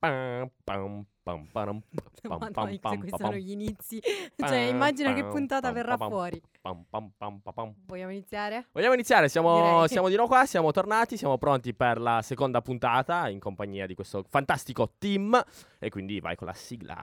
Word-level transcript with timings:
Pam, 0.00 0.48
pam, 0.64 1.04
pam, 1.22 1.46
param, 1.52 1.82
pam, 2.22 2.38
Madonna, 2.38 2.50
pam, 2.52 2.70
se 2.72 2.78
pam, 2.78 2.96
questi 2.96 3.10
pam, 3.10 3.18
sono 3.18 3.30
pam. 3.32 3.38
gli 3.38 3.50
inizi. 3.50 4.00
Cioè, 4.34 4.56
immagina 4.56 5.12
che 5.12 5.20
Pam, 5.20 5.30
puntata 5.30 5.66
pam, 5.66 5.74
verrà 5.74 5.96
pam, 5.98 6.08
fuori. 6.08 6.42
pam, 6.62 6.84
pam, 6.88 7.10
pam, 7.18 7.40
pam, 7.40 7.52
pam. 7.52 7.74
Vogliamo 7.84 8.10
iniziare? 8.10 8.68
Vogliamo 8.72 8.94
iniziare? 8.94 9.28
Siamo, 9.28 9.86
siamo 9.88 10.08
di 10.08 10.14
nuovo 10.14 10.30
qua, 10.30 10.46
siamo 10.46 10.70
tornati, 10.72 11.18
siamo 11.18 11.36
pronti 11.36 11.74
per 11.74 12.00
la 12.00 12.22
seconda 12.22 12.62
puntata 12.62 13.28
in 13.28 13.38
compagnia 13.40 13.84
di 13.86 13.94
questo 13.94 14.24
fantastico 14.26 14.94
team. 14.96 15.38
E 15.78 15.90
quindi 15.90 16.18
vai 16.18 16.34
con 16.34 16.46
la 16.46 16.54
sigla. 16.54 16.96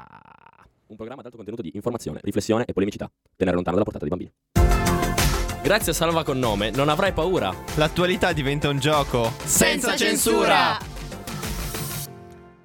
Un 0.87 0.95
programma 0.95 1.19
ad 1.19 1.25
alto 1.25 1.37
contenuto 1.37 1.61
di 1.61 1.69
informazione, 1.75 2.19
riflessione 2.23 2.65
e 2.65 2.73
polemicità. 2.73 3.11
Tenere 3.35 3.55
lontano 3.55 3.75
dalla 3.77 3.87
portata 3.87 4.07
dei 4.07 4.17
bambini. 4.17 5.61
Grazie 5.61 5.91
a 5.91 5.95
Salva 5.95 6.23
con 6.23 6.39
nome, 6.39 6.71
non 6.71 6.89
avrai 6.89 7.11
paura. 7.13 7.53
L'attualità 7.75 8.33
diventa 8.33 8.69
un 8.69 8.79
gioco 8.79 9.29
senza 9.43 9.95
censura. 9.95 10.96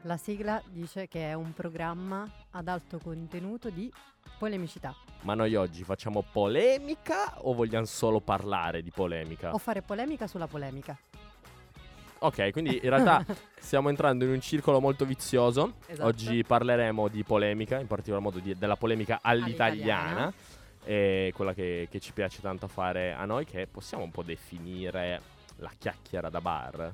La 0.03 0.17
sigla 0.17 0.61
dice 0.69 1.07
che 1.07 1.29
è 1.29 1.35
un 1.35 1.53
programma 1.53 2.29
ad 2.51 2.67
alto 2.67 2.99
contenuto 2.99 3.71
di 3.71 3.93
polemicità. 4.37 4.93
Ma 5.21 5.35
noi 5.35 5.55
oggi 5.55 5.85
facciamo 5.85 6.25
polemica 6.33 7.41
o 7.43 7.55
vogliamo 7.55 7.85
solo 7.85 8.21
parlare 8.21 8.83
di 8.83 8.91
polemica? 8.91 9.55
O 9.55 9.59
fare 9.59 9.81
polemica 9.81 10.27
sulla 10.27 10.49
polemica. 10.49 10.99
Ok, 12.19 12.51
quindi 12.51 12.81
in 12.83 12.91
realtà 12.91 13.25
stiamo 13.59 13.91
entrando 13.91 14.25
in 14.25 14.33
un 14.33 14.41
circolo 14.41 14.81
molto 14.81 15.05
vizioso. 15.05 15.75
Esatto. 15.87 16.09
Oggi 16.09 16.43
parleremo 16.43 17.07
di 17.07 17.23
polemica, 17.23 17.79
in 17.79 17.87
particolar 17.87 18.21
modo 18.21 18.41
di- 18.41 18.57
della 18.57 18.77
polemica 18.77 19.21
all'italiana. 19.23 20.03
All'italiana. 20.25 20.33
E 20.85 21.33
quella 21.33 21.55
che, 21.55 21.87
che 21.89 22.01
ci 22.01 22.13
piace 22.13 22.41
tanto 22.41 22.67
fare 22.67 23.13
a 23.13 23.25
noi, 23.25 23.45
che 23.45 23.69
possiamo 23.69 24.03
un 24.03 24.11
po' 24.11 24.25
definire 24.25 25.21
la 25.59 25.71
chiacchiera 25.79 26.29
da 26.29 26.41
bar. 26.41 26.93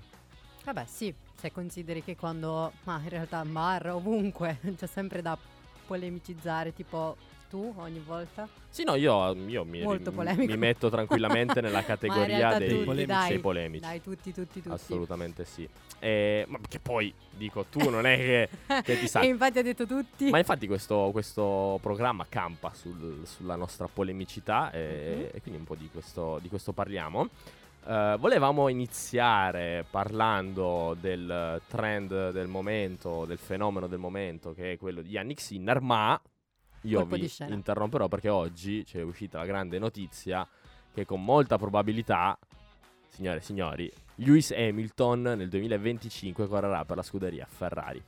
Vabbè, 0.64 0.84
sì, 0.84 1.14
se 1.38 1.52
consideri 1.52 2.02
che 2.02 2.16
quando, 2.16 2.72
ma 2.84 3.00
in 3.00 3.08
realtà 3.08 3.44
bar, 3.44 3.90
ovunque, 3.94 4.58
c'è 4.76 4.86
sempre 4.86 5.22
da 5.22 5.38
polemicizzare, 5.86 6.74
tipo 6.74 7.16
tu 7.48 7.72
ogni 7.78 8.00
volta. 8.04 8.46
Sì, 8.68 8.84
no, 8.84 8.94
io, 8.96 9.32
io 9.46 9.64
mi, 9.64 9.82
mi- 9.86 10.56
metto 10.56 10.90
tranquillamente 10.90 11.60
nella 11.62 11.82
categoria 11.82 12.58
dei, 12.58 12.68
tutti, 12.68 12.84
polemici. 12.84 13.06
dai, 13.06 13.28
dei 13.28 13.38
polemici. 13.38 13.80
Dai, 13.80 14.02
tutti, 14.02 14.34
tutti, 14.34 14.60
tutti. 14.60 14.68
Assolutamente 14.74 15.44
sì. 15.46 15.66
E- 16.00 16.44
ma 16.48 16.58
che 16.68 16.78
poi, 16.80 17.14
dico, 17.30 17.64
tu 17.70 17.88
non 17.88 18.04
è 18.04 18.16
che, 18.16 18.48
che 18.82 18.98
ti 18.98 19.06
sa. 19.08 19.20
e 19.20 19.26
infatti 19.28 19.58
ha 19.60 19.62
detto 19.62 19.86
tutti. 19.86 20.28
Ma 20.28 20.38
infatti 20.38 20.66
questo, 20.66 21.08
questo 21.12 21.78
programma 21.80 22.26
campa 22.28 22.72
sul- 22.74 23.22
sulla 23.24 23.54
nostra 23.56 23.86
polemicità 23.86 24.70
e, 24.72 25.14
Mhm. 25.16 25.28
e 25.32 25.40
quindi 25.40 25.60
un 25.60 25.64
po' 25.64 25.76
di 25.76 25.88
questo, 25.90 26.38
di 26.42 26.48
questo 26.48 26.72
parliamo. 26.72 27.28
Eh, 27.88 28.16
volevamo 28.18 28.68
iniziare 28.68 29.82
parlando 29.88 30.94
del 31.00 31.58
trend 31.68 32.32
del 32.32 32.46
momento, 32.46 33.24
del 33.24 33.38
fenomeno 33.38 33.86
del 33.86 33.98
momento, 33.98 34.52
che 34.52 34.72
è 34.72 34.76
quello 34.76 35.00
di 35.00 35.08
Yannick 35.08 35.40
Sinner, 35.40 35.80
ma 35.80 36.20
io 36.82 36.98
Colpo 36.98 37.14
vi 37.14 37.32
interromperò 37.48 38.06
perché 38.08 38.28
oggi 38.28 38.84
c'è 38.84 39.00
uscita 39.00 39.38
la 39.38 39.46
grande 39.46 39.78
notizia 39.78 40.46
che 40.92 41.06
con 41.06 41.24
molta 41.24 41.56
probabilità, 41.56 42.38
signore 43.08 43.38
e 43.38 43.42
signori, 43.42 43.90
Lewis 44.16 44.50
Hamilton 44.50 45.22
nel 45.22 45.48
2025 45.48 46.46
correrà 46.46 46.84
per 46.84 46.96
la 46.96 47.02
scuderia 47.02 47.46
Ferrari. 47.48 48.02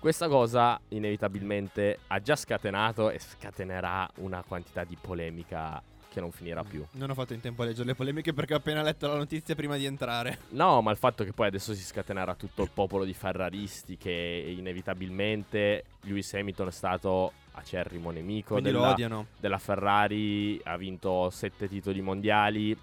Questa 0.00 0.28
cosa 0.28 0.80
inevitabilmente 0.88 1.98
ha 2.06 2.20
già 2.20 2.36
scatenato 2.36 3.10
e 3.10 3.18
scatenerà 3.18 4.08
una 4.20 4.42
quantità 4.42 4.84
di 4.84 4.96
polemica 4.98 5.82
che 6.10 6.20
non 6.20 6.32
finirà 6.32 6.62
più. 6.64 6.84
Non 6.92 7.08
ho 7.10 7.14
fatto 7.14 7.32
in 7.32 7.40
tempo 7.40 7.62
a 7.62 7.66
leggere 7.66 7.86
le 7.86 7.94
polemiche 7.94 8.32
perché 8.34 8.54
ho 8.54 8.56
appena 8.58 8.82
letto 8.82 9.06
la 9.06 9.16
notizia 9.16 9.54
prima 9.54 9.76
di 9.76 9.84
entrare. 9.86 10.38
No, 10.50 10.82
ma 10.82 10.90
il 10.90 10.96
fatto 10.96 11.24
che 11.24 11.32
poi 11.32 11.46
adesso 11.46 11.72
si 11.72 11.82
scatenerà 11.84 12.34
tutto 12.34 12.62
il 12.62 12.70
popolo 12.74 13.04
di 13.04 13.14
ferraristi 13.14 13.96
che 13.96 14.54
inevitabilmente 14.58 15.84
Lewis 16.02 16.34
Hamilton 16.34 16.68
è 16.68 16.72
stato 16.72 17.32
acerrimo 17.52 18.10
nemico 18.10 18.54
Quindi 18.54 18.70
lo 18.72 18.80
della, 18.80 18.92
odiano. 18.92 19.26
della 19.38 19.58
Ferrari, 19.58 20.60
ha 20.64 20.76
vinto 20.76 21.30
sette 21.30 21.68
titoli 21.68 22.00
mondiali 22.00 22.76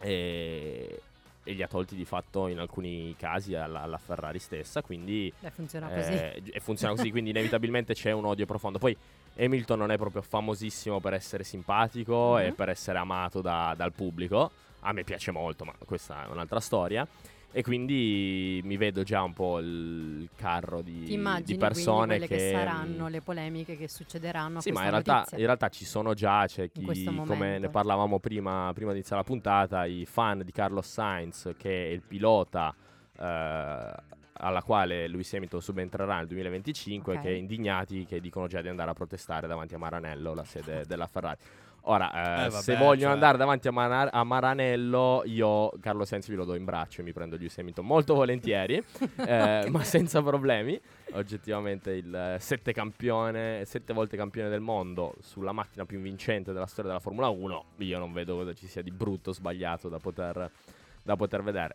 e, 0.00 1.00
e 1.44 1.52
li 1.52 1.62
ha 1.62 1.68
tolti 1.68 1.94
di 1.94 2.04
fatto 2.04 2.46
in 2.48 2.58
alcuni 2.58 3.14
casi 3.18 3.54
alla, 3.54 3.82
alla 3.82 3.98
Ferrari 3.98 4.38
stessa, 4.38 4.82
quindi 4.82 5.32
Beh, 5.38 5.50
funziona 5.50 5.88
così. 5.88 6.12
eh, 6.12 6.42
e 6.52 6.60
funziona 6.60 6.94
così, 6.94 7.10
quindi 7.10 7.30
inevitabilmente 7.30 7.94
c'è 7.94 8.12
un 8.12 8.24
odio 8.24 8.46
profondo. 8.46 8.78
Poi 8.78 8.96
Hamilton 9.38 9.78
non 9.78 9.90
è 9.90 9.96
proprio 9.96 10.22
famosissimo 10.22 11.00
per 11.00 11.14
essere 11.14 11.44
simpatico 11.44 12.34
Mhm. 12.34 12.38
e 12.46 12.52
per 12.52 12.68
essere 12.68 12.98
amato 12.98 13.40
da- 13.40 13.74
dal 13.76 13.92
pubblico. 13.92 14.50
A 14.80 14.92
me 14.92 15.04
piace 15.04 15.30
molto, 15.30 15.64
ma 15.64 15.72
questa 15.84 16.24
è 16.24 16.28
un'altra 16.30 16.60
storia. 16.60 17.06
E 17.50 17.62
quindi 17.62 18.60
mi 18.64 18.76
vedo 18.76 19.02
già 19.02 19.22
un 19.22 19.32
po' 19.32 19.58
il 19.58 20.28
carro 20.36 20.82
di, 20.82 21.14
immagini 21.14 21.52
di 21.52 21.56
persone 21.56 22.18
quelle 22.18 22.26
che, 22.28 22.50
saranno 22.52 23.08
le 23.08 23.22
polemiche 23.22 23.74
che 23.76 23.88
succederanno 23.88 24.60
sì, 24.60 24.70
ma 24.70 24.84
in 24.84 24.90
realtà, 24.90 25.24
in 25.32 25.46
realtà 25.46 25.70
ci 25.70 25.86
sono 25.86 26.12
già, 26.12 26.44
c'è 26.46 26.70
chi, 26.70 27.04
come 27.24 27.58
ne 27.58 27.68
parlavamo 27.70 28.18
prima, 28.18 28.70
prima 28.74 28.90
di 28.90 28.98
iniziare 28.98 29.22
la 29.22 29.26
puntata, 29.26 29.86
i 29.86 30.04
fan 30.04 30.42
di 30.44 30.52
Carlos 30.52 30.86
Sainz, 30.86 31.54
che 31.56 31.86
è 31.86 31.88
il 31.90 32.02
pilota 32.02 32.74
eh, 33.18 33.92
alla 34.38 34.62
quale 34.62 35.06
Lewis 35.08 35.32
Hamilton 35.34 35.60
subentrerà 35.60 36.16
nel 36.16 36.26
2025, 36.26 37.14
Ok. 37.16 37.22
che 37.22 37.30
indignati 37.32 38.04
che 38.04 38.20
dicono 38.20 38.46
già 38.46 38.60
di 38.62 38.68
andare 38.68 38.90
a 38.90 38.94
protestare 38.94 39.46
davanti 39.46 39.74
a 39.74 39.78
Maranello, 39.78 40.34
la 40.34 40.44
sede 40.44 40.84
della 40.88 41.06
Ferrari. 41.06 41.38
Ora, 41.82 42.10
eh, 42.12 42.46
Eh, 42.46 42.48
vabbè, 42.50 42.62
se 42.62 42.74
vogliono 42.76 42.98
cioè- 42.98 43.10
andare 43.12 43.38
davanti 43.38 43.66
a, 43.68 43.70
Mara- 43.70 44.12
a 44.12 44.22
Maranello, 44.22 45.22
io 45.24 45.70
Carlo 45.80 46.04
Sainz 46.04 46.28
vi 46.28 46.34
lo 46.34 46.44
do 46.44 46.54
in 46.54 46.64
braccio 46.64 47.00
e 47.00 47.04
mi 47.04 47.12
prendo 47.14 47.36
Lewis 47.36 47.56
Hamilton 47.56 47.86
molto 47.86 48.14
volentieri, 48.14 48.82
eh, 49.26 49.66
ma 49.70 49.82
senza 49.84 50.20
problemi. 50.20 50.78
Oggettivamente 51.12 51.92
il 51.92 52.14
eh, 52.14 52.36
sette 52.40 52.72
campione, 52.72 53.64
sette 53.64 53.94
volte 53.94 54.18
campione 54.18 54.50
del 54.50 54.60
mondo 54.60 55.14
sulla 55.20 55.52
macchina 55.52 55.86
più 55.86 55.98
vincente 56.00 56.52
della 56.52 56.66
storia 56.66 56.90
della 56.90 57.00
Formula 57.02 57.28
1, 57.28 57.64
io 57.78 57.98
non 57.98 58.12
vedo 58.12 58.36
cosa 58.36 58.52
ci 58.52 58.66
sia 58.66 58.82
di 58.82 58.90
brutto 58.90 59.30
o 59.30 59.32
sbagliato 59.32 59.88
da 59.88 59.98
poter, 59.98 60.50
da 61.02 61.16
poter 61.16 61.42
vedere. 61.42 61.74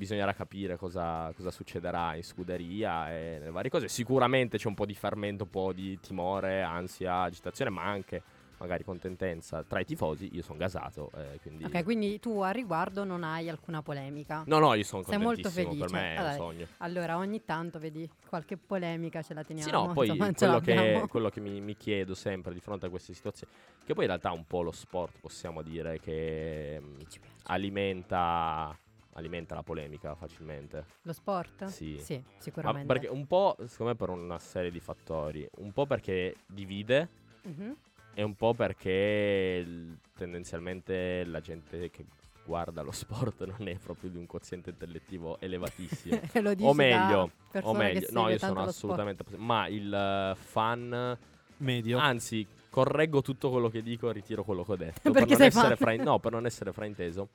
Bisognerà 0.00 0.32
capire 0.32 0.78
cosa, 0.78 1.30
cosa 1.36 1.50
succederà 1.50 2.14
in 2.14 2.24
scuderia 2.24 3.12
e 3.12 3.36
nelle 3.38 3.50
varie 3.50 3.68
cose. 3.68 3.86
Sicuramente 3.88 4.56
c'è 4.56 4.66
un 4.66 4.72
po' 4.72 4.86
di 4.86 4.94
fermento, 4.94 5.44
un 5.44 5.50
po' 5.50 5.74
di 5.74 6.00
timore, 6.00 6.62
ansia, 6.62 7.20
agitazione, 7.20 7.70
ma 7.70 7.82
anche 7.84 8.22
magari 8.56 8.82
contentenza 8.82 9.62
tra 9.62 9.78
i 9.78 9.84
tifosi. 9.84 10.30
Io 10.32 10.40
sono 10.42 10.56
gasato, 10.56 11.10
eh, 11.16 11.38
quindi... 11.42 11.64
Ok, 11.64 11.82
quindi 11.84 12.18
tu 12.18 12.40
a 12.40 12.50
riguardo 12.50 13.04
non 13.04 13.24
hai 13.24 13.50
alcuna 13.50 13.82
polemica. 13.82 14.42
No, 14.46 14.58
no, 14.58 14.72
io 14.72 14.84
sono 14.84 15.02
Sei 15.02 15.18
molto 15.18 15.42
contentissimo, 15.50 15.84
per 15.84 15.90
felice. 15.90 15.94
me 15.94 16.14
è 16.14 16.16
Allora, 16.16 16.30
un 16.30 16.36
sogno. 16.38 16.66
Allora, 16.78 17.16
ogni 17.18 17.44
tanto 17.44 17.78
vedi 17.78 18.10
qualche 18.26 18.56
polemica 18.56 19.20
ce 19.20 19.34
la 19.34 19.44
teniamo. 19.44 19.68
Sì, 19.68 19.74
no, 19.74 19.92
poi 19.92 20.08
insomma, 20.08 20.32
quello 20.32 20.60
che, 20.60 21.04
quello 21.10 21.28
che 21.28 21.40
mi, 21.40 21.60
mi 21.60 21.76
chiedo 21.76 22.14
sempre 22.14 22.54
di 22.54 22.60
fronte 22.60 22.86
a 22.86 22.88
queste 22.88 23.12
situazioni, 23.12 23.52
che 23.84 23.92
poi 23.92 24.04
in 24.04 24.08
realtà 24.08 24.30
un 24.32 24.46
po' 24.46 24.62
lo 24.62 24.72
sport 24.72 25.18
possiamo 25.20 25.60
dire 25.60 26.00
che 26.00 26.80
Che 27.06 27.20
alimenta, 27.44 28.74
alimenta 29.14 29.54
la 29.54 29.62
polemica 29.62 30.14
facilmente. 30.14 30.84
Lo 31.02 31.12
sport? 31.12 31.64
Sì. 31.66 31.98
Sì, 32.00 32.16
Ma 32.24 32.30
sicuramente. 32.40 32.86
perché 32.86 33.06
un 33.08 33.26
po', 33.26 33.56
secondo 33.66 33.92
me, 33.92 33.94
per 33.96 34.08
una 34.10 34.38
serie 34.38 34.70
di 34.70 34.80
fattori. 34.80 35.48
Un 35.58 35.72
po' 35.72 35.86
perché 35.86 36.36
divide 36.46 37.08
Mhm. 37.42 37.74
e 38.14 38.22
un 38.22 38.34
po' 38.34 38.54
perché 38.54 39.62
l- 39.62 39.96
tendenzialmente 40.14 41.24
la 41.24 41.40
gente 41.40 41.90
che 41.90 42.04
guarda 42.44 42.82
lo 42.82 42.90
sport 43.36 43.44
non 43.44 43.68
è 43.68 43.76
proprio 43.78 44.10
di 44.10 44.16
un 44.16 44.26
quoziente 44.26 44.70
intellettivo 44.70 45.38
elevatissimo. 45.40 46.20
Lo 46.42 46.54
dici 46.54 46.68
o 46.68 46.72
meglio, 46.74 47.30
o 47.62 47.74
meglio, 47.74 48.00
che 48.00 48.12
no, 48.12 48.28
io 48.28 48.38
sono 48.38 48.62
assolutamente 48.62 49.24
posi- 49.24 49.36
ma 49.36 49.66
il 49.68 49.92
eh, 49.92 50.34
fan 50.36 51.18
Medio. 51.58 51.98
Anzi, 51.98 52.46
correggo 52.70 53.20
tutto 53.20 53.50
quello 53.50 53.68
che 53.68 53.82
dico, 53.82 54.10
ritiro 54.10 54.44
quello 54.44 54.64
che 54.64 54.72
ho 54.72 54.76
detto. 54.76 55.10
Perché 55.12 55.36
per, 55.36 55.38
non 55.38 55.46
essere 55.48 55.76
frain- 55.76 56.02
no, 56.02 56.18
per 56.18 56.32
non 56.32 56.46
essere 56.46 56.72
frainteso. 56.72 57.28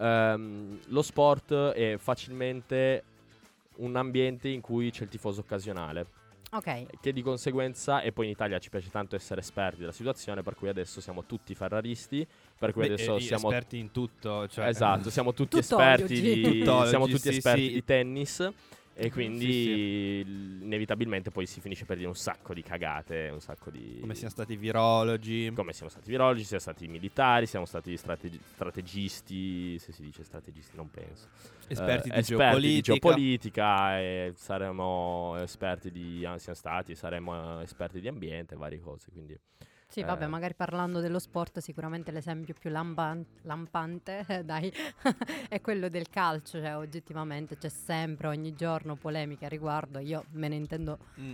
Ehm, 0.00 0.80
lo 0.86 1.02
sport 1.02 1.52
è 1.72 1.96
facilmente 1.98 3.04
un 3.76 3.96
ambiente 3.96 4.48
in 4.48 4.60
cui 4.60 4.90
c'è 4.90 5.04
il 5.04 5.08
tifoso 5.08 5.40
occasionale, 5.40 6.06
Ok, 6.52 7.00
che 7.00 7.12
di 7.12 7.22
conseguenza, 7.22 8.00
e 8.00 8.10
poi 8.10 8.26
in 8.26 8.32
Italia 8.32 8.58
ci 8.58 8.70
piace 8.70 8.90
tanto 8.90 9.14
essere 9.14 9.40
esperti 9.40 9.80
della 9.80 9.92
situazione, 9.92 10.42
per 10.42 10.56
cui 10.56 10.68
adesso 10.68 11.00
siamo 11.00 11.24
tutti 11.24 11.54
ferraristi, 11.54 12.26
per 12.58 12.72
cui 12.72 12.88
Beh, 12.88 12.94
adesso 12.94 13.16
eh, 13.16 13.20
siamo... 13.20 13.48
esperti 13.48 13.78
in 13.78 13.92
tutto. 13.92 14.48
Cioè, 14.48 14.66
Esatto, 14.66 15.10
siamo 15.10 15.32
tutti 15.32 15.60
Tuttologi. 15.60 16.02
esperti 16.02 16.20
di, 16.20 16.58
Tuttologi, 16.58 16.88
siamo 16.88 17.06
tutti 17.06 17.18
sì, 17.20 17.36
esperti 17.36 17.66
sì. 17.66 17.72
di 17.72 17.84
tennis. 17.84 18.52
E 18.92 19.10
quindi 19.10 20.22
l- 20.24 20.62
inevitabilmente 20.62 21.30
poi 21.30 21.46
si 21.46 21.60
finisce 21.60 21.86
per 21.86 21.96
dire 21.96 22.08
un 22.08 22.14
sacco 22.16 22.52
di 22.52 22.62
cagate, 22.62 23.30
un 23.32 23.40
sacco 23.40 23.70
di... 23.70 23.96
Come 24.00 24.14
siano 24.14 24.30
stati 24.30 24.56
virologi. 24.56 25.50
come 25.54 25.72
siamo 25.72 25.88
stati 25.90 26.10
virologi, 26.10 26.44
siamo 26.44 26.60
stati 26.60 26.86
militari, 26.86 27.46
siamo 27.46 27.64
stati 27.64 27.96
strategi- 27.96 28.38
strategisti, 28.52 29.78
se 29.78 29.92
si 29.92 30.02
dice 30.02 30.22
strategisti 30.24 30.76
non 30.76 30.90
penso. 30.90 31.28
Esperti, 31.68 32.08
Eh, 32.08 32.12
di, 32.12 32.18
esperti 32.18 32.22
geopolitica. 32.34 32.58
di 32.60 32.82
geopolitica 32.82 33.98
e 34.00 34.32
saremo 34.36 35.36
esperti 35.40 35.90
di, 35.90 36.24
ah, 36.26 36.36
siamo 36.38 36.58
stati, 36.58 36.94
saremo 36.94 37.60
eh, 37.60 37.62
esperti 37.62 38.00
di 38.00 38.08
ambiente, 38.08 38.54
varie 38.56 38.80
cose, 38.80 39.10
quindi 39.12 39.38
Sì, 39.90 40.04
vabbè, 40.04 40.24
Eh. 40.24 40.28
magari 40.28 40.54
parlando 40.54 41.00
dello 41.00 41.18
sport, 41.18 41.58
sicuramente 41.58 42.12
l'esempio 42.12 42.54
più 42.58 42.70
lampan- 42.70 43.26
lampante 43.42 44.24
eh, 44.28 44.44
dai, 44.44 44.72
è 45.48 45.60
quello 45.60 45.88
del 45.88 46.08
calcio, 46.08 46.60
cioè 46.60 46.76
oggettivamente 46.76 47.58
c'è 47.58 47.68
sempre, 47.68 48.28
ogni 48.28 48.54
giorno 48.54 48.94
polemiche 48.94 49.46
a 49.46 49.48
riguardo, 49.48 49.98
io 49.98 50.24
me 50.34 50.46
ne 50.46 50.54
intendo, 50.54 50.96
Mm. 51.18 51.32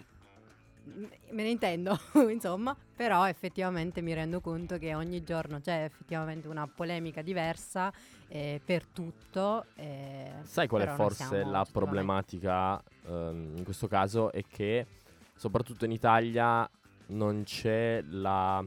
me 1.33 1.43
ne 1.43 1.51
intendo, 1.51 1.99
insomma, 2.33 2.75
però 2.97 3.29
effettivamente 3.29 4.01
mi 4.01 4.15
rendo 4.15 4.41
conto 4.41 4.79
che 4.79 4.95
ogni 4.95 5.23
giorno 5.23 5.61
c'è 5.61 5.85
effettivamente 5.85 6.49
una 6.49 6.67
polemica 6.67 7.21
diversa 7.21 7.93
eh, 8.29 8.59
per 8.65 8.87
tutto. 8.87 9.67
eh, 9.75 10.33
Sai 10.45 10.67
qual 10.67 10.83
è 10.83 10.87
forse 10.95 11.45
la 11.45 11.67
problematica 11.71 12.83
ehm, 13.07 13.53
in 13.59 13.65
questo 13.65 13.87
caso? 13.87 14.33
È 14.33 14.43
che 14.49 14.87
soprattutto 15.35 15.85
in 15.85 15.91
Italia 15.91 16.67
non 17.09 17.43
c'è 17.45 18.03
la 18.11 18.65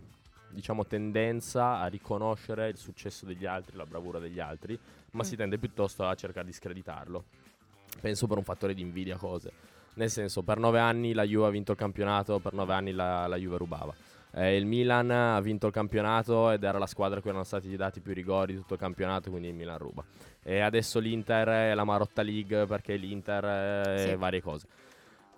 diciamo 0.51 0.85
tendenza 0.85 1.79
a 1.79 1.85
riconoscere 1.87 2.69
il 2.69 2.77
successo 2.77 3.25
degli 3.25 3.45
altri, 3.45 3.77
la 3.77 3.85
bravura 3.85 4.19
degli 4.19 4.39
altri, 4.39 4.77
ma 5.11 5.21
Mm. 5.23 5.25
si 5.25 5.35
tende 5.35 5.57
piuttosto 5.57 6.05
a 6.07 6.15
cercare 6.15 6.45
di 6.45 6.53
screditarlo. 6.53 7.23
Penso 8.01 8.27
per 8.27 8.37
un 8.37 8.43
fattore 8.43 8.73
di 8.73 8.81
invidia 8.81 9.17
cose. 9.17 9.51
Nel 9.95 10.09
senso, 10.09 10.41
per 10.43 10.57
nove 10.57 10.79
anni 10.79 11.13
la 11.13 11.23
Juve 11.23 11.47
ha 11.47 11.49
vinto 11.49 11.71
il 11.73 11.77
campionato, 11.77 12.39
per 12.39 12.53
nove 12.53 12.73
anni 12.73 12.91
la, 12.91 13.27
la 13.27 13.35
Juve 13.35 13.57
rubava. 13.57 13.93
Eh, 14.31 14.55
il 14.55 14.65
Milan 14.65 15.09
ha 15.09 15.39
vinto 15.41 15.65
il 15.67 15.73
campionato 15.73 16.51
ed 16.51 16.63
era 16.63 16.77
la 16.77 16.85
squadra 16.85 17.17
a 17.17 17.21
cui 17.21 17.31
erano 17.31 17.43
stati 17.45 17.75
dati 17.75 17.99
più 17.99 18.13
rigori 18.13 18.53
di 18.53 18.59
tutto 18.59 18.75
il 18.75 18.79
campionato, 18.79 19.29
quindi 19.31 19.47
il 19.49 19.55
Milan 19.55 19.77
ruba. 19.79 20.03
E 20.43 20.59
adesso 20.59 20.99
l'Inter 20.99 21.47
è 21.47 21.73
la 21.73 21.83
Marotta 21.83 22.21
League 22.21 22.65
perché 22.65 22.95
l'Inter 22.95 23.43
è 23.85 24.07
Sì. 24.09 24.15
varie 24.15 24.41
cose. 24.41 24.67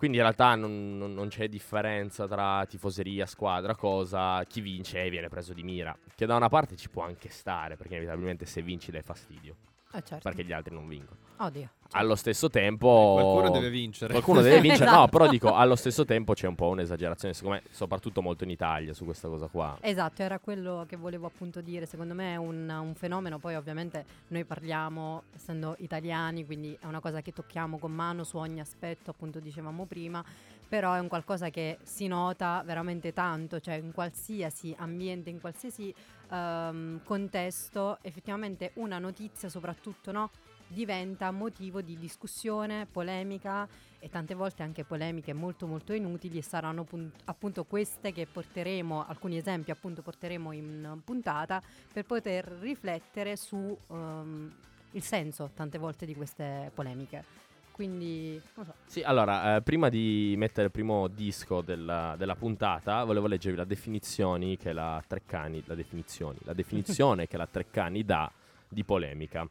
Quindi 0.02 0.18
in 0.18 0.24
realtà 0.26 0.56
non, 0.56 0.98
non- 0.98 1.14
non 1.14 1.28
c'è 1.28 1.46
differenza 1.46 2.26
tra 2.26 2.66
tifoseria, 2.66 3.24
squadra, 3.24 3.76
cosa. 3.76 4.42
Chi 4.48 4.60
vince 4.60 5.08
viene 5.08 5.28
preso 5.28 5.52
di 5.52 5.62
mira. 5.62 5.96
Che 6.16 6.26
da 6.26 6.34
una 6.34 6.48
parte 6.48 6.74
ci 6.74 6.88
può 6.88 7.04
anche 7.04 7.28
stare, 7.28 7.76
perché 7.76 7.92
inevitabilmente 7.94 8.44
se 8.44 8.62
vinci 8.62 8.90
dai 8.90 9.02
fastidio, 9.02 9.54
Eh, 9.92 10.02
certo. 10.02 10.20
perché 10.22 10.44
gli 10.44 10.52
altri 10.52 10.74
non 10.74 10.88
vincono. 10.88 11.18
Oddio. 11.38 11.68
Allo 11.94 12.14
stesso 12.14 12.48
tempo... 12.48 12.88
Qualcuno 13.18 13.50
deve 13.50 13.68
vincere. 13.68 14.12
Qualcuno 14.12 14.40
deve 14.40 14.60
vincere, 14.62 14.86
no, 14.86 14.90
Esatto. 14.92 15.08
però 15.08 15.28
dico 15.28 15.52
allo 15.54 15.76
stesso 15.76 16.04
tempo 16.04 16.32
c'è 16.32 16.46
un 16.46 16.54
po' 16.54 16.68
un'esagerazione, 16.68 17.34
secondo 17.34 17.56
me, 17.56 17.62
soprattutto 17.70 18.22
molto 18.22 18.44
in 18.44 18.50
Italia 18.50 18.94
su 18.94 19.04
questa 19.04 19.28
cosa 19.28 19.48
qua. 19.48 19.76
Esatto, 19.80 20.22
era 20.22 20.38
quello 20.38 20.86
che 20.88 20.96
volevo 20.96 21.26
appunto 21.26 21.60
dire. 21.60 21.84
Secondo 21.84 22.14
me 22.14 22.32
è 22.32 22.36
un, 22.36 22.68
un 22.68 22.94
fenomeno, 22.94 23.38
poi 23.38 23.56
ovviamente 23.56 24.04
noi 24.28 24.44
parliamo 24.44 25.24
essendo 25.34 25.74
italiani, 25.80 26.46
quindi 26.46 26.76
è 26.80 26.86
una 26.86 27.00
cosa 27.00 27.20
che 27.20 27.32
tocchiamo 27.32 27.76
con 27.76 27.92
mano 27.92 28.24
su 28.24 28.38
ogni 28.38 28.60
aspetto, 28.60 29.10
appunto 29.10 29.38
dicevamo 29.38 29.84
prima, 29.84 30.24
però 30.72 30.94
è 30.94 31.00
un 31.00 31.08
qualcosa 31.08 31.50
che 31.50 31.80
si 31.82 32.06
nota 32.06 32.62
veramente 32.64 33.12
tanto, 33.12 33.60
cioè 33.60 33.74
in 33.74 33.92
qualsiasi 33.92 34.74
ambiente, 34.78 35.28
in 35.28 35.38
qualsiasi 35.38 35.94
ehm, 36.30 37.02
contesto, 37.04 37.98
effettivamente 38.00 38.70
una 38.76 38.98
notizia 38.98 39.50
soprattutto, 39.50 40.12
no? 40.12 40.30
diventa 40.66 41.30
motivo 41.30 41.82
di 41.82 41.98
discussione, 41.98 42.86
polemica 42.90 43.68
e 43.98 44.08
tante 44.08 44.32
volte 44.32 44.62
anche 44.62 44.82
polemiche 44.82 45.34
molto 45.34 45.66
molto 45.66 45.92
inutili 45.92 46.38
e 46.38 46.42
saranno 46.42 46.84
pun- 46.84 47.12
appunto 47.26 47.64
queste 47.64 48.10
che 48.10 48.26
porteremo, 48.26 49.06
alcuni 49.06 49.36
esempi 49.36 49.72
appunto 49.72 50.00
porteremo 50.00 50.52
in 50.52 51.02
puntata 51.04 51.62
per 51.92 52.06
poter 52.06 52.46
riflettere 52.46 53.36
su 53.36 53.76
ehm, 53.90 54.54
il 54.92 55.02
senso 55.02 55.50
tante 55.54 55.76
volte 55.76 56.06
di 56.06 56.14
queste 56.14 56.70
polemiche. 56.72 57.51
Quindi, 57.82 58.40
non 58.54 58.64
so, 58.64 58.74
Sì, 58.86 59.02
allora, 59.02 59.56
eh, 59.56 59.62
prima 59.62 59.88
di 59.88 60.36
mettere 60.36 60.66
il 60.66 60.70
primo 60.70 61.08
disco 61.08 61.62
della, 61.62 62.14
della 62.16 62.36
puntata, 62.36 63.02
volevo 63.02 63.26
leggervi 63.26 63.56
la 63.56 63.64
definizioni 63.64 64.56
che 64.56 64.72
la 64.72 65.02
Treccani, 65.04 65.64
la 65.66 65.74
definizione, 65.74 66.38
la 66.44 66.52
definizione 66.52 67.26
che 67.26 67.36
la 67.36 67.48
Treccani 67.48 68.04
dà 68.04 68.30
di 68.68 68.84
polemica. 68.84 69.44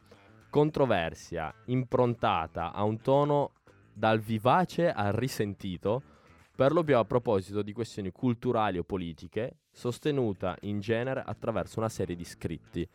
Controversia 0.48 1.52
improntata 1.66 2.72
a 2.72 2.84
un 2.84 3.02
tono 3.02 3.50
dal 3.92 4.18
vivace 4.18 4.90
al 4.90 5.12
risentito, 5.12 6.00
per 6.56 6.72
lo 6.72 6.82
più 6.84 6.96
a 6.96 7.04
proposito 7.04 7.60
di 7.60 7.74
questioni 7.74 8.12
culturali 8.12 8.78
o 8.78 8.82
politiche, 8.82 9.56
sostenuta 9.70 10.56
in 10.62 10.80
genere 10.80 11.22
attraverso 11.22 11.80
una 11.80 11.90
serie 11.90 12.16
di 12.16 12.24
scritti, 12.24 12.88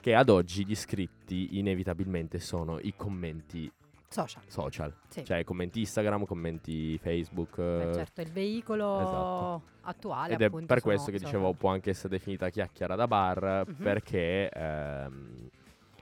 che 0.00 0.16
ad 0.16 0.28
oggi 0.28 0.66
gli 0.66 0.74
scritti 0.74 1.56
inevitabilmente 1.58 2.40
sono 2.40 2.80
i 2.80 2.94
commenti 2.96 3.70
social. 4.12 4.42
social, 4.46 4.94
Sì. 5.08 5.24
cioè 5.24 5.42
commenti 5.44 5.80
Instagram, 5.80 6.24
commenti 6.26 6.96
Facebook. 6.98 7.56
Beh, 7.56 7.90
eh, 7.90 7.94
certo, 7.94 8.20
il 8.20 8.30
veicolo 8.30 9.00
esatto. 9.00 9.62
attuale. 9.82 10.34
Ed 10.34 10.42
è 10.42 10.50
per 10.50 10.80
questo 10.80 11.10
che 11.10 11.18
social. 11.18 11.32
dicevo 11.32 11.52
può 11.54 11.70
anche 11.70 11.90
essere 11.90 12.10
definita 12.10 12.48
chiacchiera 12.50 12.94
da 12.94 13.06
bar, 13.08 13.64
Mhm. 13.66 13.74
perché 13.82 14.48
ehm, 14.50 15.48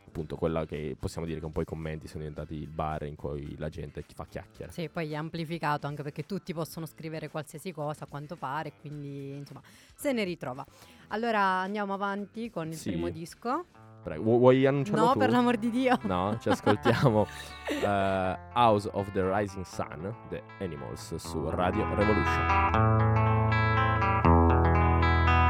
appunto 0.06 0.34
quella 0.34 0.66
che 0.66 0.96
possiamo 0.98 1.24
dire 1.24 1.38
che 1.38 1.46
un 1.46 1.52
po' 1.52 1.60
i 1.60 1.64
commenti 1.64 2.08
sono 2.08 2.24
diventati 2.24 2.54
il 2.56 2.66
bar 2.68 3.04
in 3.04 3.14
cui 3.14 3.56
la 3.58 3.68
gente 3.68 4.04
fa 4.12 4.26
chiacchiere. 4.26 4.72
Sì, 4.72 4.88
poi 4.88 5.12
è 5.12 5.14
amplificato 5.14 5.86
anche 5.86 6.02
perché 6.02 6.26
tutti 6.26 6.52
possono 6.52 6.84
scrivere 6.86 7.28
qualsiasi 7.28 7.70
cosa 7.72 8.04
a 8.04 8.06
quanto 8.08 8.34
pare, 8.34 8.72
quindi 8.80 9.36
insomma 9.36 9.60
se 9.94 10.10
ne 10.12 10.24
ritrova. 10.24 10.66
Allora 11.08 11.40
andiamo 11.40 11.94
avanti 11.94 12.50
con 12.50 12.66
il 12.68 12.74
Sì. 12.74 12.90
primo 12.90 13.08
disco. 13.08 13.66
Prego, 14.02 14.22
vu- 14.22 14.38
vuoi 14.38 14.66
annunciarlo 14.66 15.04
No, 15.06 15.12
tu? 15.12 15.18
per 15.18 15.30
l'amor 15.30 15.56
di 15.56 15.70
Dio. 15.70 15.98
No, 16.02 16.36
ci 16.40 16.48
ascoltiamo 16.48 17.26
eh, 17.68 18.38
House 18.54 18.88
of 18.92 19.10
the 19.12 19.22
Rising 19.22 19.64
Sun, 19.64 20.14
The 20.28 20.42
Animals, 20.60 21.14
su 21.16 21.48
Radio 21.50 21.86
Revolution. 21.94 22.46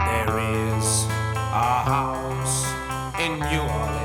There 0.04 0.38
is 0.76 1.06
a 1.52 1.82
house 1.84 2.66
in 3.18 3.38
New 3.38 3.60
Orleans. 3.62 3.99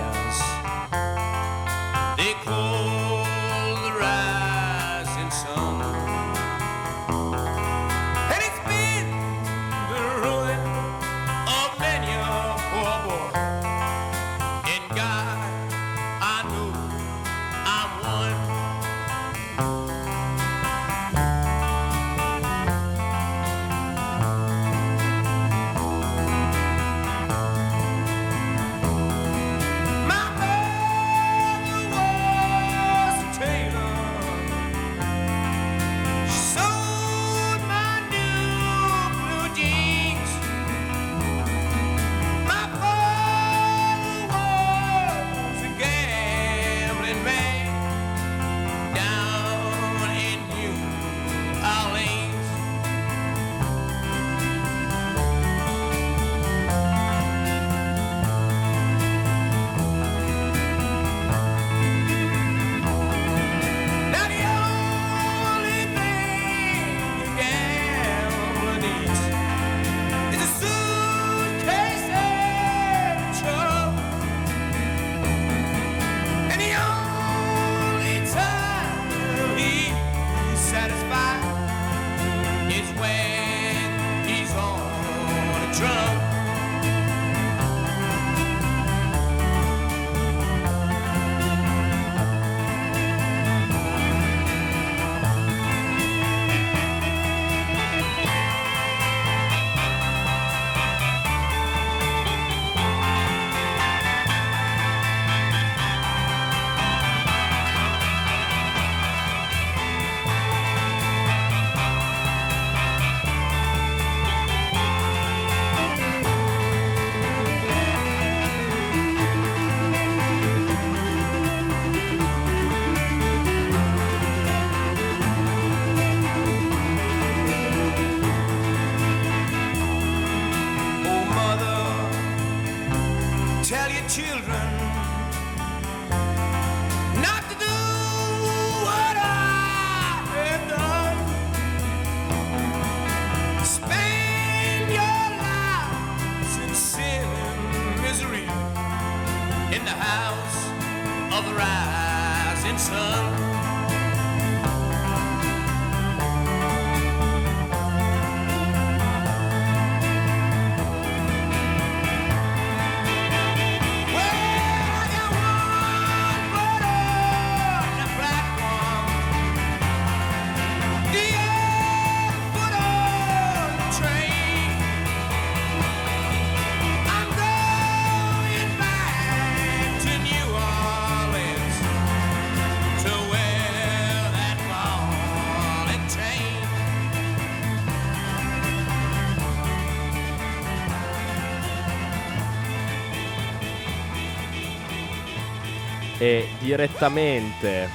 Direttamente 196.65 197.87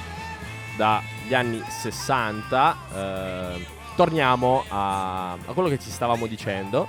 dagli 0.77 1.33
anni 1.33 1.61
60 1.61 2.77
eh, 2.93 3.65
torniamo 3.97 4.63
a, 4.69 5.33
a 5.33 5.53
quello 5.53 5.67
che 5.67 5.77
ci 5.77 5.89
stavamo 5.89 6.25
dicendo. 6.25 6.87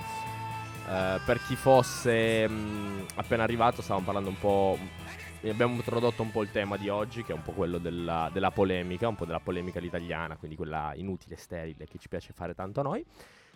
Eh, 0.88 1.18
per 1.26 1.42
chi 1.42 1.56
fosse 1.56 2.48
mh, 2.48 3.06
appena 3.16 3.42
arrivato, 3.42 3.82
stavamo 3.82 4.04
parlando 4.04 4.28
un 4.28 4.38
po'. 4.38 4.78
Abbiamo 5.44 5.74
introdotto 5.74 6.22
un 6.22 6.30
po' 6.30 6.42
il 6.42 6.52
tema 6.52 6.76
di 6.76 6.88
oggi, 6.88 7.24
che 7.24 7.32
è 7.32 7.34
un 7.34 7.42
po' 7.42 7.50
quello 7.50 7.78
della, 7.78 8.30
della 8.32 8.52
polemica, 8.52 9.08
un 9.08 9.16
po' 9.16 9.24
della 9.24 9.40
polemica 9.40 9.80
all'italiana, 9.80 10.36
quindi 10.36 10.56
quella 10.56 10.92
inutile, 10.94 11.34
sterile 11.34 11.88
che 11.88 11.98
ci 11.98 12.08
piace 12.08 12.32
fare 12.32 12.54
tanto 12.54 12.78
a 12.78 12.84
noi. 12.84 13.04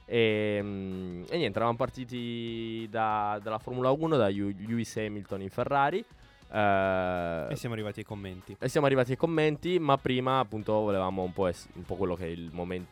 E, 0.05 0.59
mm, 0.61 1.23
e 1.31 1.37
niente, 1.37 1.59
eravamo 1.59 1.77
partiti 1.77 2.89
da- 2.91 3.39
dalla 3.41 3.59
Formula 3.59 3.93
1, 3.93 4.17
da 4.17 4.27
Lew- 4.27 4.59
Lewis 4.67 4.97
Hamilton 4.97 5.43
in 5.43 5.51
Ferrari. 5.51 6.05
Eh, 6.53 7.47
E 7.51 7.57
siamo 7.57 7.75
arrivati 7.75 8.01
ai 8.01 8.05
commenti. 8.05 8.57
e 8.59 8.69
siamo 8.69 8.87
arrivati 8.87 9.13
ai 9.13 9.17
commenti, 9.17 9.79
ma 9.79 9.97
prima 9.99 10.39
appunto 10.39 10.73
volevamo 10.81 11.23
un 11.23 11.33
po', 11.33 11.47
ess- 11.47 11.69
un 11.75 11.85
po' 11.85 11.95
quello 11.97 12.15
che 12.15 12.25
è 12.25 12.29
il 12.29 12.51
momento... 12.53 12.91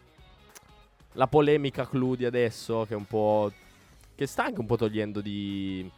La 1.13 1.27
polemica 1.29 1.87
clou 1.87 2.17
di 2.17 2.25
adesso, 2.25 2.85
che 2.87 2.95
è 2.95 2.97
un 2.97 3.07
po'... 3.07 3.53
che 4.15 4.27
sta 4.27 4.45
anche 4.45 4.61
un 4.61 4.67
po' 4.67 4.77
togliendo 4.77 5.21
di, 5.21 5.89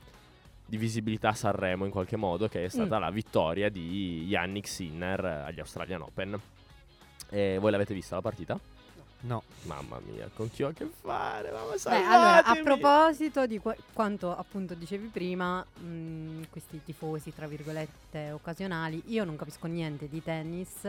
di 0.66 0.76
visibilità 0.76 1.30
a 1.30 1.34
Sanremo 1.34 1.84
in 1.86 1.90
qualche 1.90 2.16
modo, 2.16 2.48
che 2.48 2.64
è 2.64 2.68
stata 2.68 2.98
la 2.98 3.10
vittoria 3.10 3.70
di 3.70 4.24
Yannick 4.26 4.68
Sinner 4.68 5.24
agli 5.24 5.60
Australian 5.60 6.02
Open. 6.02 6.38
E 7.30 7.56
voi 7.58 7.70
l'avete 7.70 7.94
vista 7.94 8.14
la 8.16 8.20
partita? 8.20 8.58
No. 9.20 9.42
Mamma 9.62 9.98
mia, 10.06 10.30
con 10.34 10.50
chi 10.50 10.62
ho 10.62 10.68
a 10.68 10.72
che 10.72 10.88
fare? 11.00 11.50
Mamma, 11.50 11.72
Beh, 11.82 12.04
allora, 12.04 12.44
a 12.44 12.54
proposito 12.62 13.46
di 13.46 13.58
qua- 13.58 13.74
quanto 13.92 14.36
appunto 14.36 14.74
dicevi 14.74 15.08
prima, 15.08 15.64
mh, 15.64 16.42
questi 16.50 16.80
tifosi, 16.84 17.34
tra 17.34 17.46
virgolette, 17.48 18.30
occasionali, 18.30 19.02
io 19.06 19.24
non 19.24 19.36
capisco 19.36 19.66
niente 19.66 20.08
di 20.08 20.22
tennis. 20.22 20.88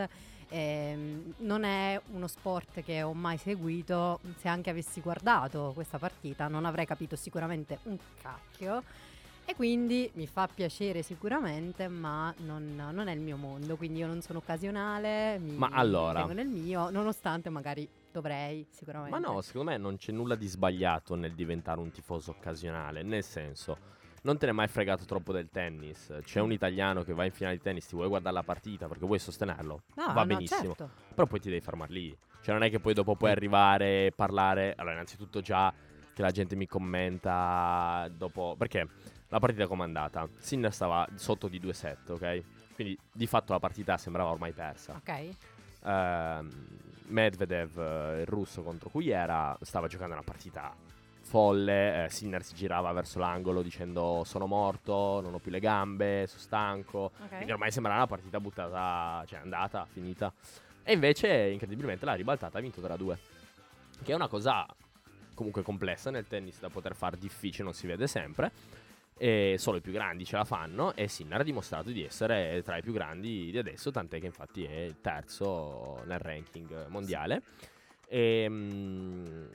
ehm, 0.50 1.34
non 1.39 1.63
è 1.63 2.00
uno 2.13 2.27
sport 2.27 2.81
che 2.81 3.01
ho 3.01 3.13
mai 3.13 3.38
seguito. 3.38 4.19
Se 4.38 4.48
anche 4.48 4.69
avessi 4.69 5.01
guardato 5.01 5.72
questa 5.74 5.98
partita, 5.98 6.48
non 6.48 6.63
avrei 6.65 6.86
capito 6.86 7.15
sicuramente 7.17 7.79
un 7.84 7.98
cacchio. 8.22 8.81
E 9.43 9.55
quindi 9.55 10.10
mi 10.13 10.25
fa 10.27 10.48
piacere 10.53 11.01
sicuramente, 11.01 11.88
ma 11.89 12.34
non, 12.46 12.75
non 12.93 13.07
è 13.07 13.13
il 13.13 13.19
mio 13.19 13.36
mondo. 13.38 13.75
Quindi 13.77 14.00
io 14.00 14.07
non 14.07 14.22
sono 14.22 14.39
occasionale. 14.39 15.38
Mi, 15.39 15.51
Ma 15.53 15.69
allora- 15.72 16.19
tengo 16.19 16.34
nel 16.34 16.48
mio, 16.48 16.89
nonostante 16.91 17.50
magari 17.50 17.88
dovrei 18.17 18.65
sicuramente. 18.71 19.17
Ma 19.17 19.25
no, 19.25 19.41
secondo 19.41 19.71
me 19.71 19.77
non 19.77 19.97
c'è 19.97 20.12
nulla 20.12 20.36
di 20.36 20.47
sbagliato 20.47 21.15
nel 21.15 21.33
diventare 21.33 21.79
un 21.79 21.91
tifoso 21.91 22.31
occasionale. 22.31 23.03
Nel 23.03 23.24
senso, 23.24 23.77
non 24.24 24.38
te 24.38 24.45
ne 24.45 24.51
è 24.51 24.55
mai 24.55 24.67
fregato 24.67 25.05
troppo 25.05 25.31
del 25.31 25.50
tennis. 25.50 26.17
C'è 26.24 26.39
un 26.39 26.51
italiano 26.51 27.03
che 27.03 27.13
va 27.13 27.25
in 27.25 27.31
finale 27.31 27.57
di 27.57 27.62
tennis, 27.62 27.88
ti 27.88 27.95
vuoi 27.95 28.07
guardare 28.07 28.33
la 28.33 28.43
partita 28.43 28.88
perché 28.88 29.05
vuoi 29.05 29.19
sostenerlo. 29.19 29.83
No, 29.95 30.05
va 30.13 30.21
no, 30.21 30.25
benissimo. 30.25 30.75
certo. 30.75 30.89
Però 31.13 31.27
poi 31.27 31.39
ti 31.39 31.50
devi 31.50 31.62
fermare 31.62 31.93
lì. 31.93 32.17
Cioè, 32.41 32.53
non 32.53 32.63
è 32.63 32.69
che 32.69 32.79
poi 32.79 32.93
dopo 32.93 33.15
puoi 33.15 33.31
arrivare 33.31 34.07
e 34.07 34.12
parlare. 34.15 34.74
Allora, 34.75 34.93
innanzitutto, 34.93 35.41
già 35.41 35.74
che 36.13 36.21
la 36.21 36.31
gente 36.31 36.55
mi 36.55 36.65
commenta 36.65 38.09
dopo. 38.12 38.55
Perché 38.57 38.88
la 39.27 39.39
partita 39.39 39.67
com'è 39.67 39.83
andata? 39.83 40.27
Sinner 40.38 40.74
stava 40.74 41.07
sotto 41.15 41.47
di 41.47 41.59
2-7, 41.59 42.12
ok? 42.13 42.43
Quindi 42.74 42.97
di 43.12 43.27
fatto 43.27 43.53
la 43.53 43.59
partita 43.59 43.97
sembrava 43.97 44.31
ormai 44.31 44.53
persa. 44.53 44.93
Ok. 44.93 45.56
Ehm, 45.88 46.50
Medvedev, 47.10 47.77
eh, 47.79 48.20
il 48.22 48.25
russo 48.25 48.62
contro 48.62 48.89
cui 48.89 49.10
era, 49.10 49.58
stava 49.62 49.88
giocando 49.88 50.13
una 50.13 50.24
partita 50.24 50.75
folle. 51.22 52.06
eh, 52.06 52.10
Sinner 52.10 52.44
si 52.44 52.53
girava 52.56 52.91
verso 52.91 53.20
l'angolo 53.20 53.62
dicendo: 53.62 54.24
Sono 54.25 54.46
morto, 54.46 55.22
non 55.22 55.34
ho 55.34 55.39
più 55.39 55.51
le 55.51 55.60
gambe, 55.60 56.25
sono 56.27 56.41
stanco. 56.41 57.12
Quindi 57.38 57.51
ormai 57.51 57.72
sembrava 57.72 57.98
una 58.00 58.08
partita 58.08 58.39
buttata, 58.39 59.24
cioè 59.25 59.39
andata, 59.39 59.86
finita. 59.89 60.34
E 60.84 60.94
invece, 60.94 61.50
incredibilmente, 61.50 62.06
l'ha 62.06 62.13
ribaltata 62.13 62.58
ha 62.58 62.62
vinto 62.62 62.82
3-2. 62.82 63.17
Che 64.03 64.12
è 64.12 64.15
una 64.15 64.27
cosa 64.27 64.65
comunque 65.34 65.62
complessa 65.62 66.10
nel 66.10 66.27
tennis 66.27 66.60
da 66.60 66.70
poter 66.70 66.96
fare 66.96 67.17
difficile, 67.17 67.63
non 67.63 67.74
si 67.74 67.88
vede 67.88 68.08
sempre. 68.08 68.51
E 69.17 69.55
solo 69.57 69.77
i 69.77 69.81
più 69.81 69.91
grandi 69.91 70.25
ce 70.25 70.36
la 70.36 70.45
fanno. 70.45 70.93
E 70.93 71.07
Sinner 71.07 71.41
ha 71.41 71.43
dimostrato 71.43 71.89
di 71.89 72.03
essere 72.03 72.62
tra 72.63 72.77
i 72.77 72.81
più 72.81 72.93
grandi 72.93 73.50
di 73.51 73.57
adesso, 73.57 73.91
tant'è 73.91 74.19
che 74.19 74.25
infatti 74.25 74.63
è 74.63 74.79
il 74.79 75.01
terzo 75.01 76.03
nel 76.05 76.19
ranking 76.19 76.88
mondiale. 76.88 77.41
E, 78.07 78.45
mm, 78.50 79.45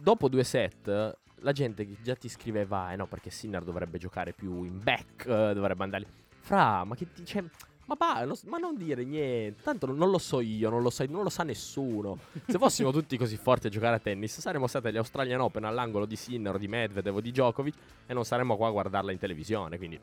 dopo 0.00 0.28
due 0.28 0.44
set, 0.44 1.16
la 1.36 1.52
gente 1.52 1.86
già 2.02 2.14
ti 2.14 2.28
scriveva: 2.28 2.92
Eh 2.92 2.96
no, 2.96 3.06
perché 3.06 3.30
Sinner 3.30 3.62
dovrebbe 3.62 3.98
giocare 3.98 4.32
più 4.32 4.64
in 4.64 4.82
back, 4.82 5.26
eh, 5.26 5.54
dovrebbe 5.54 5.82
andare. 5.84 6.06
Fra, 6.40 6.84
ma 6.84 6.94
che 6.94 7.06
dice. 7.14 7.50
Ma, 7.88 7.94
va, 7.98 8.24
non- 8.24 8.36
ma 8.44 8.58
non 8.58 8.76
dire 8.76 9.02
niente, 9.02 9.62
tanto 9.62 9.86
non- 9.86 10.10
lo 10.10 10.18
so 10.18 10.40
io, 10.40 10.68
non 10.68 10.82
lo, 10.82 10.90
sai- 10.90 11.08
non 11.08 11.22
lo 11.22 11.30
sa 11.30 11.42
nessuno. 11.42 12.18
Se 12.46 12.58
fossimo 12.58 12.92
tutti 12.92 13.16
così 13.16 13.36
forti 13.38 13.68
a 13.68 13.70
giocare 13.70 13.96
a 13.96 13.98
tennis, 13.98 14.38
saremmo 14.40 14.66
stati 14.66 14.88
agli 14.88 14.98
Australian 14.98 15.40
Open 15.40 15.64
all'angolo 15.64 16.04
di 16.04 16.14
Sinner, 16.14 16.54
o 16.54 16.58
di 16.58 16.68
Medvedev 16.68 17.16
o 17.16 17.20
di 17.22 17.30
Djokovic 17.30 17.74
e 18.06 18.12
non 18.12 18.26
saremmo 18.26 18.56
qua 18.58 18.68
a 18.68 18.72
guardarla 18.72 19.10
in 19.10 19.18
televisione. 19.18 19.78
Quindi 19.78 19.98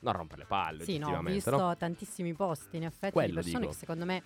non 0.00 0.12
rompere 0.12 0.40
le 0.40 0.46
palle, 0.48 0.84
Sì, 0.84 0.98
no, 0.98 1.16
ho 1.16 1.22
visto 1.22 1.50
no? 1.56 1.76
tantissimi 1.76 2.32
posti 2.34 2.76
in 2.78 2.84
effetti 2.84 3.12
Quello 3.12 3.28
di 3.28 3.34
persone 3.34 3.58
dico. 3.60 3.70
che 3.72 3.78
secondo 3.78 4.04
me 4.04 4.22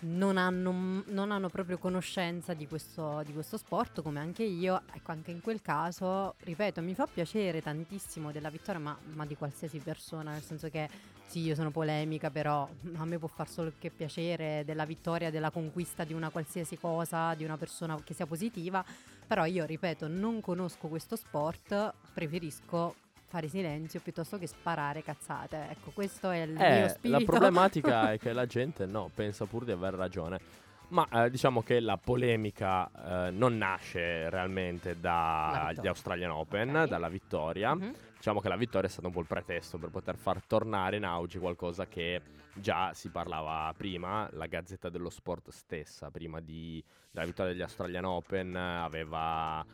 non 0.00 0.36
hanno, 0.36 1.02
non 1.06 1.30
hanno 1.32 1.48
proprio 1.48 1.78
conoscenza 1.78 2.54
di 2.54 2.66
questo, 2.68 3.22
di 3.24 3.32
questo 3.32 3.56
sport, 3.56 4.02
come 4.02 4.18
anche 4.20 4.42
io. 4.44 4.82
Ecco, 4.92 5.12
anche 5.12 5.30
in 5.30 5.40
quel 5.40 5.62
caso, 5.62 6.34
ripeto, 6.40 6.80
mi 6.82 6.94
fa 6.94 7.06
piacere 7.06 7.62
tantissimo 7.62 8.30
della 8.32 8.50
vittoria, 8.50 8.80
ma, 8.80 8.96
ma 9.14 9.24
di 9.26 9.36
qualsiasi 9.36 9.78
persona, 9.78 10.32
nel 10.32 10.42
senso 10.42 10.68
che 10.68 10.88
sì, 11.28 11.40
io 11.40 11.54
sono 11.54 11.70
polemica, 11.70 12.30
però 12.30 12.68
a 12.96 13.04
me 13.04 13.18
può 13.18 13.28
far 13.28 13.48
solo 13.48 13.72
che 13.78 13.90
piacere 13.90 14.62
della 14.64 14.84
vittoria, 14.86 15.30
della 15.30 15.50
conquista 15.50 16.04
di 16.04 16.14
una 16.14 16.30
qualsiasi 16.30 16.78
cosa, 16.78 17.34
di 17.34 17.44
una 17.44 17.56
persona 17.58 17.96
che 18.02 18.14
sia 18.14 18.26
positiva. 18.26 18.84
Però 19.26 19.44
io, 19.44 19.64
ripeto, 19.66 20.08
non 20.08 20.40
conosco 20.40 20.88
questo 20.88 21.16
sport, 21.16 21.92
preferisco 22.14 22.94
fare 23.26 23.46
silenzio 23.48 24.00
piuttosto 24.00 24.38
che 24.38 24.46
sparare 24.46 25.02
cazzate. 25.02 25.66
Ecco, 25.70 25.90
questo 25.92 26.30
è 26.30 26.38
il 26.38 26.52
mio 26.52 26.64
Eh, 26.64 26.88
spirito. 26.88 27.18
la 27.18 27.24
problematica 27.26 28.12
è 28.12 28.16
che 28.18 28.32
la 28.32 28.46
gente 28.46 28.86
no, 28.86 29.10
pensa 29.14 29.44
pur 29.44 29.64
di 29.66 29.72
aver 29.72 29.92
ragione. 29.94 30.40
Ma 30.88 31.06
eh, 31.12 31.28
diciamo 31.30 31.62
che 31.62 31.80
la 31.80 31.98
polemica 31.98 33.26
eh, 33.26 33.30
non 33.30 33.58
nasce 33.58 34.30
realmente 34.30 34.98
dagli. 34.98 35.86
Australian 35.86 36.30
Open, 36.30 36.74
Ok. 36.74 36.88
dalla 36.88 37.08
vittoria. 37.10 37.74
Mhm. 37.74 37.94
Diciamo 38.18 38.40
che 38.40 38.48
la 38.48 38.56
vittoria 38.56 38.88
è 38.88 38.90
stata 38.90 39.06
un 39.06 39.12
po' 39.12 39.20
il 39.20 39.26
pretesto 39.26 39.78
per 39.78 39.90
poter 39.90 40.16
far 40.16 40.42
tornare 40.44 40.96
in 40.96 41.04
auge 41.04 41.38
qualcosa 41.38 41.86
che 41.86 42.20
già 42.52 42.92
si 42.92 43.10
parlava 43.10 43.72
prima. 43.76 44.28
La 44.32 44.46
Gazzetta 44.46 44.88
dello 44.88 45.08
Sport 45.08 45.50
stessa, 45.50 46.10
prima 46.10 46.40
di, 46.40 46.82
della 47.12 47.24
vittoria 47.24 47.52
degli 47.52 47.62
Australian 47.62 48.04
Open, 48.04 48.56
aveva 48.56 49.64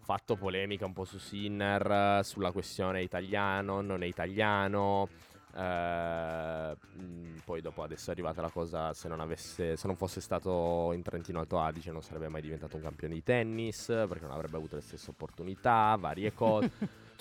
fatto 0.00 0.36
polemica 0.36 0.86
un 0.86 0.94
po' 0.94 1.04
su 1.04 1.18
Sinner, 1.18 2.24
sulla 2.24 2.50
questione 2.50 3.02
italiano, 3.02 3.82
non 3.82 4.02
è 4.02 4.06
italiano. 4.06 5.08
eh, 5.54 6.76
mh, 6.94 7.40
poi 7.44 7.60
dopo 7.60 7.82
adesso 7.82 8.08
è 8.08 8.12
arrivata 8.14 8.40
la 8.40 8.50
cosa 8.50 8.94
se 8.94 9.08
non, 9.08 9.20
avesse, 9.20 9.76
se 9.76 9.86
non 9.86 9.96
fosse 9.96 10.20
stato 10.22 10.92
in 10.94 11.02
Trentino 11.02 11.40
Alto 11.40 11.58
Adige 11.60 11.90
non 11.92 12.02
sarebbe 12.02 12.28
mai 12.28 12.40
diventato 12.40 12.76
un 12.76 12.82
campione 12.82 13.12
di 13.14 13.22
tennis 13.22 13.84
perché 13.86 14.22
non 14.22 14.32
avrebbe 14.32 14.56
avuto 14.56 14.76
le 14.76 14.82
stesse 14.82 15.10
opportunità, 15.10 15.94
varie 16.00 16.32
cose 16.34 16.70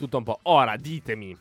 tutto 0.01 0.17
un 0.17 0.23
po'. 0.23 0.39
Ora 0.43 0.75
ditemi, 0.75 1.37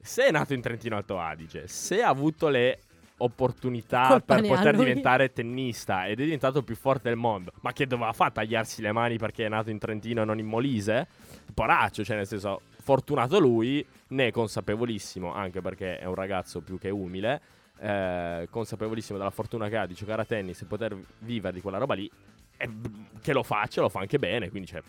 se 0.00 0.26
è 0.26 0.30
nato 0.30 0.54
in 0.54 0.62
Trentino 0.62 0.96
Alto 0.96 1.18
Adige, 1.18 1.68
se 1.68 2.02
ha 2.02 2.08
avuto 2.08 2.48
le 2.48 2.80
opportunità 3.18 4.06
Colpa 4.08 4.36
per 4.36 4.46
poter 4.46 4.74
lui. 4.74 4.84
diventare 4.86 5.30
tennista 5.30 6.06
ed 6.06 6.20
è 6.20 6.24
diventato 6.24 6.58
il 6.58 6.64
più 6.64 6.74
forte 6.74 7.10
del 7.10 7.18
mondo, 7.18 7.52
ma 7.60 7.72
che 7.74 7.86
doveva 7.86 8.14
fare 8.14 8.32
tagliarsi 8.32 8.80
le 8.80 8.92
mani 8.92 9.18
perché 9.18 9.44
è 9.44 9.48
nato 9.48 9.68
in 9.68 9.78
Trentino 9.78 10.22
e 10.22 10.24
non 10.24 10.38
in 10.38 10.46
Molise? 10.46 11.06
Poraccio, 11.52 12.02
cioè 12.02 12.16
nel 12.16 12.26
senso, 12.26 12.62
fortunato 12.80 13.38
lui, 13.38 13.84
ne 14.08 14.28
è 14.28 14.30
consapevolissimo, 14.30 15.34
anche 15.34 15.60
perché 15.60 15.98
è 15.98 16.06
un 16.06 16.14
ragazzo 16.14 16.62
più 16.62 16.78
che 16.78 16.88
umile, 16.88 17.40
eh, 17.78 18.48
consapevolissimo 18.50 19.18
della 19.18 19.30
fortuna 19.30 19.68
che 19.68 19.76
ha 19.76 19.86
di 19.86 19.94
giocare 19.94 20.22
a 20.22 20.24
tennis 20.24 20.62
e 20.62 20.64
poter 20.64 20.96
vivere 21.18 21.52
di 21.52 21.60
quella 21.60 21.76
roba 21.76 21.92
lì, 21.92 22.10
e 22.56 22.68
b- 22.68 23.20
che 23.20 23.34
lo 23.34 23.42
faccia, 23.42 23.82
lo 23.82 23.90
fa 23.90 24.00
anche 24.00 24.18
bene, 24.18 24.48
quindi 24.48 24.68
cioè, 24.68 24.82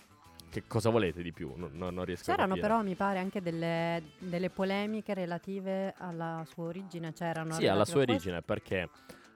che 0.52 0.64
cosa 0.68 0.90
volete 0.90 1.24
di 1.24 1.32
più? 1.32 1.54
Non, 1.56 1.72
non- 1.74 1.94
non 1.94 2.06
riesco 2.06 2.30
a 2.30 2.36
C'erano 2.36 2.56
capire. 2.56 2.68
però, 2.68 2.84
mi 2.84 2.96
pare, 2.96 3.20
anche 3.20 3.42
delle, 3.42 4.04
delle 4.20 4.50
polemiche 4.50 5.14
relative 5.14 5.94
alla 5.98 6.44
sua 6.46 6.66
origine. 6.66 7.14
C'erano 7.14 7.54
Sì, 7.54 7.66
alla 7.68 7.86
sua 7.86 8.02
a 8.02 8.04
origine, 8.04 8.42
perché 8.42 8.90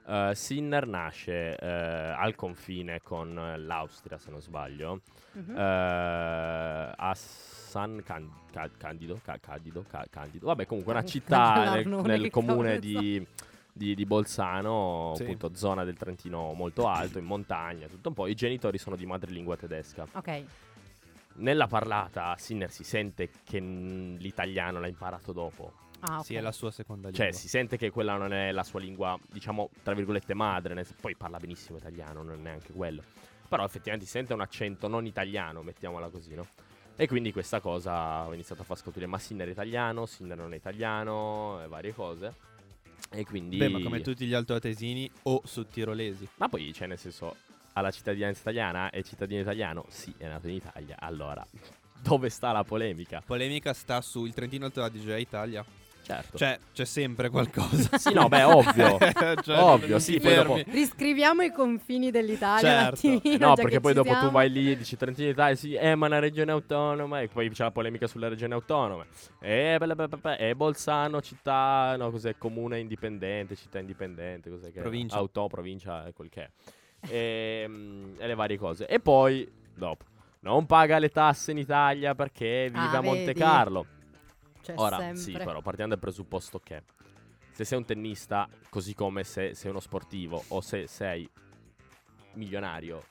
eh, 0.08 0.32
Sinner 0.34 0.86
nasce 0.86 1.56
eh, 1.56 1.66
al 1.66 2.34
confine 2.36 3.00
con 3.02 3.54
l'Austria, 3.66 4.18
se 4.18 4.30
non 4.30 4.40
sbaglio, 4.40 5.00
Mhm. 5.32 5.56
eh, 5.56 6.92
a 6.96 7.12
San 7.14 8.02
Can- 8.04 8.30
Ca- 8.52 8.70
Candido, 8.76 9.18
Ca- 9.24 9.38
Candido, 9.40 9.84
Ca- 9.88 10.06
Candido, 10.08 10.46
vabbè 10.46 10.66
comunque 10.66 10.92
una 10.92 11.04
città 11.04 11.74
nel, 11.74 11.88
nel 11.88 12.30
comune 12.30 12.78
di, 12.78 13.24
di- 13.72 13.94
di 13.94 14.06
Bolzano, 14.06 15.12
Sì. 15.16 15.22
appunto 15.24 15.54
zona 15.54 15.82
del 15.84 15.96
Trentino 15.96 16.52
molto 16.52 16.86
alto, 16.88 17.18
in 17.18 17.24
montagna, 17.24 17.86
tutto 17.88 18.08
un 18.10 18.14
po'. 18.14 18.26
I 18.28 18.34
genitori 18.34 18.78
sono 18.78 18.96
di 18.96 19.04
madrelingua 19.06 19.56
tedesca. 19.56 20.06
Ok, 20.12 20.44
Nella 21.36 21.66
parlata 21.66 22.34
Sinner 22.38 22.70
si 22.70 22.84
sente 22.84 23.30
che 23.44 23.58
l'italiano 23.58 24.80
l'ha 24.80 24.86
imparato 24.86 25.32
dopo. 25.32 25.72
Ah, 26.00 26.18
ok. 26.18 26.24
Sì, 26.24 26.34
è 26.34 26.40
la 26.40 26.52
sua 26.52 26.70
seconda 26.70 27.08
lingua. 27.08 27.24
Cioè, 27.24 27.34
si 27.34 27.48
sente 27.48 27.76
che 27.76 27.90
quella 27.90 28.16
non 28.16 28.32
è 28.32 28.52
la 28.52 28.62
sua 28.62 28.80
lingua, 28.80 29.18
diciamo, 29.30 29.70
tra 29.82 29.94
virgolette 29.94 30.34
madre. 30.34 30.86
Poi 31.00 31.16
parla 31.16 31.38
benissimo 31.38 31.78
italiano, 31.78 32.22
non 32.22 32.38
è 32.38 32.42
neanche 32.42 32.72
quello. 32.72 33.02
Però 33.48 33.64
effettivamente 33.64 34.06
si 34.06 34.12
sente 34.12 34.32
un 34.32 34.40
accento 34.40 34.88
non 34.88 35.06
italiano, 35.06 35.62
mettiamola 35.62 36.08
così, 36.08 36.34
no? 36.34 36.46
E 36.96 37.06
quindi 37.06 37.30
questa 37.32 37.60
cosa 37.60 38.26
ho 38.26 38.32
iniziato 38.32 38.62
a 38.62 38.64
far 38.64 38.78
scoprire, 38.78 39.06
ma 39.06 39.18
Sinner 39.18 39.46
è 39.46 39.50
italiano, 39.50 40.06
Sinner 40.06 40.36
non 40.36 40.54
è 40.54 40.56
italiano, 40.56 41.62
e 41.62 41.68
varie 41.68 41.92
cose. 41.92 42.34
E 43.10 43.24
quindi... 43.24 43.58
Beh, 43.58 43.68
ma 43.68 43.80
come 43.80 44.00
tutti 44.00 44.26
gli 44.26 44.34
altoatesini 44.34 45.10
o 45.24 45.42
sudtirolesi. 45.44 46.28
Ma 46.36 46.48
poi, 46.48 46.72
cioè, 46.72 46.88
nel 46.88 46.98
senso, 46.98 47.36
ha 47.76 47.80
la 47.82 47.90
cittadinanza 47.90 48.40
italiana, 48.40 48.90
è 48.90 49.02
cittadino 49.02 49.40
italiano, 49.40 49.84
sì, 49.88 50.12
è 50.16 50.26
nato 50.26 50.48
in 50.48 50.54
Italia. 50.54 50.96
Allora, 50.98 51.46
dove 52.02 52.30
sta 52.30 52.50
la 52.50 52.64
polemica? 52.64 53.22
Polemica 53.24 53.74
sta 53.74 54.00
sul 54.00 54.32
Trentino 54.32 54.64
Alto 54.64 54.82
Adige 54.82 55.14
e 55.14 55.20
Italia. 55.20 55.64
Certo. 56.02 56.38
Cioè, 56.38 56.58
c'è 56.72 56.84
sempre 56.84 57.28
qualcosa. 57.28 57.98
sì, 57.98 58.14
no, 58.14 58.28
beh, 58.28 58.44
ovvio. 58.44 58.96
Cioè, 59.42 59.58
Ovvio, 59.58 59.98
sì, 59.98 60.20
poi 60.20 60.34
dopo-. 60.36 60.62
Riscriviamo 60.68 61.42
i 61.42 61.50
confini 61.50 62.12
dell'Italia 62.12 62.94
Certo. 62.94 63.38
No, 63.38 63.54
perché 63.54 63.80
poi 63.80 63.92
dopo 63.92 64.10
tu 64.10 64.14
siamo. 64.14 64.30
vai 64.30 64.48
lì 64.50 64.70
e 64.70 64.76
dici 64.76 64.96
Trentino 64.96 65.28
d'Italia, 65.28 65.56
sì, 65.56 65.74
eh, 65.74 65.96
ma 65.96 66.06
è 66.06 66.08
una 66.10 66.20
regione 66.20 66.52
autonoma, 66.52 67.22
e 67.22 67.28
poi 67.28 67.50
c'è 67.50 67.64
la 67.64 67.72
polemica 67.72 68.06
sulle 68.06 68.28
regioni 68.28 68.52
autonome. 68.52 69.06
E, 69.40 69.76
bella, 69.78 69.96
bella, 69.96 70.16
bella, 70.16 70.36
e 70.36 70.54
Bolzano, 70.54 71.20
città, 71.20 71.96
no, 71.98 72.10
cos'è, 72.12 72.36
comune 72.38 72.78
indipendente, 72.78 73.56
città 73.56 73.80
indipendente, 73.80 74.48
cos'è 74.48 74.70
che 74.70 74.78
è? 74.78 74.82
Provincia. 74.82 75.16
Auto, 75.16 75.48
provincia, 75.48 76.06
è 76.06 76.12
quel 76.12 76.28
che 76.28 76.42
è. 76.44 76.50
E, 77.08 77.64
mm, 77.68 78.14
e 78.18 78.26
le 78.26 78.34
varie 78.34 78.56
cose. 78.58 78.86
E 78.86 79.00
poi, 79.00 79.48
dopo, 79.74 80.04
non 80.40 80.66
paga 80.66 80.98
le 80.98 81.08
tasse 81.10 81.50
in 81.52 81.58
Italia 81.58 82.14
perché 82.14 82.68
vive 82.72 82.86
Ah, 82.86 82.98
a 82.98 83.02
Monte 83.02 83.24
vedi? 83.26 83.38
Carlo. 83.38 83.86
C'è 84.62 84.74
Ora, 84.76 84.96
sempre. 84.96 85.16
sì, 85.16 85.32
però 85.32 85.60
partiamo 85.60 85.90
dal 85.90 85.98
presupposto 85.98 86.58
che 86.58 86.82
se 87.52 87.64
sei 87.64 87.78
un 87.78 87.84
tennista, 87.84 88.48
così 88.68 88.94
come 88.94 89.24
se 89.24 89.54
sei 89.54 89.70
uno 89.70 89.80
sportivo 89.80 90.42
o 90.48 90.60
se 90.60 90.86
sei 90.86 91.28
milionario, 92.34 93.02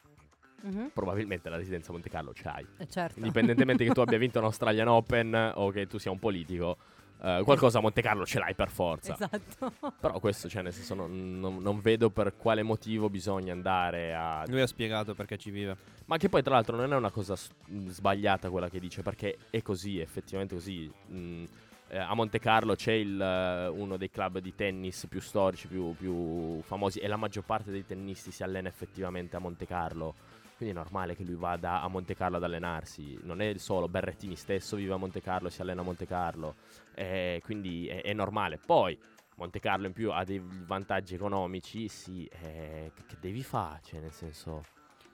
Mhm, 0.61 0.91
probabilmente 0.93 1.49
la 1.49 1.57
residenza 1.57 1.89
a 1.89 1.93
Monte 1.93 2.09
Carlo 2.09 2.31
c'hai. 2.33 2.65
eh, 2.77 2.87
certo. 2.87 3.17
Indipendentemente 3.19 3.83
che 3.85 3.91
tu 3.91 3.99
abbia 4.01 4.17
vinto 4.17 4.39
un 4.39 4.45
Australian 4.45 4.87
Open 4.87 5.51
o 5.55 5.69
che 5.71 5.87
tu 5.87 5.97
sia 5.97 6.11
un 6.11 6.19
politico, 6.19 6.77
eh, 7.25 7.41
qualcosa 7.43 7.79
a 7.79 7.81
Monte 7.81 8.01
Carlo 8.01 8.25
ce 8.25 8.39
l'hai 8.39 8.53
per 8.53 8.69
forza. 8.69 9.13
Esatto. 9.13 9.73
Però 9.99 10.19
questo, 10.19 10.47
cioè, 10.47 10.61
nel 10.61 10.73
senso, 10.73 10.93
non, 10.93 11.39
non- 11.39 11.57
non 11.57 11.79
vedo 11.81 12.09
per 12.09 12.35
quale 12.37 12.61
motivo 12.63 13.09
bisogna 13.09 13.51
andare 13.51 14.13
a... 14.13 14.43
Lui 14.47 14.61
ha 14.61 14.67
spiegato 14.67 15.15
perché 15.15 15.37
ci 15.37 15.49
vive. 15.49 15.75
Ma 16.05 16.17
che 16.17 16.29
poi, 16.29 16.43
tra 16.43 16.53
l'altro, 16.53 16.75
non 16.75 16.93
è 16.93 16.95
una 16.95 17.09
cosa 17.11 17.35
s- 17.35 17.49
mh, 17.65 17.87
sbagliata 17.89 18.49
quella 18.49 18.69
che 18.69 18.79
dice, 18.79 19.01
perché 19.01 19.37
è 19.49 19.61
così, 19.61 19.99
è 19.99 20.03
effettivamente 20.03 20.53
così. 20.55 20.91
Mm, 21.11 21.45
eh, 21.87 21.97
a 21.97 22.13
Monte 22.13 22.39
Carlo 22.39 22.75
c'è 22.75 22.93
il, 22.93 23.19
eh, 23.19 23.67
uno 23.67 23.97
dei 23.97 24.09
club 24.09 24.39
di 24.39 24.53
tennis 24.55 25.05
più 25.09 25.19
storici, 25.21 25.67
più, 25.67 25.95
più 25.95 26.61
famosi, 26.61 26.99
e 26.99 27.07
la 27.07 27.15
maggior 27.17 27.43
parte 27.43 27.71
dei 27.71 27.85
tennisti 27.85 28.31
si 28.31 28.43
allena 28.43 28.67
effettivamente 28.67 29.35
a 29.35 29.39
Monte 29.39 29.65
Carlo. 29.65 30.13
Quindi 30.55 30.73
è 30.73 30.77
normale 30.77 31.15
che 31.15 31.23
lui 31.23 31.35
vada 31.35 31.81
a 31.81 31.87
Monte 31.87 32.15
Carlo 32.15 32.37
ad 32.37 32.43
allenarsi. 32.43 33.19
Non 33.23 33.41
è 33.41 33.57
solo 33.57 33.89
Berrettini 33.89 34.35
stesso 34.35 34.75
vive 34.77 34.93
a 34.93 34.97
Monte 34.97 35.21
Carlo 35.21 35.49
e 35.49 35.51
si 35.51 35.61
allena 35.61 35.81
a 35.81 35.83
Monte 35.83 36.05
Carlo. 36.05 36.55
Eh, 36.93 37.41
quindi 37.43 37.87
è, 37.87 38.01
è 38.01 38.13
normale. 38.13 38.57
Poi 38.57 38.97
Monte 39.35 39.59
Carlo 39.59 39.85
in 39.85 39.93
più 39.93 40.11
ha 40.11 40.23
dei 40.23 40.41
vantaggi 40.41 41.15
economici, 41.15 41.89
sì, 41.89 42.25
eh, 42.25 42.91
che, 43.05 43.17
devi 43.19 43.43
fare? 43.43 43.81
Cioè, 43.83 43.99
nel 43.99 44.13
senso... 44.13 44.63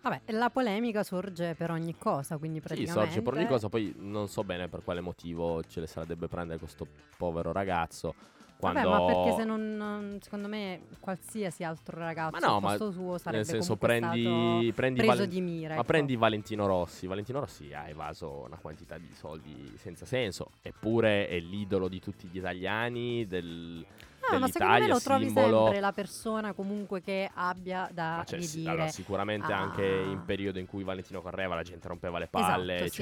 Vabbè, 0.01 0.31
la 0.31 0.49
polemica 0.49 1.03
sorge 1.03 1.53
per 1.55 1.71
ogni 1.71 1.95
cosa, 1.95 2.37
quindi 2.37 2.59
Sì, 2.59 2.65
praticamente... 2.65 3.05
sorge 3.05 3.21
per 3.21 3.33
ogni 3.33 3.47
cosa, 3.47 3.69
poi 3.69 3.93
non 3.97 4.27
so 4.27 4.43
bene 4.43 4.67
per 4.67 4.83
quale 4.83 4.99
motivo 4.99 5.63
ce 5.63 5.79
le 5.79 5.87
sarebbe 5.87 6.27
prendere 6.27 6.59
questo 6.59 6.87
povero 7.17 7.51
ragazzo. 7.51 8.13
Quando... 8.61 8.89
Vabbè, 8.89 9.05
ma 9.05 9.05
perché 9.05 9.35
se 9.35 9.43
non, 9.43 10.17
secondo 10.21 10.47
me, 10.47 10.81
qualsiasi 10.99 11.63
altro 11.63 11.97
ragazzo 11.97 12.37
Ma 12.39 12.47
no, 12.47 12.59
ma 12.59 12.77
suo 12.77 13.17
sarebbe 13.17 13.37
Nel 13.37 13.45
senso, 13.45 13.75
prendi, 13.75 14.71
prendi 14.75 14.99
preso 14.99 15.13
Valen- 15.15 15.29
di 15.29 15.41
mira. 15.41 15.69
Ma 15.69 15.73
ecco. 15.79 15.83
prendi 15.83 16.15
Valentino 16.15 16.67
Rossi. 16.67 17.07
Valentino 17.07 17.39
Rossi 17.39 17.73
ha 17.73 17.89
evaso 17.89 18.43
una 18.45 18.57
quantità 18.57 18.97
di 18.97 19.11
soldi 19.13 19.73
senza 19.77 20.05
senso. 20.05 20.51
Eppure 20.61 21.27
è 21.27 21.39
l'idolo 21.39 21.87
di 21.87 21.99
tutti 21.99 22.27
gli 22.27 22.37
italiani. 22.37 23.25
Del, 23.25 23.83
No, 24.31 24.37
ma 24.39 24.47
secondo 24.47 24.73
me 24.79 24.87
lo 24.87 24.99
trovi 24.99 25.25
simbolo. 25.25 25.63
sempre 25.63 25.79
la 25.79 25.91
persona 25.91 26.53
comunque 26.53 27.01
che 27.01 27.29
abbia 27.33 27.89
da 27.91 28.23
sì, 28.27 28.35
ridire. 28.35 28.69
allora, 28.69 28.87
sicuramente 28.87 29.51
Ah. 29.51 29.57
anche 29.59 29.83
in 29.83 30.21
periodo 30.23 30.59
in 30.59 30.67
cui 30.67 30.83
Valentino 30.83 31.21
correva, 31.21 31.55
la 31.55 31.63
gente 31.63 31.87
rompeva 31.87 32.19
le 32.19 32.27
palle. 32.27 32.75
Esatto, 32.75 32.91
sì. 32.91 33.01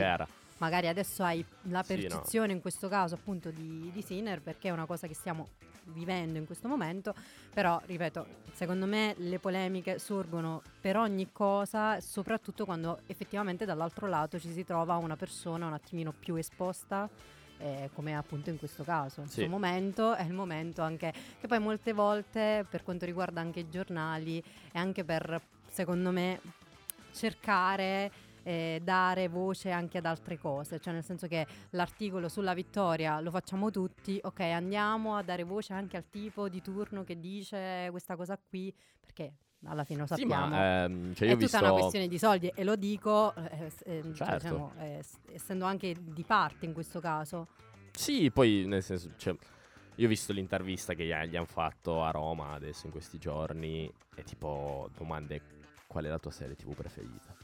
Magari 0.60 0.88
adesso 0.88 1.24
hai 1.24 1.44
la 1.64 1.84
Sì, 1.84 1.94
no. 1.94 2.00
percezione 2.00 2.52
in 2.54 2.62
questo 2.62 2.88
caso 2.88 3.16
appunto 3.16 3.50
di, 3.50 3.90
di 3.94 4.02
Sinner 4.02 4.42
perché 4.42 4.68
è 4.70 4.72
una 4.72 4.86
cosa 4.86 5.08
che 5.08 5.14
stiamo 5.16 5.48
vivendo 5.92 6.38
in 6.38 6.46
questo 6.46 6.68
momento, 6.68 7.16
però 7.54 7.82
ripeto, 7.86 8.28
secondo 8.54 8.86
me 8.86 9.16
le 9.18 9.40
polemiche 9.40 9.98
sorgono 10.00 10.62
per 10.80 10.98
ogni 10.98 11.30
cosa, 11.32 12.00
soprattutto 12.00 12.66
quando 12.66 13.00
effettivamente 13.08 13.66
dall'altro 13.66 14.06
lato 14.08 14.38
ci 14.40 14.52
si 14.52 14.64
trova 14.64 14.96
una 14.98 15.16
persona 15.16 15.66
un 15.66 15.74
attimino 15.74 16.14
più 16.18 16.36
esposta. 16.36 17.10
eh, 17.62 17.90
come 17.94 18.16
appunto 18.16 18.50
in 18.50 18.58
questo 18.58 18.86
caso, 18.86 19.20
in 19.20 19.28
Sì. 19.28 19.46
momento 19.46 20.14
è 20.16 20.24
il 20.24 20.32
momento 20.32 20.82
anche 20.82 21.12
che 21.42 21.46
poi 21.46 21.60
molte 21.60 21.92
volte 21.92 22.66
per 22.70 22.84
quanto 22.84 23.04
riguarda 23.06 23.42
anche 23.42 23.60
i 23.60 23.70
giornali 23.70 24.42
è 24.72 24.78
anche 24.78 25.04
per 25.04 25.42
secondo 25.70 26.12
me 26.12 26.40
cercare 27.12 28.10
eh, 28.50 28.80
dare 28.82 29.28
voce 29.28 29.70
anche 29.70 30.00
ad 30.00 30.06
altre 30.06 30.40
cose, 30.40 30.80
cioè 30.80 30.92
nel 30.92 31.04
senso 31.04 31.28
che 31.28 31.46
l'articolo 31.72 32.28
sulla 32.30 32.56
vittoria 32.56 33.20
lo 33.20 33.30
facciamo 33.30 33.70
tutti, 33.70 34.20
ok 34.24 34.40
andiamo 34.40 35.16
a 35.16 35.22
dare 35.22 35.44
voce 35.44 35.74
anche 35.74 35.98
al 35.98 36.10
tipo 36.10 36.50
di 36.50 36.60
turno 36.60 37.04
che 37.04 37.20
dice 37.20 37.90
questa 37.92 38.16
cosa 38.16 38.40
qui, 38.44 38.74
perché 39.00 39.34
alla 39.66 39.84
fine 39.84 40.00
lo 40.00 40.08
Sì, 40.08 40.16
sappiamo. 40.22 40.48
ma 40.48 40.84
ehm, 40.86 41.14
cioè 41.14 41.28
io 41.28 41.34
è 41.36 41.38
tutta 41.38 41.60
visto... 41.60 41.64
una 41.64 41.74
questione 41.74 42.08
di 42.08 42.18
soldi 42.18 42.52
e 42.56 42.64
lo 42.64 42.76
dico 42.76 43.36
eh, 43.36 43.72
eh, 43.86 44.02
cioè, 44.02 44.14
Certo. 44.14 44.34
diciamo, 44.38 44.74
eh, 44.80 45.04
essendo 45.32 45.66
anche 45.66 45.96
di 46.00 46.24
parte 46.24 46.66
in 46.66 46.74
questo 46.74 47.00
caso. 47.00 47.50
Sì, 47.92 48.32
poi 48.32 48.64
nel 48.66 48.82
senso, 48.82 49.12
cioè, 49.18 49.36
io 49.96 50.06
ho 50.06 50.10
visto 50.10 50.34
l'intervista 50.34 50.96
che 50.96 51.04
gli, 51.06 51.14
gli 51.28 51.36
hanno 51.36 51.46
fatto 51.46 52.04
a 52.04 52.10
Roma 52.10 52.54
adesso 52.54 52.88
in 52.88 52.92
questi 52.92 53.20
giorni 53.20 53.92
e 54.16 54.24
tipo 54.24 54.90
domande 54.98 55.42
qual 55.86 56.06
è 56.06 56.08
la 56.10 56.18
tua 56.20 56.32
serie 56.32 56.56
TV 56.56 56.74
preferita? 56.74 57.36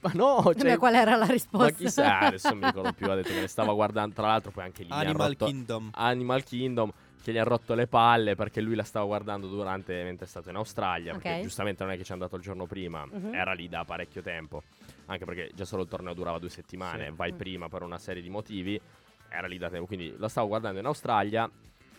Ma, 0.00 0.10
no, 0.14 0.42
cioè, 0.44 0.54
Beh, 0.72 0.76
qual 0.76 0.94
era 0.94 1.16
la 1.16 1.24
risposta? 1.26 1.66
ma 1.66 1.70
chissà, 1.72 2.18
adesso 2.20 2.50
non 2.50 2.58
mi 2.58 2.66
ricordo 2.66 2.92
più, 2.92 3.10
ha 3.10 3.14
detto 3.14 3.32
che 3.32 3.40
le 3.40 3.48
stava 3.48 3.72
guardando, 3.72 4.14
tra 4.14 4.26
l'altro 4.26 4.50
poi 4.50 4.64
anche 4.64 4.82
lì 4.84 4.90
Animal 4.90 5.28
rotto- 5.28 5.46
Kingdom. 5.46 5.90
Animal 5.94 6.44
Kingdom 6.44 6.92
che 7.22 7.32
gli 7.32 7.38
ha 7.38 7.42
rotto 7.44 7.74
le 7.74 7.86
palle 7.88 8.36
perché 8.36 8.60
lui 8.60 8.76
la 8.76 8.84
stava 8.84 9.04
guardando 9.06 9.48
durante 9.48 10.04
mentre 10.04 10.26
è 10.26 10.28
stato 10.28 10.50
in 10.50 10.56
Australia, 10.56 11.12
Ok. 11.14 11.22
perché 11.22 11.42
giustamente 11.42 11.82
non 11.82 11.92
è 11.92 11.96
che 11.96 12.04
ci 12.04 12.10
è 12.10 12.12
andato 12.12 12.36
il 12.36 12.42
giorno 12.42 12.66
prima, 12.66 13.04
Mhm. 13.10 13.34
era 13.34 13.52
lì 13.52 13.68
da 13.68 13.84
parecchio 13.84 14.22
tempo, 14.22 14.62
anche 15.06 15.24
perché 15.24 15.50
già 15.54 15.64
solo 15.64 15.82
il 15.82 15.88
torneo 15.88 16.14
durava 16.14 16.38
due 16.38 16.50
settimane, 16.50 17.06
Sì. 17.06 17.12
vai 17.16 17.32
Mm. 17.32 17.36
prima 17.36 17.68
per 17.68 17.82
una 17.82 17.98
serie 17.98 18.22
di 18.22 18.28
motivi, 18.30 18.80
era 19.28 19.48
lì 19.48 19.58
da 19.58 19.68
tempo, 19.70 19.86
quindi 19.86 20.14
la 20.18 20.28
stavo 20.28 20.46
guardando 20.48 20.78
in 20.78 20.86
Australia. 20.86 21.50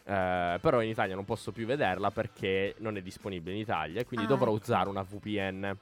eh, 0.10 0.60
però 0.62 0.82
in 0.82 0.88
Italia 0.88 1.16
non 1.16 1.26
posso 1.26 1.52
più 1.52 1.66
vederla 1.66 2.12
perché 2.12 2.76
non 2.78 2.96
è 2.96 3.02
disponibile 3.02 3.56
in 3.56 3.62
Italia 3.62 4.06
quindi 4.06 4.26
Ah, 4.26 4.30
dovrò 4.30 4.52
usare 4.52 4.88
una 4.88 5.02
VPN. 5.04 5.76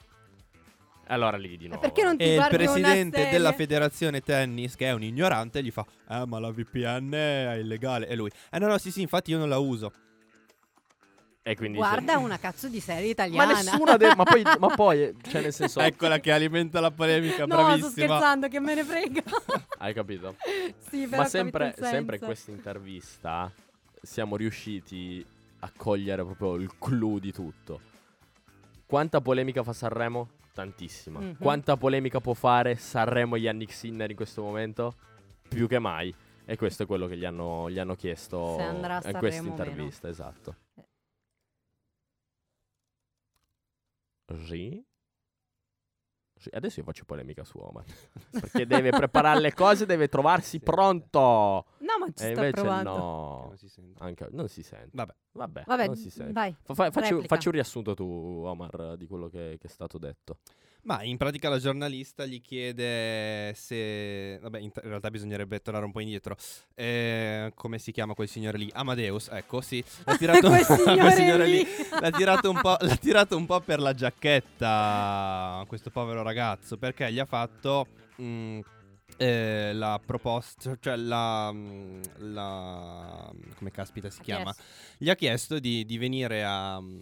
Allora 1.08 1.38
lì 1.38 1.56
di 1.58 1.68
nuovo. 1.68 1.82
perché 1.82 2.04
non 2.04 2.18
ti 2.18 2.24
E 2.24 2.36
il 2.36 2.48
presidente 2.50 3.30
della 3.30 3.52
federazione 3.54 4.22
tennis, 4.22 4.76
che 4.76 4.88
è 4.88 4.92
un 4.92 5.04
ignorante, 5.04 5.62
gli 5.64 5.72
fa: 5.72 5.86
Eh, 6.10 6.26
ma 6.26 6.40
la 6.40 6.52
VPN 6.52 7.12
è 7.14 7.58
illegale. 7.60 8.08
E 8.08 8.16
lui: 8.16 8.32
Eh, 8.52 8.58
no, 8.60 8.68
no, 8.68 8.78
sì, 8.78 8.92
sì, 8.92 9.02
infatti 9.02 9.32
io 9.32 9.38
non 9.38 9.50
la 9.50 9.58
uso. 9.60 9.92
E 11.48 11.56
quindi 11.56 11.78
Guarda 11.78 12.18
una 12.18 12.40
cazzo 12.40 12.68
di 12.70 12.80
serie 12.80 13.04
Ma 13.06 13.12
italiana. 13.12 13.54
nessuna 13.54 13.98
de- 13.98 14.16
ma 14.16 14.24
poi 14.24 14.42
ma 14.58 14.68
poi 14.74 15.16
cioè 15.30 15.42
nel 15.44 15.54
senso 15.54 15.80
Eccola 15.80 16.20
che 16.20 16.32
alimenta 16.32 16.80
la 16.80 16.90
polemica, 16.90 17.46
No, 17.46 17.54
sto 17.54 17.64
bravissima. 17.64 17.92
scherzando, 17.92 18.48
che 18.48 18.60
me 18.60 18.74
ne 18.74 18.84
frega. 18.84 19.22
hai 19.78 19.94
capito? 19.94 20.36
sì, 20.90 21.06
però 21.06 21.22
Ma 21.22 21.28
sempre, 21.28 21.76
sempre 21.78 22.16
in 22.16 22.24
questa 22.24 22.50
intervista 22.50 23.52
siamo 24.02 24.36
riusciti 24.38 25.24
a 25.60 25.72
cogliere 25.78 26.24
proprio 26.26 26.56
il 26.56 26.72
clou 26.80 27.20
di 27.20 27.32
tutto. 27.32 27.80
Quanta 28.88 29.22
polemica 29.22 29.62
fa 29.62 29.74
Sanremo? 29.74 30.30
Tantissima. 30.56 31.20
Mhm. 31.20 31.38
Quanta 31.38 31.76
polemica 31.76 32.22
può 32.22 32.34
fare 32.34 32.78
Sanremo 32.78 33.36
Yannick 33.36 33.74
Sinner 33.74 34.10
in 34.10 34.16
questo 34.16 34.42
momento? 34.42 34.96
Più 35.50 35.68
che 35.68 35.80
mai. 35.80 36.16
E 36.46 36.56
questo 36.56 36.84
è 36.84 36.86
quello 36.86 37.08
che 37.08 37.18
gli 37.18 37.26
hanno, 37.26 37.70
gli 37.70 37.78
hanno 37.78 37.96
chiesto 37.96 38.56
in 38.62 39.18
questa 39.18 39.44
intervista, 39.44 40.08
esatto. 40.08 40.56
Eh. 40.76 40.86
Sì. 44.46 44.82
Sì, 46.46 46.56
Adesso 46.56 46.80
io 46.80 46.86
faccio 46.86 47.06
polemica 47.06 47.44
su 47.44 47.58
Omar. 47.58 47.84
Perché 48.30 48.68
deve 48.68 48.90
preparare 48.92 49.40
le 49.40 49.54
cose, 49.54 49.86
deve 49.88 50.08
trovarsi 50.08 50.60
pronto. 50.60 51.20
No, 51.80 51.98
ma 52.00 52.06
ma 52.06 52.06
ci 52.08 52.12
E 52.12 52.14
sta 52.14 52.28
invece 52.30 52.52
provando. 52.52 52.96
no. 52.98 53.46
Non 53.48 53.58
si 53.58 53.68
sente. 53.70 54.04
Anche- 54.04 54.28
non 54.32 54.48
si 54.48 54.62
sente. 54.64 54.90
Vabbè. 54.94 55.14
Vabbè, 55.32 55.64
Vabbè, 55.66 55.86
non 55.88 55.96
si 55.96 56.10
sente. 56.10 56.32
vai. 56.34 56.56
Fa- 56.62 56.74
fa- 56.76 56.92
facci, 56.92 57.10
replica. 57.12 57.34
facci 57.36 57.48
un 57.48 57.54
riassunto 57.54 57.94
tu, 57.96 58.04
Omar, 58.46 58.96
di 58.98 59.08
quello 59.08 59.28
che, 59.28 59.58
che 59.60 59.68
è 59.68 59.70
stato 59.70 59.98
detto. 59.98 60.38
Ma 60.86 61.02
in 61.02 61.18
pratica 61.18 61.50
la 61.50 61.58
giornalista 61.58 62.26
gli 62.26 62.42
chiede 62.42 63.54
se... 63.56 64.38
Vabbè, 64.40 64.60
in, 64.60 64.72
in 64.74 64.90
realtà 64.90 65.10
bisognerebbe 65.10 65.60
tornare 65.60 65.86
un 65.86 65.92
po' 65.92 66.00
indietro. 66.00 66.38
Eh, 66.76 67.52
come 67.56 67.80
si 67.80 67.92
chiama 67.92 68.14
quel 68.14 68.28
signore 68.28 68.60
lì? 68.60 68.70
Amadeus, 68.72 69.30
ecco, 69.32 69.62
sì. 69.62 69.84
L'ha 70.04 70.16
tirato, 70.18 70.48
Quel 70.48 70.64
signore 70.64 71.12
signore 71.12 71.48
lì. 71.48 71.66
L'ha 72.00 72.12
tirato, 72.12 72.52
un 72.52 72.62
po', 72.62 72.78
l'ha 72.82 72.96
tirato 72.98 73.36
un 73.36 73.48
po' 73.48 73.62
per 73.62 73.80
la 73.80 73.94
giacchetta 73.94 75.64
questo 75.68 75.90
povero 75.90 76.22
ragazzo 76.22 76.78
perché 76.78 77.12
gli 77.12 77.20
ha 77.20 77.26
fatto 77.26 77.88
mm, 78.22 78.60
eh, 79.18 79.72
la 79.74 80.00
proposta, 80.06 80.78
cioè 80.80 80.96
la, 80.96 81.52
mm, 81.52 82.02
la- 82.34 83.32
come 83.58 83.72
caspita 83.72 84.10
si 84.10 84.20
Ha 84.20 84.24
chiama? 84.24 84.54
chiesto. 84.54 84.64
Gli 84.98 85.10
ha 85.10 85.16
chiesto 85.16 85.60
di, 85.60 85.86
di 85.86 85.98
venire 85.98 86.44
a, 86.44 86.80
mm, 86.80 87.00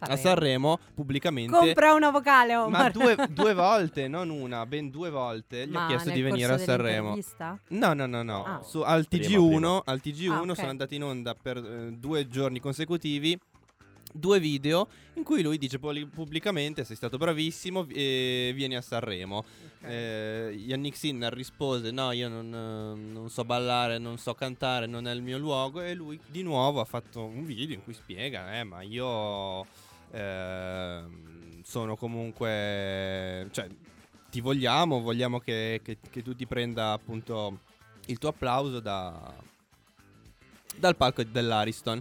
a 0.00 0.06
Sanremo. 0.16 0.22
Sanremo 0.22 0.78
pubblicamente. 0.94 1.56
Compra 1.56 1.92
una 1.94 2.10
vocale, 2.10 2.54
Ma 2.54 2.64
Omar. 2.64 2.92
due, 2.92 3.16
due 3.30 3.54
volte, 3.54 4.08
non 4.08 4.30
una, 4.30 4.66
ben 4.66 4.90
due 4.90 5.10
volte 5.10 5.66
gli 5.66 5.70
Ma 5.70 5.84
ha 5.84 5.88
chiesto 5.88 6.10
di 6.10 6.22
venire 6.22 6.52
a 6.52 6.58
Sanremo. 6.58 7.16
No, 7.68 7.92
no, 7.94 8.06
no, 8.06 8.22
no. 8.22 8.44
Ah. 8.44 8.62
Su- 8.62 8.80
al 8.80 9.06
Prima, 9.08 9.24
TG1, 9.26 9.46
prima. 9.48 9.82
al 9.84 10.00
TG1 10.02 10.32
Ah, 10.32 10.40
ok. 10.40 10.54
sono 10.56 10.68
andati 10.70 10.94
in 10.96 11.02
onda 11.04 11.34
per 11.34 11.56
eh, 11.58 11.92
due 11.92 12.26
giorni 12.28 12.60
consecutivi. 12.60 13.38
Due 14.16 14.38
video 14.38 14.86
in 15.14 15.24
cui 15.24 15.42
lui 15.42 15.58
dice 15.58 15.80
pubblicamente: 15.80 16.84
Sei 16.84 16.94
stato 16.94 17.16
bravissimo, 17.16 17.82
vi- 17.82 17.94
eh, 17.94 18.52
vieni 18.54 18.76
a 18.76 18.80
Sanremo. 18.80 19.44
Eh, 19.82 20.54
Yannick 20.56 20.96
Sinner 20.96 21.32
rispose: 21.32 21.90
No, 21.90 22.12
io 22.12 22.28
non, 22.28 22.46
eh, 22.46 23.12
non 23.12 23.28
so 23.28 23.44
ballare, 23.44 23.98
non 23.98 24.16
so 24.18 24.32
cantare, 24.34 24.86
non 24.86 25.08
è 25.08 25.12
il 25.12 25.20
mio 25.20 25.36
luogo. 25.36 25.80
E 25.80 25.94
lui 25.94 26.20
di 26.28 26.42
nuovo 26.42 26.78
ha 26.80 26.84
fatto 26.84 27.24
un 27.24 27.44
video 27.44 27.74
in 27.74 27.82
cui 27.82 27.92
spiega: 27.92 28.56
eh, 28.56 28.62
Ma 28.62 28.82
io 28.82 29.66
ehm, 30.12 31.62
sono 31.64 31.96
comunque. 31.96 33.48
Cioè, 33.50 33.66
ti 34.30 34.40
vogliamo, 34.40 35.00
vogliamo 35.00 35.40
che, 35.40 35.80
che- 35.82 35.98
che 36.08 36.22
tu 36.22 36.36
ti 36.36 36.46
prenda 36.46 36.92
appunto 36.92 37.58
il 38.06 38.18
tuo 38.18 38.28
applauso 38.28 38.78
da- 38.78 39.34
dal 40.76 40.94
palco 40.94 41.24
dell'Ariston. 41.24 42.00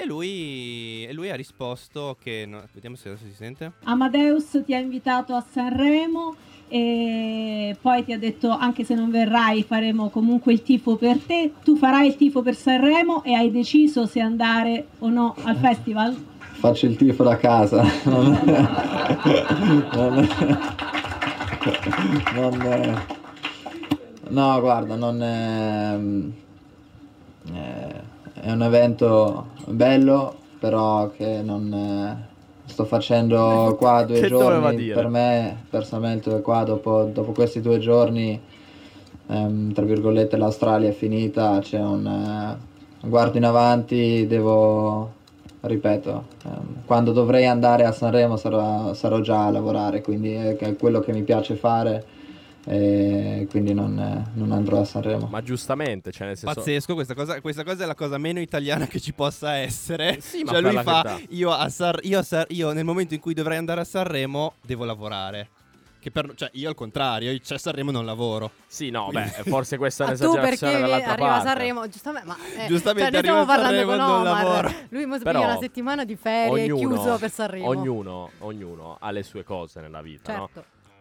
E 0.00 0.06
lui, 0.06 1.04
e 1.06 1.12
lui 1.12 1.28
ha 1.28 1.34
risposto 1.34 2.16
che... 2.22 2.44
no, 2.46 2.62
vediamo 2.72 2.94
se 2.94 3.08
adesso 3.08 3.24
si 3.24 3.34
sente. 3.34 3.72
Amadeus 3.82 4.62
ti 4.64 4.72
ha 4.72 4.78
invitato 4.78 5.34
a 5.34 5.44
Sanremo 5.50 6.36
e 6.68 7.76
poi 7.80 8.04
ti 8.04 8.12
ha 8.12 8.18
detto 8.18 8.48
anche 8.50 8.84
se 8.84 8.94
non 8.94 9.10
verrai 9.10 9.64
faremo 9.64 10.08
comunque 10.08 10.52
il 10.52 10.62
tifo 10.62 10.94
per 10.94 11.18
te. 11.18 11.50
Tu 11.64 11.76
farai 11.76 12.06
il 12.06 12.14
tifo 12.16 12.42
per 12.42 12.54
Sanremo 12.54 13.24
e 13.24 13.34
hai 13.34 13.50
deciso 13.50 14.06
se 14.06 14.20
andare 14.20 14.86
o 15.00 15.08
no 15.08 15.34
al 15.42 15.56
festival? 15.56 16.16
Faccio 16.38 16.86
il 16.86 16.94
tifo 16.96 17.24
da 17.24 17.36
casa. 17.36 17.82
Non, 18.06 18.38
non- 22.60 23.02
no, 24.28 24.60
guarda, 24.60 24.94
non 24.94 25.22
è, 25.22 25.98
è- 28.40 28.50
un 28.52 28.62
evento 28.62 29.48
bello, 29.66 30.34
però 30.58 31.10
che 31.10 31.42
non 31.42 31.72
eh, 31.72 32.26
sto 32.66 32.84
facendo 32.84 33.74
qua 33.78 34.02
due 34.04 34.20
Che 34.20 34.28
giorni. 34.28 34.86
Per 34.86 35.08
me, 35.08 35.64
personalmente, 35.70 36.40
qua 36.42 36.64
dopo, 36.64 37.04
dopo 37.04 37.32
questi 37.32 37.60
due 37.60 37.78
giorni, 37.78 38.40
ehm, 39.28 39.72
tra 39.72 39.84
virgolette, 39.84 40.36
l'Australia 40.36 40.88
è 40.88 40.92
finita. 40.92 41.58
C'è 41.60 41.80
un 41.80 42.06
eh, 42.06 43.06
guardo 43.06 43.36
in 43.38 43.44
avanti, 43.44 44.26
devo 44.26 45.16
ripeto, 45.60 46.24
ehm, 46.44 46.84
quando 46.84 47.12
dovrei 47.12 47.46
andare 47.46 47.84
a 47.84 47.92
Sanremo 47.92 48.36
sarò, 48.36 48.92
sarò 48.94 49.20
già 49.20 49.46
a 49.46 49.50
lavorare, 49.50 50.02
quindi 50.02 50.32
è, 50.32 50.56
è 50.56 50.76
quello 50.76 51.00
che 51.00 51.12
mi 51.12 51.22
piace 51.22 51.54
fare 51.56 52.04
e 52.68 53.46
quindi 53.48 53.72
non, 53.72 53.98
eh, 53.98 54.30
non 54.34 54.52
andrò 54.52 54.80
a 54.80 54.84
Sanremo. 54.84 55.26
Ma 55.30 55.42
giustamente, 55.42 56.12
cioè 56.12 56.26
nel 56.26 56.36
senso... 56.36 56.54
Pazzesco, 56.54 56.92
questa 56.94 57.14
cosa, 57.14 57.40
questa 57.40 57.64
cosa 57.64 57.84
è 57.84 57.86
la 57.86 57.94
cosa 57.94 58.18
meno 58.18 58.40
italiana 58.40 58.86
che 58.86 59.00
ci 59.00 59.12
possa 59.14 59.54
essere. 59.56 60.20
Sì, 60.20 60.42
ma 60.44 60.52
cioè 60.52 60.60
lui 60.60 60.76
fa, 60.82 61.18
io, 61.30 61.50
a 61.50 61.68
Sar- 61.70 62.04
io 62.04 62.18
a 62.18 62.22
Sar- 62.22 62.50
io 62.50 62.72
nel 62.72 62.84
momento 62.84 63.14
in 63.14 63.20
cui 63.20 63.32
dovrei 63.32 63.56
andare 63.56 63.80
a 63.80 63.84
Sanremo 63.84 64.54
devo 64.60 64.84
lavorare. 64.84 65.48
Che 66.00 66.12
per, 66.12 66.32
cioè 66.36 66.48
io 66.52 66.68
al 66.68 66.76
contrario, 66.76 67.32
io 67.32 67.40
cioè, 67.42 67.56
a 67.56 67.60
Sanremo 67.60 67.90
non 67.90 68.04
lavoro. 68.04 68.50
Sì, 68.66 68.90
no, 68.90 69.08
beh, 69.10 69.42
forse 69.48 69.78
questa 69.78 70.04
è 70.04 70.08
Ma 70.10 70.16
tu 70.16 70.18
perché 70.34 70.38
un'esagerazione 70.38 70.80
dall'altra 70.80 71.12
arriva 71.12 71.26
a 71.26 71.30
parte. 71.30 71.48
Sanremo, 71.48 71.88
giustamente, 71.88 72.28
ma 72.28 72.36
eh, 72.36 72.66
Giustamente 72.68 73.10
cioè, 73.10 73.18
arriva 73.18 73.20
stiamo 73.20 73.40
a 73.40 73.44
parlando 73.46 73.90
Sanremo 73.90 74.14
con 74.14 74.26
Omar. 74.26 74.74
Lui 74.90 75.06
mo 75.06 75.18
Però 75.18 75.42
una 75.42 75.58
settimana 75.58 76.04
di 76.04 76.16
ferie 76.16 76.70
ognuno- 76.70 76.94
chiuso 76.94 77.18
per 77.18 77.30
Sanremo. 77.30 77.66
Ognuno, 77.66 78.30
ognuno 78.38 78.96
ha 79.00 79.10
le 79.10 79.22
sue 79.22 79.42
cose 79.42 79.80
nella 79.80 80.02
vita, 80.02 80.36
no? 80.36 80.50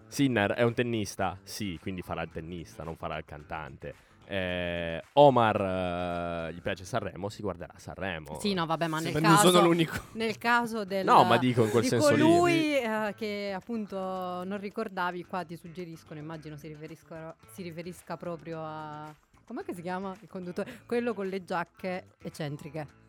Sinner 0.08 0.54
è 0.54 0.64
un 0.64 0.74
tennista? 0.74 1.38
Sì, 1.44 1.78
quindi 1.82 2.02
farà 2.02 2.22
il 2.24 2.30
tennista, 2.32 2.84
non 2.84 2.96
farà 2.96 3.18
il 3.18 3.26
cantante. 3.26 3.94
Eh, 4.30 5.02
Omar 5.14 6.50
eh, 6.50 6.54
gli 6.54 6.62
piace 6.62 6.84
Sanremo, 6.84 7.30
si 7.30 7.42
guarderà 7.42 7.74
Sanremo. 7.78 8.40
Sì, 8.40 8.54
no, 8.54 8.66
vabbè, 8.66 8.88
ma 8.88 9.00
nel 9.00 9.14
non 9.14 9.22
caso, 9.22 9.52
sono 9.52 9.64
l'unico. 9.66 9.98
nel 10.14 10.38
caso 10.38 10.84
del, 10.84 11.06
No, 11.06 11.24
ma 11.24 11.38
dico 11.38 11.64
in 11.64 11.70
quel 11.70 11.84
di 11.84 11.88
senso 11.90 12.14
lì. 12.14 12.22
colui 12.22 12.78
eh, 12.78 13.14
che 13.16 13.54
appunto 13.56 13.98
non 14.44 14.58
ricordavi, 14.60 15.24
qua 15.26 15.46
ti 15.46 15.56
suggeriscono, 15.56 16.20
immagino 16.20 16.58
si, 16.58 16.76
si 17.54 17.62
riferisca 17.62 18.18
proprio 18.18 18.60
a... 18.62 19.14
Com'è 19.46 19.64
che 19.64 19.74
si 19.74 19.82
chiama 19.82 20.14
il 20.20 20.28
conduttore? 20.28 20.82
Quello 20.86 21.14
con 21.14 21.28
le 21.28 21.46
giacche 21.46 22.08
eccentriche. 22.22 23.06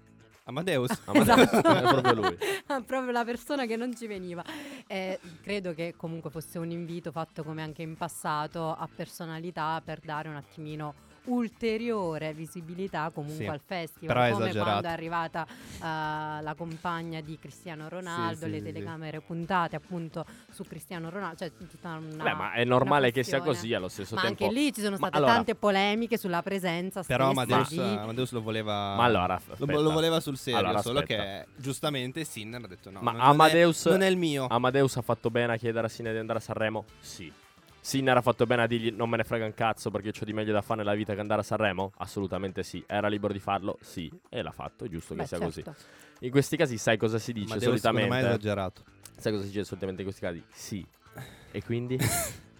Amadeus. 0.48 0.90
Amadeus, 1.04 1.42
Esatto. 1.52 1.68
è 1.76 1.82
proprio 1.82 2.14
lui. 2.14 2.38
proprio 2.86 3.10
la 3.10 3.24
persona 3.24 3.66
che 3.66 3.76
non 3.76 3.94
ci 3.94 4.06
veniva. 4.06 4.42
Eh, 4.86 5.18
credo 5.42 5.74
che 5.74 5.94
comunque 5.96 6.30
fosse 6.30 6.58
un 6.58 6.70
invito 6.70 7.12
fatto 7.12 7.42
come 7.44 7.62
anche 7.62 7.82
in 7.82 7.96
passato 7.96 8.70
a 8.70 8.88
personalità 8.94 9.80
per 9.84 10.00
dare 10.00 10.28
un 10.28 10.36
attimino 10.36 11.06
ulteriore 11.24 12.32
visibilità 12.32 13.10
comunque 13.12 13.44
Sì, 13.44 13.50
al 13.50 13.60
festival 13.64 14.16
come 14.32 14.44
esagerato. 14.46 14.70
quando 14.70 14.88
è 14.88 14.90
arrivata 14.92 15.46
eh, 15.46 16.42
la 16.42 16.54
compagna 16.56 17.20
di 17.20 17.38
Cristiano 17.38 17.88
Ronaldo 17.88 18.44
sì, 18.46 18.50
le 18.50 18.58
sì, 18.60 18.66
sì. 18.66 18.72
telecamere 18.72 19.20
puntate 19.20 19.76
appunto 19.76 20.24
su 20.50 20.64
Cristiano 20.64 21.10
Ronaldo 21.10 21.36
cioè 21.38 21.52
tutta 21.56 21.88
una 21.96 22.22
Beh, 22.24 22.34
ma 22.34 22.52
è 22.52 22.64
normale 22.64 23.10
che 23.10 23.22
sia 23.22 23.40
così 23.40 23.74
allo 23.74 23.88
stesso 23.88 24.14
ma 24.14 24.22
tempo. 24.22 24.44
anche 24.44 24.54
lì 24.54 24.72
ci 24.72 24.80
sono 24.80 24.92
Ma 24.92 24.96
state 25.08 25.16
allora- 25.16 25.32
tante 25.34 25.54
polemiche 25.54 26.16
sulla 26.18 26.42
presenza 26.42 27.02
Però 27.02 27.30
Amadeus, 27.30 27.68
di 27.70 27.78
Amadeus 27.80 28.32
lo 28.32 28.40
voleva. 28.42 28.94
Ma 28.96 29.04
allora, 29.04 29.40
lo, 29.46 29.52
aspetta. 29.54 29.80
lo 29.80 29.90
voleva 29.90 30.20
sul 30.20 30.36
serio. 30.36 30.58
Allora, 30.60 30.82
solo 30.82 31.00
che 31.02 31.46
giustamente 31.56 32.24
Sinner 32.24 32.62
ha 32.64 32.66
detto 32.66 32.90
no. 32.90 33.00
Ma 33.00 33.10
non- 33.12 33.20
non 33.20 33.28
è- 33.28 33.32
Amadeus, 33.32 33.86
non 33.86 34.02
è 34.02 34.06
il 34.06 34.16
mio. 34.16 34.46
Amadeus 34.48 34.96
ha 34.96 35.02
fatto 35.02 35.30
bene 35.30 35.54
a 35.54 35.56
chiedere 35.56 35.86
a 35.86 35.88
Sinner 35.88 36.12
di 36.12 36.18
andare 36.18 36.38
a 36.38 36.42
Sanremo? 36.42 36.84
Sì. 37.00 37.32
Sinner 37.80 38.16
ha 38.16 38.20
fatto 38.20 38.44
bene 38.44 38.62
a 38.62 38.66
dirgli 38.66 38.90
non 38.90 39.08
me 39.08 39.16
ne 39.16 39.24
frega 39.24 39.44
un 39.44 39.54
cazzo 39.54 39.90
perché 39.90 40.08
ho 40.08 40.24
di 40.24 40.32
meglio 40.32 40.52
da 40.52 40.60
fare 40.62 40.80
nella 40.80 40.94
vita 40.94 41.14
che 41.14 41.20
andare 41.20 41.40
a 41.40 41.44
Sanremo? 41.44 41.92
Assolutamente 41.98 42.62
sì. 42.62 42.82
Era 42.86 43.08
libero 43.08 43.32
di 43.32 43.38
farlo? 43.38 43.78
Sì. 43.80 44.10
E 44.28 44.42
l'ha 44.42 44.50
fatto, 44.50 44.84
è 44.84 44.88
giusto 44.88 45.14
che 45.14 45.22
Beh, 45.22 45.26
sia 45.26 45.38
certo. 45.38 45.62
così. 45.62 45.86
In 46.20 46.30
questi 46.30 46.56
casi 46.56 46.76
sai 46.78 46.96
cosa 46.96 47.18
si 47.18 47.32
dice 47.32 47.52
Amadeus, 47.52 47.80
secondo 47.80 47.98
me 47.98 48.04
è 48.04 48.08
solitamente? 48.08 48.38
esagerato. 48.38 48.82
Sai 49.16 49.32
cosa 49.32 49.44
si 49.44 49.50
dice 49.50 49.64
solitamente 49.64 50.02
in 50.02 50.08
questi 50.08 50.24
casi? 50.26 50.42
Sì. 50.50 50.86
E 51.50 51.64
quindi? 51.64 51.98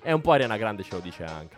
e 0.03 0.13
un 0.13 0.23
po' 0.23 0.33
Ariana 0.33 0.57
Grande 0.57 0.83
ce 0.83 0.95
lo 0.95 1.01
dice 1.01 1.23
anche. 1.23 1.57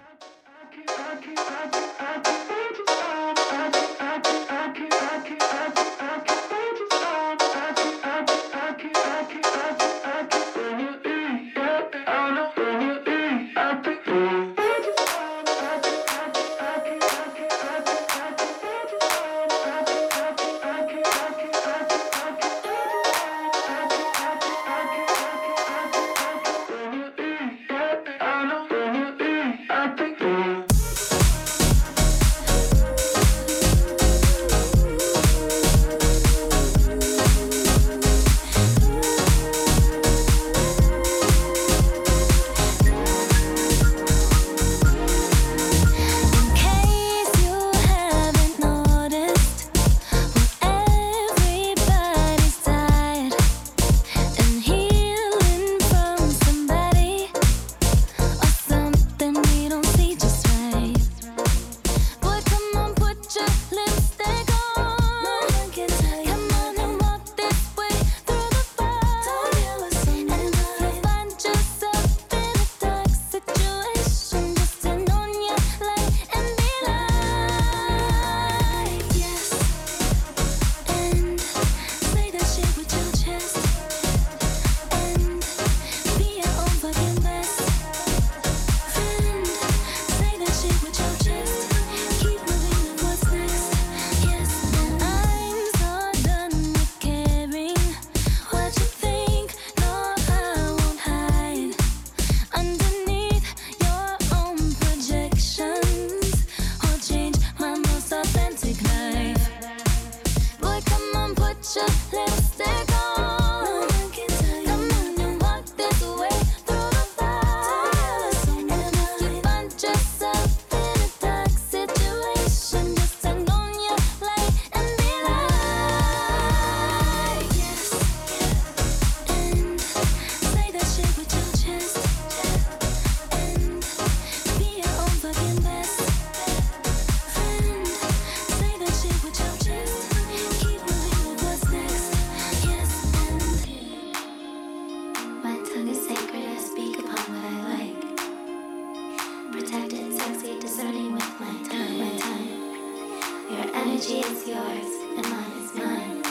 And 155.22 155.30
mine 155.30 155.52
is 155.62 155.74
mine. 155.74 156.22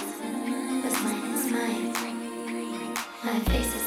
What's 0.82 1.04
mine 1.04 1.34
is 1.34 1.52
mine. 1.52 1.94
My 3.24 3.40
face 3.52 3.79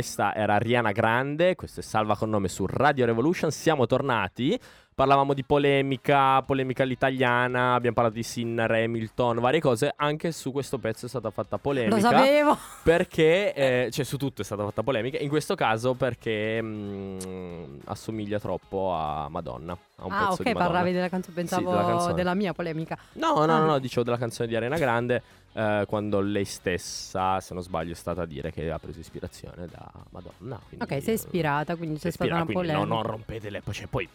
Questa 0.00 0.34
era 0.34 0.54
Ariana 0.54 0.92
Grande, 0.92 1.54
questo 1.56 1.80
è 1.80 1.82
Salva 1.82 2.16
con 2.16 2.30
nome 2.30 2.48
su 2.48 2.64
Radio 2.66 3.04
Revolution. 3.04 3.50
Siamo 3.50 3.84
tornati. 3.84 4.58
Parlavamo 5.00 5.32
di 5.32 5.44
polemica, 5.44 6.42
polemica 6.42 6.82
all'italiana, 6.82 7.72
abbiamo 7.72 7.94
parlato 7.94 8.16
di 8.16 8.22
Sinner, 8.22 8.70
Hamilton, 8.70 9.38
varie 9.38 9.58
cose. 9.58 9.94
Anche 9.96 10.30
su 10.30 10.52
questo 10.52 10.76
pezzo 10.76 11.06
è 11.06 11.08
stata 11.08 11.30
fatta 11.30 11.56
polemica. 11.56 11.94
Lo 11.94 12.00
sapevo. 12.02 12.58
Perché, 12.82 13.54
eh, 13.54 13.88
cioè 13.90 14.04
su 14.04 14.18
tutto 14.18 14.42
è 14.42 14.44
stata 14.44 14.62
fatta 14.62 14.82
polemica, 14.82 15.16
in 15.16 15.30
questo 15.30 15.54
caso 15.54 15.94
perché 15.94 16.60
mm, 16.60 17.78
assomiglia 17.86 18.38
troppo 18.38 18.92
a 18.92 19.26
Madonna. 19.30 19.72
A 19.72 20.04
un 20.04 20.12
Ah, 20.12 20.18
pezzo 20.18 20.32
ok, 20.32 20.42
di 20.42 20.52
Madonna. 20.52 20.64
parlavi 20.66 20.92
della 20.92 21.08
canzone, 21.08 21.34
pensavo 21.34 21.70
della 21.70 21.84
canzone. 21.86 22.12
della 22.14 22.34
mia 22.34 22.52
polemica. 22.52 22.98
No, 23.12 23.32
no, 23.46 23.54
Ah. 23.54 23.58
no, 23.58 23.64
no, 23.64 23.78
dicevo 23.78 24.02
della 24.02 24.18
canzone 24.18 24.48
di 24.48 24.54
Arena 24.56 24.76
Grande, 24.76 25.22
eh, 25.54 25.84
quando 25.88 26.20
lei 26.20 26.44
stessa, 26.44 27.40
se 27.40 27.54
non 27.54 27.62
sbaglio, 27.62 27.92
è 27.92 27.96
stata 27.96 28.20
a 28.20 28.26
dire 28.26 28.52
che 28.52 28.70
ha 28.70 28.78
preso 28.78 29.00
ispirazione 29.00 29.66
da 29.66 29.90
Madonna. 30.10 30.60
Ok, 30.78 31.00
sei 31.00 31.14
ispirata, 31.14 31.76
quindi 31.76 31.98
c'è 31.98 32.10
stata 32.10 32.28
una 32.34 32.44
quindi 32.44 32.52
polemica. 32.52 32.84
no, 32.86 32.94
non 32.96 33.02
rompete 33.02 33.48
le... 33.48 33.62
Cioè, 33.70 33.86
poi... 33.86 34.06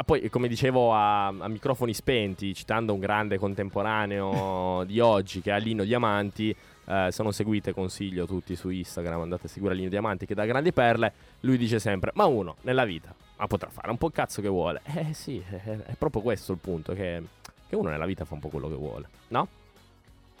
ah, 0.00 0.04
poi, 0.04 0.28
come 0.30 0.48
dicevo 0.48 0.94
a, 0.94 1.26
a 1.26 1.48
microfoni 1.48 1.92
spenti, 1.92 2.54
citando 2.54 2.92
un 2.92 3.00
grande 3.00 3.38
contemporaneo 3.38 4.84
di 4.86 5.00
oggi 5.00 5.40
che 5.40 5.50
è 5.50 5.54
Alino 5.54 5.84
Diamanti, 5.84 6.54
eh, 6.86 7.08
se 7.10 7.22
non 7.22 7.32
seguite 7.32 7.72
consiglio 7.72 8.24
tutti 8.26 8.54
su 8.54 8.68
Instagram, 8.68 9.20
andate 9.20 9.46
a 9.46 9.48
seguire 9.48 9.74
Alino 9.74 9.88
Diamanti 9.88 10.26
che 10.26 10.34
dà 10.34 10.44
grandi 10.44 10.72
perle, 10.72 11.12
lui 11.40 11.58
dice 11.58 11.78
sempre, 11.78 12.12
ma 12.14 12.26
uno 12.26 12.56
nella 12.62 12.84
vita, 12.84 13.12
ma 13.36 13.46
potrà 13.46 13.68
fare 13.70 13.90
un 13.90 13.98
po' 13.98 14.06
il 14.06 14.12
cazzo 14.12 14.40
che 14.40 14.48
vuole. 14.48 14.80
Eh 14.84 15.12
sì, 15.12 15.42
è, 15.46 15.62
è 15.62 15.94
proprio 15.98 16.22
questo 16.22 16.52
il 16.52 16.58
punto, 16.58 16.92
che, 16.92 17.22
che 17.68 17.76
uno 17.76 17.90
nella 17.90 18.06
vita 18.06 18.24
fa 18.24 18.34
un 18.34 18.40
po' 18.40 18.48
quello 18.48 18.68
che 18.68 18.76
vuole, 18.76 19.08
no? 19.28 19.48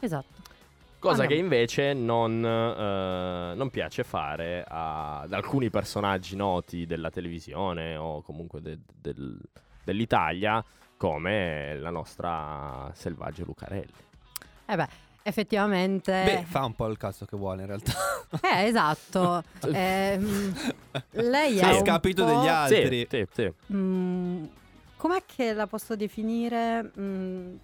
Esatto. 0.00 0.56
Cosa 0.98 1.20
Ah, 1.20 1.22
no. 1.24 1.28
che 1.28 1.34
invece 1.36 1.92
non, 1.92 2.44
eh, 2.44 3.54
non 3.54 3.70
piace 3.70 4.02
fare 4.02 4.64
a- 4.66 5.20
ad 5.20 5.32
alcuni 5.32 5.70
personaggi 5.70 6.34
noti 6.34 6.86
della 6.86 7.10
televisione 7.10 7.96
o 7.96 8.20
comunque 8.22 8.60
de- 8.60 8.78
del- 9.00 9.38
dell'Italia, 9.84 10.62
come 10.96 11.76
la 11.78 11.90
nostra 11.90 12.90
Selvaggio 12.94 13.44
Lucarelli. 13.44 13.92
Eh 14.66 14.74
beh, 14.76 14.88
effettivamente... 15.22 16.10
Beh, 16.24 16.44
fa 16.46 16.64
un 16.64 16.74
po' 16.74 16.88
il 16.88 16.96
cazzo 16.96 17.24
che 17.26 17.36
vuole 17.36 17.60
in 17.62 17.66
realtà. 17.68 17.92
Eh, 18.42 18.64
esatto. 18.66 19.42
Ehm, 19.72 20.54
lei 21.12 21.60
A 21.62 21.70
è 21.70 21.78
un 21.78 21.78
scapito 21.86 22.24
po'- 22.24 22.30
degli 22.30 22.46
altri. 22.48 23.06
Sì, 23.08 23.24
sì, 23.24 23.26
sì. 23.32 23.52
Mm, 23.72 24.44
com'è 24.96 25.22
che 25.24 25.54
la 25.54 25.66
posso 25.66 25.96
definire? 25.96 26.90
Mm, 26.98 27.56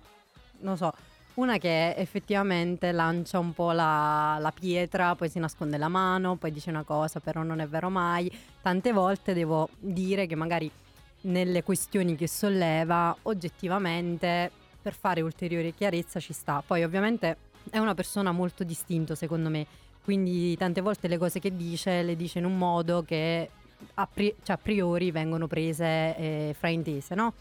non 0.61 0.77
so, 0.79 0.90
una 1.35 1.59
che 1.59 1.94
effettivamente 1.97 2.92
lancia 2.92 3.38
un 3.38 3.53
po' 3.53 3.73
la, 3.73 4.37
la 4.40 4.53
pietra, 4.53 5.14
poi 5.14 5.29
si 5.29 5.38
nasconde 5.38 5.79
la 5.79 5.88
mano, 5.88 6.37
poi 6.37 6.53
dice 6.53 6.70
una 6.70 6.85
cosa, 6.85 7.20
però 7.20 7.42
non 7.42 7.61
è 7.61 7.66
vero 7.66 7.90
mai. 7.90 8.31
Tante 8.62 8.92
volte 8.92 9.35
devo 9.35 9.68
dire 9.79 10.27
che 10.27 10.37
magari 10.37 10.70
nelle 11.23 11.62
questioni 11.62 12.16
che 12.16 12.29
solleva, 12.29 13.16
oggettivamente, 13.23 14.51
per 14.81 14.94
fare 14.94 15.23
ulteriore 15.23 15.73
chiarezza 15.73 16.20
ci 16.20 16.33
sta. 16.33 16.62
Poi 16.64 16.85
ovviamente 16.85 17.37
è 17.70 17.79
una 17.79 17.94
persona 17.94 18.31
molto 18.31 18.62
distinto 18.62 19.14
secondo 19.14 19.49
me, 19.49 19.66
quindi 20.03 20.57
tante 20.57 20.83
volte 20.83 21.09
le 21.09 21.16
cose 21.16 21.40
che 21.40 21.57
dice 21.57 22.03
le 22.03 22.14
dice 22.14 22.38
in 22.38 22.44
un 22.44 22.59
modo 22.59 23.03
che 23.03 23.49
a, 23.94 24.07
pri- 24.07 24.35
cioè, 24.42 24.57
a 24.57 24.59
priori 24.59 25.11
vengono 25.11 25.47
prese 25.47 26.16
eh, 26.16 26.57
fraintese, 26.57 27.14
no? 27.14 27.35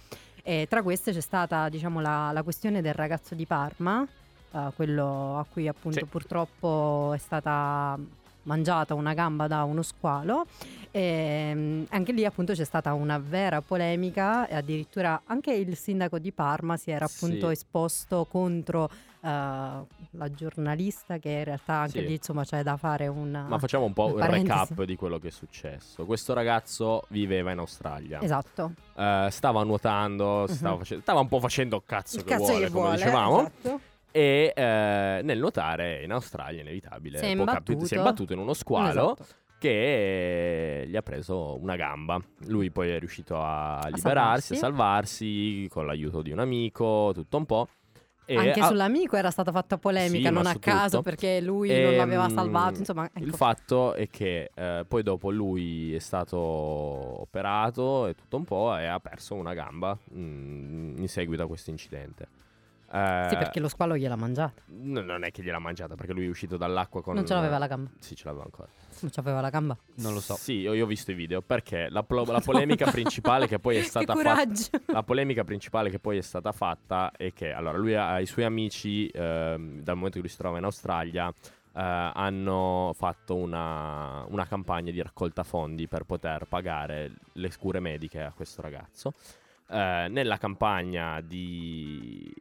E 0.45 0.65
tra 0.69 0.83
queste 0.83 1.13
c'è 1.13 1.21
stata, 1.21 1.69
diciamo, 1.69 2.01
la, 2.01 2.31
la 2.33 2.43
questione 2.43 2.81
del 2.81 2.93
ragazzo 2.93 3.33
di 3.33 3.45
Parma, 3.45 4.05
eh, 4.51 4.71
quello 4.75 5.39
a 5.39 5.45
cui 5.49 5.69
appunto 5.69 5.99
Sì. 5.99 6.05
purtroppo 6.05 7.13
è 7.13 7.17
stata 7.17 7.97
mangiata 8.43 8.93
una 8.93 9.13
gamba 9.13 9.47
da 9.47 9.63
uno 9.63 9.81
squalo. 9.81 10.45
E, 10.91 11.51
mm, 11.55 11.83
anche 11.91 12.11
lì 12.11 12.25
appunto 12.25 12.51
c'è 12.51 12.65
stata 12.65 12.93
una 12.93 13.17
vera 13.19 13.61
polemica 13.61 14.45
e 14.47 14.55
addirittura 14.55 15.21
anche 15.27 15.53
il 15.53 15.77
sindaco 15.77 16.19
di 16.19 16.33
Parma 16.33 16.75
si 16.75 16.91
era 16.91 17.05
appunto 17.05 17.47
Sì. 17.47 17.53
esposto 17.53 18.25
contro 18.29 18.89
la 19.29 20.31
giornalista 20.33 21.17
che 21.17 21.29
in 21.29 21.43
realtà 21.45 21.73
anche 21.75 21.99
Sì. 21.99 22.05
lì 22.05 22.13
insomma 22.15 22.43
c'è 22.43 22.61
da 22.61 22.75
fare 22.77 23.07
un... 23.07 23.29
Ma 23.47 23.57
facciamo 23.57 23.85
un 23.85 23.93
po' 23.93 24.07
un 24.07 24.19
parentesi. 24.19 24.47
recap 24.47 24.83
di 24.83 24.95
quello 24.95 25.17
che 25.19 25.29
è 25.29 25.31
successo. 25.31 26.05
Questo 26.05 26.33
ragazzo 26.33 27.03
viveva 27.09 27.51
in 27.51 27.59
Australia. 27.59 28.21
Esatto. 28.21 28.73
Eh, 28.95 29.27
stava 29.31 29.63
nuotando, 29.63 30.45
stava, 30.47 30.73
Mhm. 30.75 30.79
face- 30.79 30.99
stava 31.01 31.19
un 31.21 31.27
po' 31.29 31.39
facendo 31.39 31.81
cazzo, 31.85 32.17
Il 32.17 32.23
che, 32.23 32.29
cazzo 32.31 32.45
vuole, 32.45 32.65
che 32.65 32.71
come 32.71 32.81
vuole, 32.83 32.95
dicevamo. 32.97 33.39
esatto. 33.39 33.79
E 34.11 34.53
eh, 34.55 35.21
nel 35.23 35.39
nuotare 35.39 36.03
in 36.03 36.11
Australia, 36.11 36.61
inevitabile, 36.61 37.17
Si 37.17 37.23
è 37.25 37.29
imbattuto. 37.29 37.85
si 37.85 37.95
è 37.95 37.97
imbattuto 37.97 38.33
in 38.33 38.39
uno 38.39 38.53
squalo 38.53 39.13
Esatto. 39.17 39.25
che 39.57 40.85
gli 40.87 40.95
ha 40.95 41.01
preso 41.01 41.57
una 41.59 41.75
gamba. 41.75 42.19
Lui 42.47 42.69
poi 42.69 42.89
è 42.91 42.99
riuscito 42.99 43.41
a, 43.41 43.79
liberarsi, 43.85 43.99
salvarsi. 44.01 44.53
a 44.53 44.57
salvarsi 44.57 45.67
con 45.71 45.85
l'aiuto 45.85 46.21
di 46.21 46.31
un 46.31 46.39
amico, 46.39 47.11
tutto 47.13 47.37
un 47.37 47.45
po'. 47.45 47.67
E 48.25 48.35
Anche 48.37 48.59
ha- 48.61 48.67
sull'amico 48.67 49.15
era 49.17 49.29
stata 49.31 49.51
fatta 49.51 49.77
polemica, 49.77 50.29
Sì, 50.29 50.33
non 50.33 50.45
a 50.45 50.55
caso 50.57 50.97
tutto. 50.97 51.01
perché 51.01 51.41
lui 51.41 51.69
non 51.81 51.95
l'aveva 51.95 52.25
Ehm, 52.25 52.33
salvato. 52.33 52.79
Insomma, 52.79 53.05
ecco. 53.05 53.19
Il 53.25 53.33
fatto 53.33 53.93
è 53.93 54.07
che 54.09 54.49
eh, 54.53 54.85
poi 54.87 55.03
dopo 55.03 55.29
lui 55.29 55.93
è 55.93 55.99
stato 55.99 56.37
operato 56.37 58.07
e 58.07 58.15
tutto 58.15 58.37
un 58.37 58.43
po' 58.45 58.75
e 58.77 58.85
ha 58.85 58.99
perso 58.99 59.35
una 59.35 59.53
gamba 59.53 59.97
mm, 60.15 60.97
in 60.99 61.07
seguito 61.07 61.43
a 61.43 61.47
questo 61.47 61.69
incidente. 61.69 62.27
Eh, 62.93 63.25
Sì, 63.29 63.35
perché 63.37 63.59
lo 63.59 63.67
squalo 63.69 63.97
gliel'ha 63.97 64.15
mangiata. 64.15 64.61
n- 64.67 64.91
non 65.03 65.23
è 65.23 65.31
che 65.31 65.41
gliel'ha 65.41 65.57
mangiata 65.57 65.95
perché 65.95 66.13
lui 66.13 66.27
è 66.27 66.29
uscito 66.29 66.57
dall'acqua 66.57 67.01
con 67.01 67.15
Non 67.15 67.25
ce 67.25 67.33
l'aveva 67.33 67.57
la 67.57 67.65
gamba. 67.65 67.89
Sì, 67.99 68.15
ce 68.15 68.25
l'aveva 68.25 68.43
ancora. 68.43 68.69
Non 68.99 69.09
c'aveva 69.11 69.41
la 69.41 69.49
gamba. 69.49 69.75
Non 69.95 70.13
lo 70.13 70.19
so. 70.19 70.35
Sì, 70.35 70.59
io, 70.59 70.73
io 70.73 70.83
ho 70.83 70.87
visto 70.87 71.09
i 71.09 71.15
video 71.15 71.41
perché 71.41 71.87
la, 71.89 72.03
plo- 72.03 72.23
la 72.25 72.39
polemica 72.45 72.91
principale 72.91 73.47
che 73.47 73.57
poi 73.57 73.77
è 73.77 73.81
stata 73.81 74.13
fatta 74.13 74.29
coraggio. 74.35 74.69
la 74.85 75.01
polemica 75.03 75.43
principale 75.43 75.89
che 75.89 75.97
poi 75.97 76.17
è 76.17 76.21
stata 76.21 76.51
fatta 76.51 77.11
è 77.17 77.33
che 77.33 77.51
allora 77.51 77.77
lui 77.79 77.95
ha 77.95 78.19
i 78.19 78.27
suoi 78.27 78.45
amici 78.45 79.07
ehm, 79.07 79.81
dal 79.81 79.95
momento 79.95 80.17
che 80.17 80.21
lui 80.21 80.29
si 80.29 80.37
trova 80.37 80.59
in 80.59 80.63
Australia 80.65 81.29
eh, 81.29 82.11
hanno 82.13 82.91
fatto 82.95 83.35
una, 83.35 84.23
una 84.27 84.45
campagna 84.45 84.91
di 84.91 85.01
raccolta 85.01 85.41
fondi 85.43 85.87
per 85.87 86.03
poter 86.03 86.45
pagare 86.47 87.11
le 87.33 87.51
cure 87.57 87.79
mediche 87.79 88.21
a 88.21 88.31
questo 88.31 88.61
ragazzo. 88.61 89.13
Eh, 89.67 90.07
nella 90.09 90.37
campagna 90.37 91.19
di, 91.21 92.31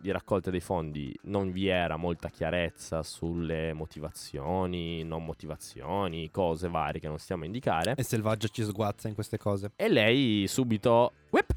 di 0.00 0.10
raccolta 0.10 0.50
dei 0.50 0.60
fondi 0.60 1.14
non 1.22 1.50
vi 1.52 1.66
era 1.68 1.96
molta 1.96 2.28
chiarezza 2.28 3.02
sulle 3.02 3.72
motivazioni, 3.72 5.02
non 5.04 5.24
motivazioni, 5.24 6.30
cose 6.30 6.68
varie 6.68 7.00
che 7.00 7.08
non 7.08 7.18
stiamo 7.18 7.42
a 7.42 7.46
indicare. 7.46 7.94
E 7.96 8.02
Selvaggio 8.02 8.48
ci 8.48 8.62
sguazza 8.64 9.08
in 9.08 9.14
queste 9.14 9.38
cose. 9.38 9.72
E 9.76 9.88
lei 9.88 10.46
subito, 10.48 11.12
whip, 11.30 11.52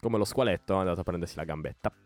come 0.00 0.18
lo 0.18 0.24
squaletto, 0.24 0.74
è 0.74 0.78
andato 0.78 1.00
a 1.00 1.04
prendersi 1.04 1.36
la 1.36 1.44
gambetta. 1.44 1.92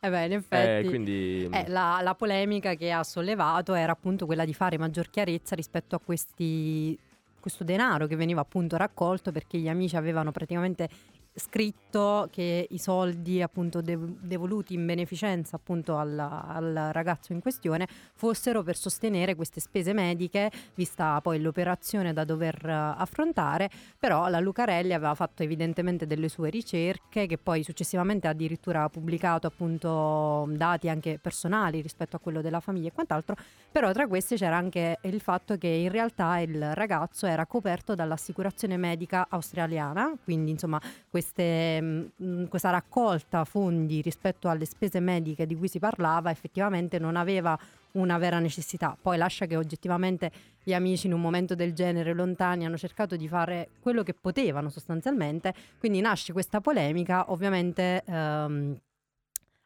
eh 0.00 0.10
beh, 0.10 0.24
in 0.26 0.32
Eh, 0.32 0.34
effetti. 0.36 0.88
quindi 0.88 1.48
Eh, 1.50 1.68
la, 1.68 2.00
la 2.02 2.14
polemica 2.14 2.74
che 2.74 2.90
ha 2.90 3.02
sollevato 3.02 3.74
era 3.74 3.92
appunto 3.92 4.26
quella 4.26 4.44
di 4.44 4.54
fare 4.54 4.78
maggior 4.78 5.10
chiarezza 5.10 5.54
rispetto 5.54 5.96
a 5.96 6.00
questi, 6.00 6.96
questo 7.40 7.64
denaro 7.64 8.06
che 8.06 8.16
veniva 8.16 8.40
appunto 8.40 8.76
raccolto 8.76 9.32
perché 9.32 9.58
gli 9.58 9.68
amici 9.68 9.96
avevano 9.96 10.30
praticamente 10.30 10.88
scritto 11.34 12.28
che 12.30 12.66
i 12.70 12.78
soldi 12.78 13.42
appunto 13.42 13.80
dev- 13.80 14.18
devoluti 14.20 14.74
in 14.74 14.86
beneficenza 14.86 15.56
appunto 15.56 15.96
al, 15.96 16.16
al 16.18 16.90
ragazzo 16.92 17.32
in 17.32 17.40
questione 17.40 17.88
fossero 18.14 18.62
per 18.62 18.76
sostenere 18.76 19.34
queste 19.34 19.60
spese 19.60 19.92
mediche, 19.92 20.50
vista 20.74 21.20
poi 21.20 21.40
l'operazione 21.40 22.12
da 22.12 22.24
dover 22.24 22.58
eh, 22.64 22.72
affrontare, 22.72 23.68
però 23.98 24.28
la 24.28 24.38
Lucarelli 24.38 24.92
aveva 24.92 25.14
fatto 25.14 25.42
evidentemente 25.42 26.06
delle 26.06 26.28
sue 26.28 26.50
ricerche 26.50 27.26
che 27.26 27.38
poi 27.38 27.64
successivamente 27.64 28.28
ha 28.28 28.30
addirittura 28.30 28.88
pubblicato 28.88 29.46
appunto 29.46 30.46
dati 30.50 30.88
anche 30.88 31.18
personali 31.20 31.80
rispetto 31.80 32.16
a 32.16 32.20
quello 32.20 32.42
della 32.42 32.60
famiglia 32.60 32.88
e 32.88 32.92
quant'altro, 32.92 33.36
però 33.72 33.92
tra 33.92 34.06
queste 34.06 34.36
c'era 34.36 34.56
anche 34.56 34.98
il 35.02 35.20
fatto 35.20 35.56
che 35.58 35.66
in 35.66 35.90
realtà 35.90 36.38
il 36.38 36.74
ragazzo 36.74 37.26
era 37.26 37.44
coperto 37.46 37.94
dall'assicurazione 37.94 38.76
medica 38.76 39.26
australiana, 39.28 40.16
quindi 40.22 40.52
insomma 40.52 40.80
queste, 41.24 41.80
mh, 41.80 42.48
questa 42.48 42.70
raccolta 42.70 43.44
fondi 43.44 44.02
rispetto 44.02 44.48
alle 44.48 44.66
spese 44.66 45.00
mediche 45.00 45.46
di 45.46 45.56
cui 45.56 45.68
si 45.68 45.78
parlava 45.78 46.30
effettivamente 46.30 46.98
non 46.98 47.16
aveva 47.16 47.58
una 47.92 48.18
vera 48.18 48.38
necessità. 48.38 48.96
Poi 49.00 49.16
lascia 49.16 49.46
che 49.46 49.56
oggettivamente 49.56 50.30
gli 50.62 50.74
amici 50.74 51.06
in 51.06 51.14
un 51.14 51.20
momento 51.20 51.54
del 51.54 51.72
genere 51.72 52.12
lontani 52.12 52.66
hanno 52.66 52.76
cercato 52.76 53.16
di 53.16 53.28
fare 53.28 53.70
quello 53.80 54.02
che 54.02 54.12
potevano 54.14 54.68
sostanzialmente, 54.68 55.54
quindi 55.78 56.00
nasce 56.00 56.32
questa 56.32 56.60
polemica 56.60 57.30
ovviamente 57.30 58.02
ehm, 58.04 58.76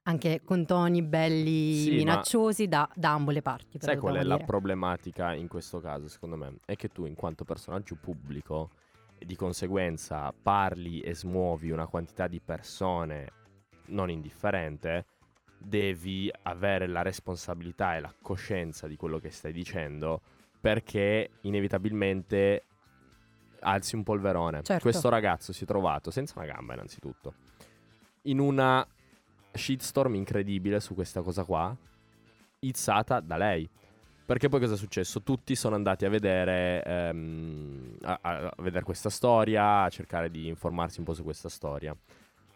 anche 0.02 0.40
con 0.42 0.64
toni 0.64 1.02
belli 1.02 1.74
Sì, 1.74 1.90
minacciosi 1.96 2.66
da, 2.68 2.88
da 2.94 3.12
ambo 3.12 3.30
le 3.30 3.42
parti. 3.42 3.78
Sai 3.78 3.96
qual 3.98 4.14
è 4.14 4.18
dobbiamo 4.18 4.28
la 4.28 4.34
dire. 4.36 4.46
problematica 4.46 5.34
in 5.34 5.48
questo 5.48 5.80
caso, 5.80 6.08
secondo 6.08 6.36
me? 6.36 6.56
È 6.64 6.76
che 6.76 6.88
tu, 6.88 7.04
in 7.04 7.14
quanto 7.14 7.44
personaggio 7.44 7.94
pubblico, 8.00 8.70
di 9.24 9.36
conseguenza 9.36 10.32
parli 10.32 11.00
e 11.00 11.14
smuovi 11.14 11.70
una 11.70 11.86
quantità 11.86 12.26
di 12.26 12.40
persone 12.40 13.32
non 13.86 14.10
indifferente, 14.10 15.06
devi 15.58 16.30
avere 16.42 16.86
la 16.86 17.02
responsabilità 17.02 17.96
e 17.96 18.00
la 18.00 18.14
coscienza 18.22 18.86
di 18.86 18.96
quello 18.96 19.18
che 19.18 19.30
stai 19.30 19.52
dicendo, 19.52 20.20
perché 20.60 21.30
inevitabilmente 21.42 22.64
alzi 23.60 23.96
un 23.96 24.04
polverone. 24.04 24.62
Certo. 24.62 24.82
Questo 24.82 25.08
ragazzo 25.08 25.52
si 25.52 25.64
è 25.64 25.66
trovato 25.66 26.10
senza 26.10 26.34
una 26.36 26.46
gamba, 26.46 26.74
innanzitutto, 26.74 27.34
in 28.22 28.38
una 28.38 28.86
shitstorm 29.52 30.14
incredibile 30.14 30.80
su 30.80 30.94
questa 30.94 31.22
cosa 31.22 31.44
qua, 31.44 31.76
izzata 32.60 33.20
da 33.20 33.36
lei. 33.36 33.68
Perché 34.28 34.50
poi 34.50 34.60
cosa 34.60 34.74
è 34.74 34.76
successo? 34.76 35.22
Tutti 35.22 35.56
sono 35.56 35.74
andati 35.74 36.04
a 36.04 36.10
vedere, 36.10 36.84
ehm, 36.84 37.96
a, 38.02 38.18
a 38.20 38.54
vedere 38.58 38.84
questa 38.84 39.08
storia, 39.08 39.84
a 39.84 39.88
cercare 39.88 40.30
di 40.30 40.48
informarsi 40.48 40.98
un 40.98 41.06
po' 41.06 41.14
su 41.14 41.22
questa 41.22 41.48
storia. 41.48 41.96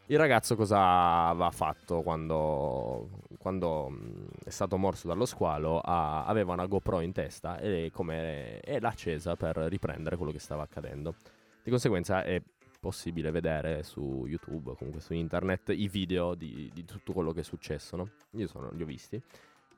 Il 0.09 0.19
ragazzo 0.19 0.55
cosa 0.55 1.29
aveva 1.29 1.51
fatto 1.51 2.03
quando, 2.03 3.09
quando, 3.39 3.89
mh, 3.89 4.27
è 4.45 4.51
stato 4.51 4.77
morso 4.77 5.09
dallo 5.09 5.25
squalo? 5.25 5.81
Ha- 5.81 6.27
aveva 6.27 6.53
una 6.53 6.67
GoPro 6.67 7.01
in 7.01 7.13
testa 7.13 7.59
e, 7.59 7.89
come, 7.91 8.61
e 8.61 8.79
l'ha 8.79 8.91
accesa 8.91 9.35
per 9.35 9.57
riprendere 9.57 10.19
quello 10.19 10.31
che 10.33 10.41
stava 10.41 10.65
accadendo. 10.65 11.15
Di 11.63 11.71
conseguenza 11.71 12.23
è 12.23 12.43
possibile 12.81 13.31
vedere 13.31 13.83
su 13.83 14.27
YouTube 14.27 14.75
comunque 14.77 15.01
su 15.01 15.15
internet 15.15 15.71
i 15.71 15.89
video 15.89 16.35
di, 16.35 16.71
di 16.75 16.85
tutto 16.85 17.15
quello 17.15 17.33
che 17.33 17.41
è 17.41 17.45
successo, 17.45 17.97
no? 17.97 18.11
Io 18.33 18.47
sono, 18.47 18.71
li 18.73 18.83
ho 18.83 18.87
visti. 18.87 19.23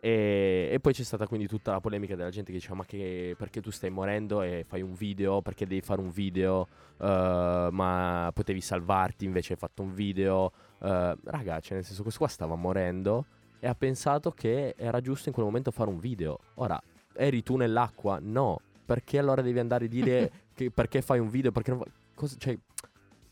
E, 0.04 0.68
e 0.70 0.80
poi 0.80 0.92
c'è 0.92 1.02
stata 1.02 1.26
quindi 1.26 1.46
tutta 1.46 1.72
la 1.72 1.80
polemica 1.80 2.14
della 2.14 2.28
gente 2.28 2.52
che 2.52 2.58
diceva 2.58 2.74
ma 2.74 2.84
che, 2.84 3.34
perché 3.38 3.62
tu 3.62 3.70
stai 3.70 3.88
morendo 3.88 4.42
e 4.42 4.62
fai 4.68 4.82
un 4.82 4.92
video, 4.92 5.40
perché 5.40 5.66
devi 5.66 5.80
fare 5.80 6.02
un 6.02 6.10
video, 6.10 6.68
Eh, 7.00 7.68
ma 7.70 8.30
potevi 8.34 8.60
salvarti 8.60 9.24
invece 9.24 9.54
hai 9.54 9.58
fatto 9.58 9.80
un 9.80 9.94
video. 9.94 10.52
Eh, 10.82 11.16
raga, 11.24 11.58
cioè 11.60 11.76
nel 11.76 11.84
senso 11.86 12.02
questo 12.02 12.20
qua 12.20 12.28
stava 12.28 12.54
morendo 12.54 13.24
e 13.58 13.66
ha 13.66 13.74
pensato 13.74 14.30
che 14.32 14.74
era 14.76 15.00
giusto 15.00 15.30
in 15.30 15.34
quel 15.34 15.46
momento 15.46 15.70
fare 15.70 15.88
un 15.88 15.98
video. 15.98 16.38
Ora, 16.56 16.78
eri 17.14 17.42
tu 17.42 17.56
nell'acqua? 17.56 18.18
No. 18.20 18.60
Perché 18.84 19.16
allora 19.18 19.40
devi 19.40 19.58
andare 19.58 19.86
a 19.86 19.88
dire 19.88 20.30
che 20.52 20.70
perché 20.70 21.00
fai 21.00 21.18
un 21.18 21.30
video? 21.30 21.50
Perché 21.50 21.70
non 21.70 21.80
fa- 21.80 21.86
cosa- 22.14 22.36
cioè, 22.38 22.54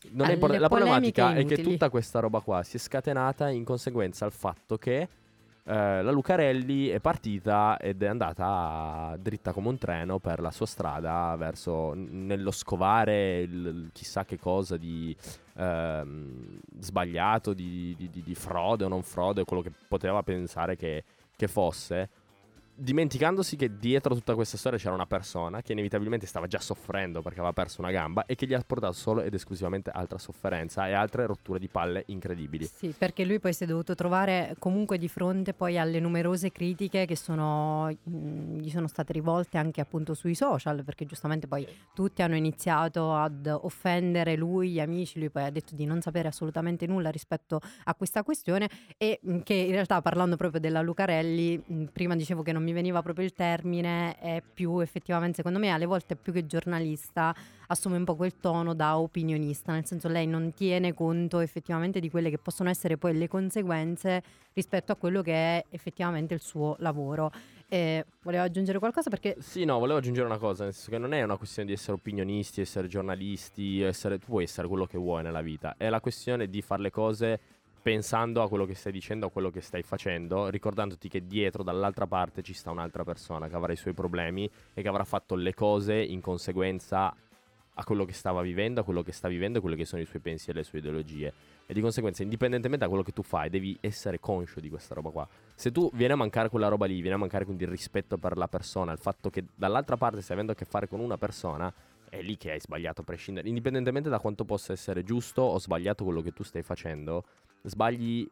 non 0.09 0.27
è 0.27 0.33
impor- 0.33 0.57
la 0.57 0.69
problematica 0.69 1.35
è 1.35 1.45
che 1.45 1.61
tutta 1.61 1.91
questa 1.91 2.19
roba 2.19 2.39
qua 2.39 2.63
si 2.63 2.77
è 2.77 2.79
scatenata 2.79 3.49
in 3.49 3.63
conseguenza 3.63 4.25
al 4.25 4.31
fatto 4.31 4.79
che 4.79 5.07
eh, 5.65 6.01
la 6.01 6.11
Lucarelli 6.11 6.87
è 6.87 6.99
partita 6.99 7.77
ed 7.77 8.03
è 8.03 8.07
andata 8.07 9.15
dritta 9.19 9.53
come 9.53 9.69
un 9.69 9.77
treno 9.77 10.19
per 10.19 10.41
la 10.41 10.51
sua 10.51 10.65
strada 10.65 11.35
verso 11.37 11.93
nello 11.95 12.51
scovare 12.51 13.39
il, 13.39 13.65
il 13.65 13.89
chissà 13.93 14.25
che 14.25 14.37
cosa 14.37 14.75
di 14.75 15.15
ehm, 15.55 16.59
sbagliato, 16.79 17.53
di, 17.53 17.95
di- 17.97 18.09
di- 18.09 18.23
di 18.23 18.35
frode 18.35 18.83
o 18.83 18.87
non 18.89 19.03
frode, 19.03 19.45
quello 19.45 19.61
che 19.61 19.71
poteva 19.87 20.21
pensare 20.23 20.75
che, 20.75 21.03
che 21.35 21.47
fosse. 21.47 22.09
Dimenticandosi 22.75 23.55
che 23.55 23.77
dietro 23.77 24.15
tutta 24.15 24.33
questa 24.33 24.57
storia 24.57 24.79
c'era 24.79 24.95
una 24.95 25.05
persona 25.05 25.61
che 25.61 25.73
inevitabilmente 25.73 26.25
stava 26.25 26.47
già 26.47 26.59
soffrendo 26.59 27.21
perché 27.21 27.37
aveva 27.37 27.53
perso 27.53 27.81
una 27.81 27.91
gamba 27.91 28.25
e 28.25 28.33
che 28.33 28.47
gli 28.47 28.55
ha 28.55 28.63
portato 28.65 28.93
solo 28.93 29.21
ed 29.21 29.31
esclusivamente 29.31 29.91
altra 29.91 30.17
sofferenza 30.17 30.87
e 30.87 30.93
altre 30.93 31.27
rotture 31.27 31.59
di 31.59 31.67
palle 31.67 32.03
incredibili. 32.07 32.65
Sì, 32.65 32.91
perché 32.97 33.25
lui 33.25 33.39
poi 33.39 33.53
si 33.53 33.65
è 33.65 33.67
dovuto 33.67 33.93
trovare 33.93 34.55
comunque 34.57 34.97
di 34.97 35.07
fronte 35.07 35.53
poi 35.53 35.77
alle 35.77 35.99
numerose 35.99 36.51
critiche 36.51 37.05
che 37.05 37.15
sono, 37.15 37.95
mh, 38.03 38.57
gli 38.57 38.71
sono 38.71 38.87
state 38.87 39.13
rivolte 39.13 39.59
anche 39.59 39.79
appunto 39.79 40.15
sui 40.15 40.33
social, 40.33 40.83
perché 40.83 41.05
giustamente 41.05 41.45
poi 41.45 41.67
tutti 41.93 42.23
hanno 42.23 42.35
iniziato 42.35 43.13
ad 43.13 43.45
offendere 43.45 44.35
lui, 44.35 44.71
gli 44.71 44.79
amici, 44.79 45.19
lui 45.19 45.29
poi 45.29 45.43
ha 45.43 45.51
detto 45.51 45.75
di 45.75 45.85
non 45.85 46.01
sapere 46.01 46.27
assolutamente 46.27 46.87
nulla 46.87 47.11
rispetto 47.11 47.61
a 47.83 47.93
questa 47.93 48.23
questione 48.23 48.67
e 48.97 49.19
mh, 49.21 49.39
che 49.41 49.53
in 49.53 49.71
realtà 49.73 50.01
parlando 50.01 50.37
proprio 50.37 50.59
della 50.59 50.81
Lucarelli, 50.81 51.61
mh, 51.63 51.83
prima 51.93 52.15
dicevo 52.15 52.41
che 52.41 52.51
non 52.51 52.62
mi 52.63 52.73
veniva 52.73 53.01
proprio 53.01 53.25
il 53.25 53.33
termine, 53.33 54.17
è 54.17 54.41
più 54.41 54.79
effettivamente 54.79 55.37
secondo 55.37 55.59
me 55.59 55.69
alle 55.69 55.85
volte 55.85 56.15
più 56.15 56.33
che 56.33 56.45
giornalista 56.45 57.35
assume 57.67 57.97
un 57.97 58.03
po' 58.03 58.15
quel 58.15 58.37
tono 58.39 58.73
da 58.73 58.97
opinionista, 58.97 59.73
nel 59.73 59.85
senso 59.85 60.07
lei 60.07 60.27
non 60.27 60.53
tiene 60.53 60.93
conto 60.93 61.39
effettivamente 61.39 61.99
di 61.99 62.09
quelle 62.09 62.29
che 62.29 62.37
possono 62.37 62.69
essere 62.69 62.97
poi 62.97 63.17
le 63.17 63.27
conseguenze 63.27 64.21
rispetto 64.53 64.91
a 64.91 64.95
quello 64.95 65.21
che 65.21 65.33
è 65.33 65.65
effettivamente 65.69 66.33
il 66.33 66.41
suo 66.41 66.75
lavoro. 66.79 67.31
E 67.67 68.05
volevo 68.21 68.43
aggiungere 68.43 68.77
qualcosa 68.77 69.09
perché 69.09 69.35
Sì, 69.39 69.65
no, 69.65 69.79
volevo 69.79 69.97
aggiungere 69.97 70.27
una 70.27 70.37
cosa, 70.37 70.63
nel 70.63 70.73
senso 70.73 70.91
che 70.91 70.99
non 70.99 71.11
è 71.13 71.23
una 71.23 71.37
questione 71.37 71.67
di 71.67 71.73
essere 71.73 71.93
opinionisti, 71.93 72.61
essere 72.61 72.87
giornalisti, 72.87 73.81
essere, 73.81 74.19
tu 74.19 74.27
puoi 74.27 74.43
essere 74.43 74.67
quello 74.67 74.85
che 74.85 74.99
vuoi 74.99 75.23
nella 75.23 75.41
vita, 75.41 75.73
è 75.77 75.89
la 75.89 75.99
questione 75.99 76.47
di 76.47 76.61
fare 76.61 76.83
le 76.83 76.91
cose 76.91 77.39
pensando 77.83 78.41
a 78.41 78.47
quello 78.47 78.65
che 78.65 78.75
stai 78.75 78.93
dicendo, 78.93 79.27
a 79.27 79.29
quello 79.29 79.51
che 79.51 79.59
stai 79.59 79.83
facendo, 79.83 80.47
ricordandoti 80.47 81.09
che 81.09 81.27
dietro, 81.27 81.63
dall'altra 81.63 82.07
parte, 82.07 82.41
ci 82.41 82.53
sta 82.53 82.71
un'altra 82.71 83.03
persona 83.03 83.49
che 83.49 83.55
avrà 83.55 83.73
i 83.73 83.75
suoi 83.75 83.93
problemi 83.93 84.49
e 84.73 84.81
che 84.81 84.87
avrà 84.87 85.03
fatto 85.03 85.35
le 85.35 85.53
cose 85.53 85.95
in 85.95 86.21
conseguenza 86.21 87.13
a 87.75 87.83
quello 87.83 88.05
che 88.05 88.13
stava 88.13 88.41
vivendo, 88.41 88.81
a 88.81 88.83
quello 88.83 89.01
che 89.01 89.11
sta 89.11 89.27
vivendo 89.27 89.57
e 89.57 89.61
quelli 89.61 89.75
che 89.75 89.83
sono 89.83 90.01
i 90.01 90.05
suoi 90.05 90.21
pensieri 90.21 90.59
e 90.59 90.61
le 90.61 90.67
sue 90.67 90.79
ideologie. 90.79 91.33
E 91.65 91.73
di 91.73 91.81
conseguenza, 91.81 92.23
indipendentemente 92.23 92.85
da 92.85 92.89
quello 92.89 93.03
che 93.03 93.11
tu 93.11 93.21
fai, 93.21 93.49
devi 93.49 93.77
essere 93.81 94.19
conscio 94.19 94.61
di 94.61 94.69
questa 94.69 94.93
roba 94.93 95.09
qua. 95.09 95.27
Se 95.53 95.69
tu 95.71 95.89
vieni 95.93 96.13
a 96.13 96.15
mancare 96.15 96.47
quella 96.47 96.69
roba 96.69 96.85
lì, 96.85 97.01
viene 97.01 97.15
a 97.15 97.19
mancare 97.19 97.43
quindi 97.43 97.63
il 97.63 97.69
rispetto 97.69 98.17
per 98.17 98.37
la 98.37 98.47
persona, 98.47 98.93
il 98.93 98.99
fatto 98.99 99.29
che 99.29 99.43
dall'altra 99.55 99.97
parte 99.97 100.21
stai 100.21 100.35
avendo 100.35 100.53
a 100.53 100.55
che 100.55 100.65
fare 100.65 100.87
con 100.87 101.01
una 101.01 101.17
persona, 101.17 101.73
è 102.07 102.21
lì 102.21 102.37
che 102.37 102.51
hai 102.51 102.61
sbagliato 102.61 103.01
a 103.01 103.03
prescindere. 103.03 103.49
Indipendentemente 103.49 104.07
da 104.07 104.19
quanto 104.19 104.45
possa 104.45 104.71
essere 104.71 105.03
giusto 105.03 105.41
o 105.41 105.59
sbagliato 105.59 106.03
quello 106.03 106.21
che 106.21 106.31
tu 106.31 106.43
stai 106.43 106.61
facendo, 106.61 107.25
sbagli, 107.63 108.29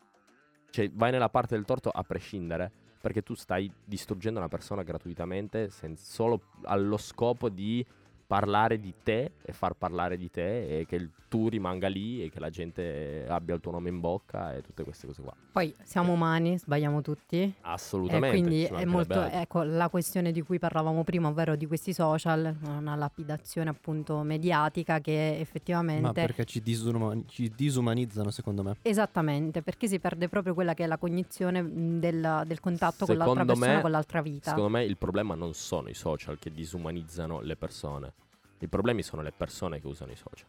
cioè 0.69 0.89
vai 0.91 1.11
nella 1.11 1.29
parte 1.29 1.55
del 1.55 1.65
torto 1.65 1.89
a 1.89 2.03
prescindere. 2.03 2.71
Perché 3.01 3.23
tu 3.23 3.33
stai 3.33 3.71
distruggendo 3.83 4.37
una 4.37 4.47
persona 4.47 4.83
gratuitamente 4.83 5.71
sen- 5.71 5.97
solo 5.97 6.49
allo 6.63 6.97
scopo 6.97 7.49
di 7.49 7.83
parlare 8.31 8.79
di 8.79 8.93
te 9.03 9.33
e 9.41 9.51
far 9.51 9.73
parlare 9.73 10.15
di 10.15 10.31
te 10.31 10.79
e 10.79 10.85
che 10.85 10.95
il 10.95 11.09
tu 11.31 11.47
rimanga 11.47 11.87
lì 11.87 12.21
e 12.21 12.29
che 12.29 12.41
la 12.41 12.49
gente 12.49 13.25
abbia 13.29 13.55
il 13.55 13.61
tuo 13.61 13.71
nome 13.71 13.87
in 13.87 14.01
bocca 14.01 14.53
e 14.53 14.61
tutte 14.61 14.83
queste 14.83 15.07
cose 15.07 15.21
qua. 15.21 15.33
poi 15.53 15.73
siamo 15.81 16.11
umani, 16.11 16.57
sbagliamo 16.57 17.01
tutti. 17.01 17.37
E 17.37 17.53
Assolutamente. 17.61 18.37
quindi 18.37 18.65
ci 18.65 18.73
è 18.73 18.83
molto, 18.83 19.21
ecco, 19.21 19.63
la 19.63 19.87
questione 19.87 20.33
di 20.33 20.41
cui 20.41 20.59
parlavamo 20.59 21.05
prima, 21.05 21.29
ovvero 21.29 21.55
di 21.55 21.65
questi 21.67 21.93
social, 21.93 22.53
una 22.65 22.95
lapidazione 22.95 23.69
appunto 23.69 24.23
mediatica 24.23 24.99
che 24.99 25.39
effettivamente... 25.39 26.01
Ma 26.01 26.11
perché 26.11 26.43
ci, 26.43 26.61
disuma- 26.61 27.15
ci 27.27 27.49
disumanizzano, 27.55 28.29
secondo 28.29 28.61
me. 28.61 28.75
Esattamente, 28.81 29.61
perché 29.61 29.87
si 29.87 29.99
perde 29.99 30.27
proprio 30.27 30.53
quella 30.53 30.73
che 30.73 30.83
è 30.83 30.87
la 30.87 30.97
cognizione 30.97 31.61
mh, 31.61 31.99
del, 31.99 32.43
del 32.45 32.59
contatto 32.59 33.05
con 33.05 33.15
l'altra 33.15 33.39
Secondo 33.39 33.53
persona, 33.53 33.75
me- 33.75 33.81
con 33.81 33.91
l'altra 33.91 34.21
vita. 34.21 34.49
Secondo 34.49 34.69
me 34.69 34.83
il 34.83 34.97
problema 34.97 35.33
non 35.33 35.53
sono 35.53 35.87
i 35.87 35.93
social 35.93 36.37
che 36.37 36.51
disumanizzano 36.51 37.39
le 37.39 37.55
persone. 37.55 38.13
I 38.61 38.67
problemi 38.67 39.01
sono 39.01 39.21
le 39.21 39.31
persone 39.31 39.81
che 39.81 39.87
usano 39.87 40.11
i 40.11 40.15
social. 40.15 40.47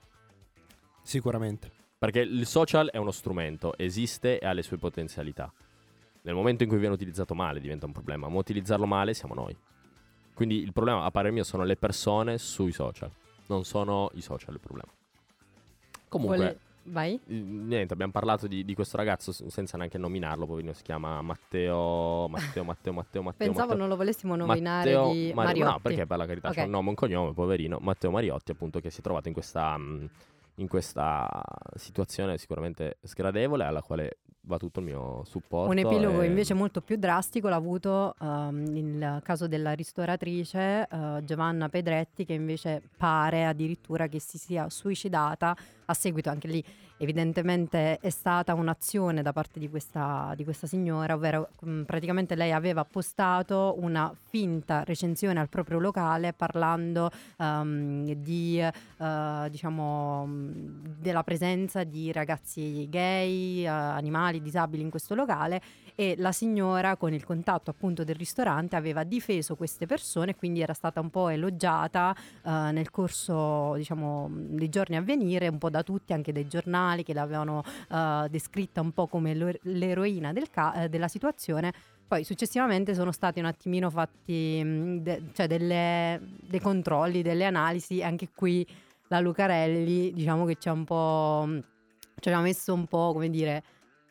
Sicuramente. 1.03 1.71
Perché 1.99 2.21
il 2.21 2.47
social 2.47 2.91
è 2.91 2.99
uno 2.99 3.11
strumento, 3.11 3.77
esiste 3.77 4.39
e 4.39 4.47
ha 4.47 4.53
le 4.53 4.63
sue 4.63 4.77
potenzialità. 4.77 5.53
Nel 6.23 6.35
momento 6.35 6.63
in 6.63 6.69
cui 6.69 6.79
viene 6.79 6.95
utilizzato 6.95 7.35
male 7.35 7.59
diventa 7.59 7.87
un 7.87 7.93
problema, 7.93 8.29
ma 8.29 8.39
utilizzarlo 8.39 8.87
male 8.87 9.15
siamo 9.15 9.35
noi. 9.35 9.57
Quindi 10.35 10.61
il 10.61 10.73
problema, 10.73 11.05
a 11.05 11.11
parer 11.11 11.33
mio, 11.33 11.45
sono 11.45 11.65
le 11.65 11.77
persone 11.77 12.39
sui 12.39 12.73
social. 12.73 13.11
Non 13.47 13.65
sono 13.65 14.11
i 14.15 14.21
social 14.21 14.55
il 14.55 14.61
problema. 14.61 14.93
Comunque, 16.09 16.37
Vole- 16.37 16.59
Vai. 16.85 17.21
Niente, 17.27 17.93
abbiamo 17.93 18.13
parlato 18.13 18.47
di, 18.47 18.65
di 18.65 18.75
questo 18.75 18.97
ragazzo 18.97 19.33
senza 19.33 19.77
neanche 19.77 19.99
nominarlo, 19.99 20.47
poverino, 20.47 20.73
si 20.73 20.83
chiama 20.83 21.23
Matteo, 21.23 22.27
Matteo, 22.29 22.65
Matteo, 22.65 22.93
Matteo, 22.93 23.23
Matteo. 23.23 23.47
Pensavo 23.47 23.69
Matteo. 23.69 23.77
non 23.81 23.89
lo 23.89 23.97
volessimo 23.97 24.35
nominare 24.37 24.93
Matteo 24.95 25.13
di 25.13 25.33
Mari- 25.33 25.47
Mariotti. 25.61 25.73
No, 25.73 25.81
perché 25.81 26.07
per 26.07 26.17
la 26.19 26.27
carità 26.27 26.51
c'è 26.51 26.61
Ok. 26.61 26.65
un 26.67 26.71
nome 26.73 26.87
e 26.87 26.91
un 26.91 26.95
cognome, 26.97 27.33
poverino. 27.35 27.79
Matteo 27.81 28.11
Mariotti, 28.11 28.51
appunto, 28.51 28.81
che 28.81 28.91
si 28.91 28.99
è 29.01 29.03
trovato 29.03 29.29
in 29.29 29.35
questa, 29.35 29.77
mh, 29.77 30.09
in 30.57 30.69
questa 30.69 31.29
situazione 31.77 32.37
sicuramente 32.39 32.99
sgradevole, 33.03 33.65
alla 33.65 33.83
quale 33.83 34.19
va 34.45 34.57
tutto 34.57 34.81
il 34.81 34.87
mio 34.87 35.23
supporto. 35.25 35.71
Un 35.71 35.79
epilogo 35.79 36.23
e- 36.23 36.27
invece 36.27 36.55
molto 36.55 36.81
più 36.81 36.97
drastico 36.97 37.49
l'ha 37.49 37.57
avuto 37.57 38.15
ehm, 38.21 38.77
il 38.77 39.21
caso 39.23 39.47
della 39.47 39.73
ristoratrice 39.73 40.87
eh, 40.91 41.21
Giovanna 41.25 41.69
Pedretti 41.69 42.25
che 42.25 42.33
invece 42.33 42.83
pare 42.97 43.47
addirittura 43.47 44.09
che 44.09 44.21
si 44.21 44.39
sia 44.39 44.69
suicidata 44.69 45.57
a 45.85 45.95
seguito 45.95 46.31
anche 46.31 46.49
lì 46.49 46.65
evidentemente 46.99 47.99
è 47.99 48.11
stata 48.11 48.55
un'azione 48.55 49.23
da 49.23 49.33
parte 49.33 49.59
di 49.59 49.69
questa, 49.69 50.33
di 50.37 50.45
questa 50.45 50.67
signora 50.67 51.15
ovvero 51.15 51.49
praticamente 51.85 52.35
lei 52.35 52.53
aveva 52.53 52.85
postato 52.85 53.75
una 53.79 54.15
finta 54.29 54.85
recensione 54.85 55.41
al 55.41 55.49
proprio 55.49 55.79
locale 55.79 56.33
parlando 56.33 57.11
ehm, 57.39 58.13
di 58.15 58.59
eh, 58.59 59.49
diciamo 59.51 60.27
della 60.99 61.23
presenza 61.23 61.85
di 61.85 62.13
ragazzi 62.13 62.87
gay, 62.89 63.63
eh, 63.63 63.67
animali, 63.67 64.41
disabili 64.41 64.83
in 64.83 64.91
questo 64.91 65.15
locale 65.15 65.61
e 65.95 66.15
la 66.19 66.33
signora 66.33 66.97
con 66.97 67.13
il 67.13 67.25
contatto 67.25 67.71
appunto 67.71 68.05
del 68.05 68.15
ristorante 68.15 68.77
aveva 68.77 69.05
difeso 69.05 69.57
queste 69.57 69.87
persone 69.87 70.35
quindi 70.35 70.61
era 70.61 70.73
stata 70.73 71.01
un 71.01 71.11
po' 71.11 71.29
elogiata 71.29 72.15
eh, 72.43 72.51
nel 72.73 72.91
corso 72.91 73.75
diciamo 73.75 74.29
dei 74.31 74.69
giorni 74.69 74.97
a 74.97 75.03
venire 75.03 75.49
un 75.49 75.59
po' 75.59 75.69
da 75.69 75.83
tutti 75.83 76.13
anche 76.13 76.33
dai 76.33 76.47
giornali 76.47 76.92
che 77.03 77.15
l'avevano 77.15 77.63
eh, 77.91 78.27
descritta 78.29 78.83
un 78.83 78.93
po' 78.93 79.07
come 79.07 79.33
l'ero- 79.35 79.59
l'eroina 79.63 80.33
del 80.33 80.51
ca- 80.51 80.83
eh, 80.85 80.89
della 80.91 81.09
situazione. 81.09 81.73
Poi 82.07 82.25
successivamente 82.25 82.93
sono 82.95 83.11
stati 83.11 83.39
un 83.41 83.47
attimino 83.47 83.89
fatti 83.89 84.63
mh, 84.63 84.99
de- 85.03 85.23
cioè 85.33 85.47
delle- 85.47 86.21
dei 86.47 86.61
controlli, 86.61 87.23
delle 87.23 87.47
analisi, 87.47 88.03
anche 88.03 88.29
qui 88.35 88.67
la 89.09 89.19
Lucarelli 89.21 90.13
diciamo 90.13 90.45
che 90.45 90.57
ci 90.59 90.69
ha 90.69 90.73
un 90.73 90.85
po' 90.85 91.49
ci 92.21 92.29
ha 92.31 92.41
messo 92.41 92.73
un 92.75 92.87
po' 92.87 93.13
come 93.13 93.31
dire 93.31 93.63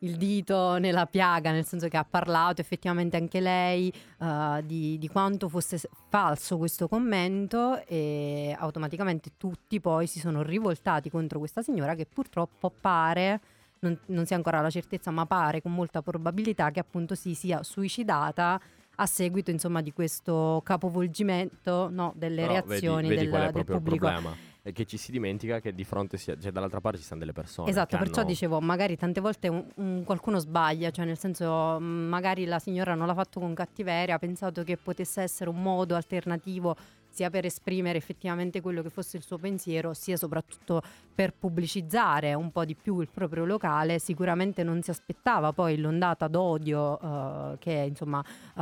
il 0.04 0.16
dito 0.16 0.78
nella 0.78 1.06
piaga, 1.06 1.52
nel 1.52 1.66
senso 1.66 1.88
che 1.88 1.98
ha 1.98 2.06
parlato 2.08 2.62
effettivamente 2.62 3.18
anche 3.18 3.40
lei 3.40 3.92
eh, 4.20 4.64
di, 4.64 4.98
di 4.98 5.08
quanto 5.08 5.48
fosse 5.48 5.80
falso 6.10 6.58
questo 6.58 6.88
commento 6.88 7.86
e 7.86 8.56
automaticamente 8.58 9.32
tutti 9.38 9.80
poi 9.80 10.08
si 10.08 10.20
sono 10.20 10.42
rivoltati 10.42 11.10
contro 11.10 11.40
questa 11.40 11.62
signora 11.62 11.94
che 11.96 12.08
purtroppo 12.12 12.72
pare, 12.72 13.40
non, 13.80 13.98
non 14.08 14.26
si 14.26 14.34
ha 14.34 14.38
ancora 14.38 14.62
la 14.62 14.70
certezza, 14.70 15.12
ma 15.12 15.26
pare 15.26 15.62
con 15.62 15.74
molta 15.74 16.02
probabilità 16.02 16.72
che 16.72 16.80
appunto 16.80 17.14
si 17.14 17.36
sia 17.36 17.62
suicidata 17.62 18.60
a 18.96 19.06
seguito 19.06 19.52
insomma 19.52 19.82
di 19.82 19.94
questo 19.94 20.62
capovolgimento 20.64 21.90
no, 21.92 22.14
delle 22.16 22.48
vedi- 22.48 22.54
reazioni 22.54 23.08
vedi 23.08 23.26
del, 23.26 23.34
è 23.34 23.40
del 23.44 23.52
proprio 23.52 23.76
pubblico. 23.78 24.08
problema? 24.08 24.50
È 24.64 24.72
che 24.74 24.86
ci 24.86 24.98
si 24.98 25.12
dimentica 25.12 25.60
che 25.60 25.74
di 25.74 25.84
fronte, 25.84 26.18
sia, 26.18 26.38
cioè 26.40 26.52
dall'altra 26.52 26.80
parte 26.82 27.00
ci 27.00 27.04
stanno 27.04 27.22
delle 27.22 27.34
persone. 27.34 27.68
Esatto, 27.68 27.98
perciò 27.98 28.20
hanno- 28.22 28.30
dicevo, 28.30 28.62
magari 28.62 28.96
tante 28.96 29.20
volte 29.20 29.48
un- 29.48 29.66
un- 29.78 30.04
qualcuno 30.06 30.38
sbaglia, 30.38 30.92
cioè 30.92 31.06
nel 31.06 31.18
senso 31.18 31.80
mh, 31.80 31.84
magari 31.84 32.46
la 32.46 32.60
signora 32.60 32.94
non 32.94 33.08
l'ha 33.08 33.16
fatto 33.16 33.40
con 33.40 33.56
cattiveria, 33.56 34.16
ha 34.16 34.20
pensato 34.20 34.62
che 34.64 34.78
potesse 34.78 35.24
essere 35.24 35.50
un 35.50 35.60
modo 35.60 35.96
alternativo 35.96 36.76
sia 37.12 37.30
per 37.30 37.46
esprimere 37.46 37.98
effettivamente 37.98 38.62
quello 38.62 38.82
che 38.82 38.90
fosse 38.90 39.18
il 39.18 39.24
suo 39.24 39.38
pensiero, 39.38 39.94
sia 39.94 40.18
soprattutto 40.18 40.82
per 41.14 41.34
pubblicizzare 41.34 42.34
un 42.34 42.52
po' 42.52 42.66
di 42.66 42.76
più 42.76 43.02
il 43.02 43.10
proprio 43.14 43.46
locale. 43.46 44.00
Sicuramente 44.00 44.64
non 44.64 44.82
si 44.82 44.90
aspettava 44.90 45.52
poi 45.52 45.78
l'ondata 45.78 46.28
d'odio 46.28 47.00
eh, 47.00 47.58
che 47.60 47.86
insomma 47.88 48.24
eh, 48.24 48.62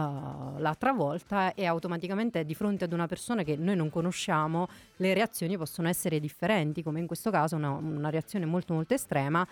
l'ha 0.59 0.75
travolta 0.77 1.53
e 1.53 1.65
automaticamente 1.65 2.43
di 2.43 2.55
fronte 2.55 2.83
ad 2.83 2.93
una 2.93 3.07
persona 3.07 3.43
che 3.43 3.55
noi 3.55 3.75
non 3.75 3.89
conosciamo 3.89 4.67
le 4.97 5.13
reazioni 5.13 5.57
possono 5.57 5.87
essere 5.87 6.19
differenti, 6.19 6.83
come 6.83 6.99
in 6.99 7.07
questo 7.07 7.29
caso 7.29 7.55
una, 7.55 7.69
una 7.69 8.09
reazione 8.09 8.45
molto 8.45 8.73
molto 8.73 8.93
estrema. 8.93 9.47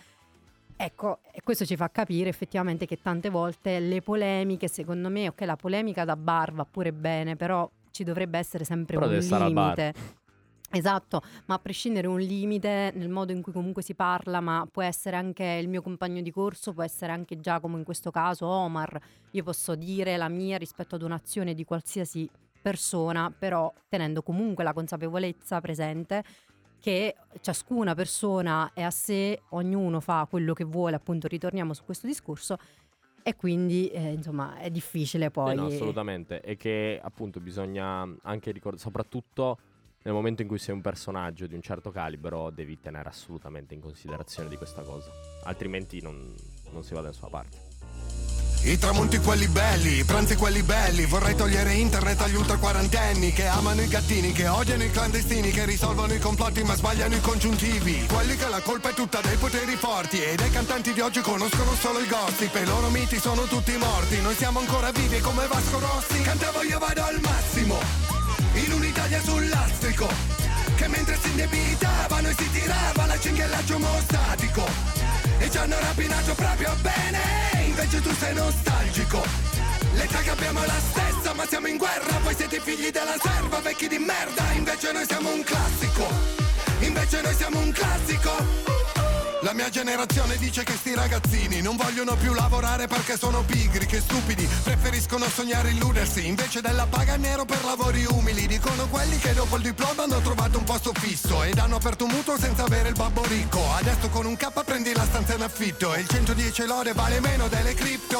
Ecco, 0.79 1.19
questo 1.43 1.65
ci 1.65 1.75
fa 1.75 1.89
capire 1.89 2.29
effettivamente 2.29 2.85
che 2.85 3.01
tante 3.01 3.29
volte 3.29 3.79
le 3.79 4.01
polemiche, 4.03 4.67
secondo 4.67 5.09
me, 5.09 5.27
ok, 5.29 5.41
la 5.41 5.55
polemica 5.55 6.05
da 6.05 6.15
bar 6.15 6.53
va 6.53 6.65
pure 6.69 6.93
bene, 6.93 7.35
però 7.35 7.67
ci 7.97 8.03
dovrebbe 8.03 8.37
essere 8.37 8.63
sempre 8.63 8.97
Però 8.97 9.09
un 9.09 9.17
limite. 9.17 9.93
Esatto, 10.69 11.21
ma 11.45 11.55
a 11.55 11.59
prescindere 11.59 12.07
un 12.07 12.19
limite 12.19 12.91
nel 12.93 13.07
modo 13.07 13.31
in 13.31 13.41
cui 13.41 13.53
comunque 13.53 13.81
si 13.81 13.95
parla, 13.95 14.41
ma 14.41 14.67
può 14.69 14.83
essere 14.83 15.15
anche 15.15 15.43
il 15.43 15.69
mio 15.69 15.81
compagno 15.81 16.21
di 16.21 16.29
corso, 16.29 16.73
può 16.73 16.83
essere 16.83 17.13
anche 17.13 17.39
Giacomo 17.39 17.77
in 17.77 17.85
questo 17.85 18.11
caso, 18.11 18.45
Omar, 18.45 18.99
io 19.31 19.43
posso 19.43 19.75
dire 19.75 20.17
la 20.17 20.27
mia 20.27 20.57
rispetto 20.57 20.95
ad 20.95 21.03
un'azione 21.03 21.53
di 21.53 21.63
qualsiasi 21.63 22.29
persona, 22.61 23.33
però 23.35 23.73
tenendo 23.87 24.21
comunque 24.21 24.65
la 24.65 24.73
consapevolezza 24.73 25.61
presente 25.61 26.23
che 26.79 27.15
ciascuna 27.39 27.95
persona 27.95 28.71
è 28.73 28.83
a 28.83 28.91
sé, 28.91 29.41
ognuno 29.51 30.01
fa 30.01 30.27
quello 30.29 30.53
che 30.53 30.65
vuole, 30.65 30.97
appunto 30.97 31.27
ritorniamo 31.27 31.73
su 31.73 31.85
questo 31.85 32.07
discorso 32.07 32.57
e 33.27 33.35
quindi 33.35 33.89
eh, 33.89 34.13
insomma 34.13 34.57
è 34.57 34.69
difficile 34.69 35.29
poi. 35.31 35.49
Sì, 35.49 35.55
no, 35.57 35.65
assolutamente. 35.65 36.39
E 36.39 36.55
che 36.55 36.97
appunto 37.03 37.41
bisogna 37.41 38.07
anche 38.21 38.51
ricordare, 38.51 38.81
soprattutto 38.81 39.57
nel 40.03 40.13
momento 40.13 40.43
in 40.43 40.47
cui 40.47 40.57
sei 40.57 40.73
un 40.73 40.79
personaggio 40.79 41.45
di 41.45 41.53
un 41.53 41.61
certo 41.61 41.91
calibro, 41.91 42.51
devi 42.51 42.79
tenere 42.79 43.09
assolutamente 43.09 43.73
in 43.73 43.81
considerazione 43.81 44.47
di 44.47 44.55
questa 44.55 44.81
cosa. 44.81 45.11
Altrimenti 45.43 46.01
non, 46.01 46.33
non 46.71 46.83
si 46.83 46.93
va 46.93 47.01
da 47.01 47.07
nessuna 47.07 47.27
parte. 47.27 47.66
I 48.63 48.77
tramonti 48.77 49.19
quelli 49.19 49.47
belli, 49.47 49.99
i 49.99 50.03
pranzi 50.03 50.35
quelli 50.35 50.61
belli 50.61 51.05
Vorrei 51.05 51.35
togliere 51.35 51.73
internet 51.73 52.21
agli 52.21 52.35
ultra 52.35 52.57
quarantenni 52.57 53.31
Che 53.31 53.47
amano 53.47 53.81
i 53.81 53.87
gattini, 53.87 54.31
che 54.33 54.47
odiano 54.47 54.83
i 54.83 54.91
clandestini 54.91 55.51
Che 55.51 55.65
risolvono 55.65 56.13
i 56.13 56.19
complotti 56.19 56.63
ma 56.63 56.75
sbagliano 56.75 57.15
i 57.15 57.21
congiuntivi. 57.21 58.05
Quelli 58.07 58.35
che 58.35 58.47
la 58.49 58.59
colpa 58.59 58.89
è 58.89 58.93
tutta 58.93 59.21
dei 59.21 59.37
poteri 59.37 59.75
forti 59.75 60.21
E 60.21 60.35
dei 60.35 60.49
cantanti 60.49 60.91
di 60.91 60.99
oggi 60.99 61.21
conoscono 61.21 61.73
solo 61.75 61.99
il 61.99 62.07
gossip 62.07 62.55
E 62.55 62.61
i 62.61 62.65
loro 62.65 62.89
miti 62.89 63.19
sono 63.19 63.43
tutti 63.43 63.75
morti. 63.77 64.21
Noi 64.21 64.35
siamo 64.35 64.59
ancora 64.59 64.91
vivi 64.91 65.19
come 65.19 65.47
Vasco 65.47 65.79
Rossi 65.79 66.21
Cantavo 66.21 66.63
io 66.63 66.79
vado 66.79 67.03
al 67.03 67.19
massimo 67.21 67.79
In 68.53 68.73
un'Italia 68.73 69.21
sul 69.21 69.47
lastrico 69.47 70.07
Che 70.75 70.87
mentre 70.87 71.17
si 71.21 71.29
indebitavano 71.29 72.27
e 72.27 72.35
si 72.37 72.51
tirava 72.51 73.05
la 73.05 73.17
cinghiallaggio 73.17 73.75
omostatico 73.75 75.16
E 75.39 75.49
ci 75.49 75.57
hanno 75.57 75.79
rapinato 75.79 76.33
proprio 76.33 76.75
bene. 76.81 77.19
Invece 77.65 78.01
tu 78.01 78.13
sei 78.15 78.33
nostalgico. 78.33 79.23
L'età 79.93 80.19
che 80.19 80.29
abbiamo 80.29 80.61
è 80.61 80.65
la 80.65 80.79
stessa 80.89 81.33
ma 81.33 81.45
siamo 81.45 81.67
in 81.67 81.77
guerra. 81.77 82.19
Voi 82.23 82.35
siete 82.35 82.59
figli 82.59 82.89
della 82.89 83.15
serva, 83.21 83.59
vecchi 83.59 83.87
di 83.87 83.97
merda. 83.97 84.51
Invece 84.53 84.91
noi 84.91 85.05
siamo 85.05 85.31
un 85.31 85.43
classico. 85.43 86.07
Invece 86.79 87.21
noi 87.21 87.33
siamo 87.33 87.59
un 87.59 87.71
classico 87.71 88.96
la 89.41 89.53
mia 89.53 89.69
generazione 89.69 90.37
dice 90.37 90.63
che 90.63 90.73
sti 90.73 90.95
ragazzini 90.95 91.61
non 91.61 91.75
vogliono 91.75 92.15
più 92.15 92.33
lavorare 92.33 92.87
perché 92.87 93.17
sono 93.17 93.43
pigri, 93.43 93.85
che 93.85 93.99
stupidi, 93.99 94.47
preferiscono 94.63 95.25
sognare 95.27 95.69
illudersi 95.69 96.25
invece 96.25 96.61
della 96.61 96.87
paga 96.87 97.17
nero 97.17 97.45
per 97.45 97.63
lavori 97.63 98.05
umili. 98.05 98.47
Dicono 98.47 98.87
quelli 98.87 99.17
che 99.19 99.33
dopo 99.33 99.57
il 99.57 99.61
diploma 99.61 100.03
hanno 100.03 100.19
trovato 100.21 100.57
un 100.57 100.63
posto 100.63 100.91
fisso 100.93 101.43
ed 101.43 101.57
hanno 101.59 101.75
aperto 101.75 102.05
un 102.05 102.11
mutuo 102.11 102.37
senza 102.37 102.63
avere 102.63 102.89
il 102.89 102.95
babbo 102.95 103.23
ricco. 103.25 103.61
Adesso 103.73 104.09
con 104.09 104.25
un 104.25 104.35
K 104.35 104.63
prendi 104.63 104.93
la 104.93 105.05
stanza 105.05 105.35
in 105.35 105.43
affitto 105.43 105.93
e 105.93 105.99
il 105.99 106.07
110 106.07 106.65
lode 106.65 106.93
vale 106.93 107.19
meno 107.19 107.47
delle 107.47 107.73
cripto. 107.73 108.19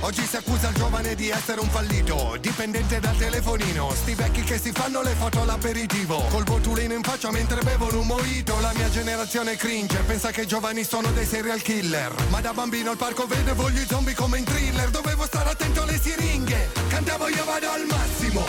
Oggi 0.00 0.26
si 0.26 0.36
accusa 0.36 0.68
il 0.68 0.74
giovane 0.74 1.14
di 1.14 1.30
essere 1.30 1.60
un 1.60 1.68
fallito, 1.68 2.36
dipendente 2.40 3.00
dal 3.00 3.16
telefonino. 3.16 3.92
Sti 3.94 4.14
vecchi 4.14 4.42
che 4.42 4.58
si 4.58 4.72
fanno 4.72 5.00
le 5.02 5.14
foto 5.14 5.40
all'aperitivo, 5.40 6.24
col 6.30 6.44
botulino 6.44 6.92
in 6.94 7.02
faccia 7.02 7.30
mentre 7.30 7.62
bevono 7.62 8.00
un 8.00 8.06
mojito. 8.06 8.60
La 8.60 8.72
mia 8.74 8.90
generazione 8.90 9.56
cringe, 9.56 9.98
pensa 10.00 10.30
che 10.30 10.46
giovani 10.50 10.82
sono 10.82 11.12
dei 11.12 11.24
serial 11.24 11.62
killer. 11.62 12.12
Ma 12.30 12.40
da 12.40 12.52
bambino 12.52 12.90
al 12.90 12.96
parco 12.96 13.24
vedevo 13.24 13.70
gli 13.70 13.84
zombie 13.86 14.16
come 14.16 14.38
in 14.38 14.44
thriller, 14.44 14.90
dovevo 14.90 15.24
stare 15.24 15.50
attento 15.50 15.82
alle 15.82 15.96
siringhe. 15.96 16.72
Cantavo 16.88 17.28
io 17.28 17.44
vado 17.44 17.70
al 17.70 17.86
massimo, 17.86 18.44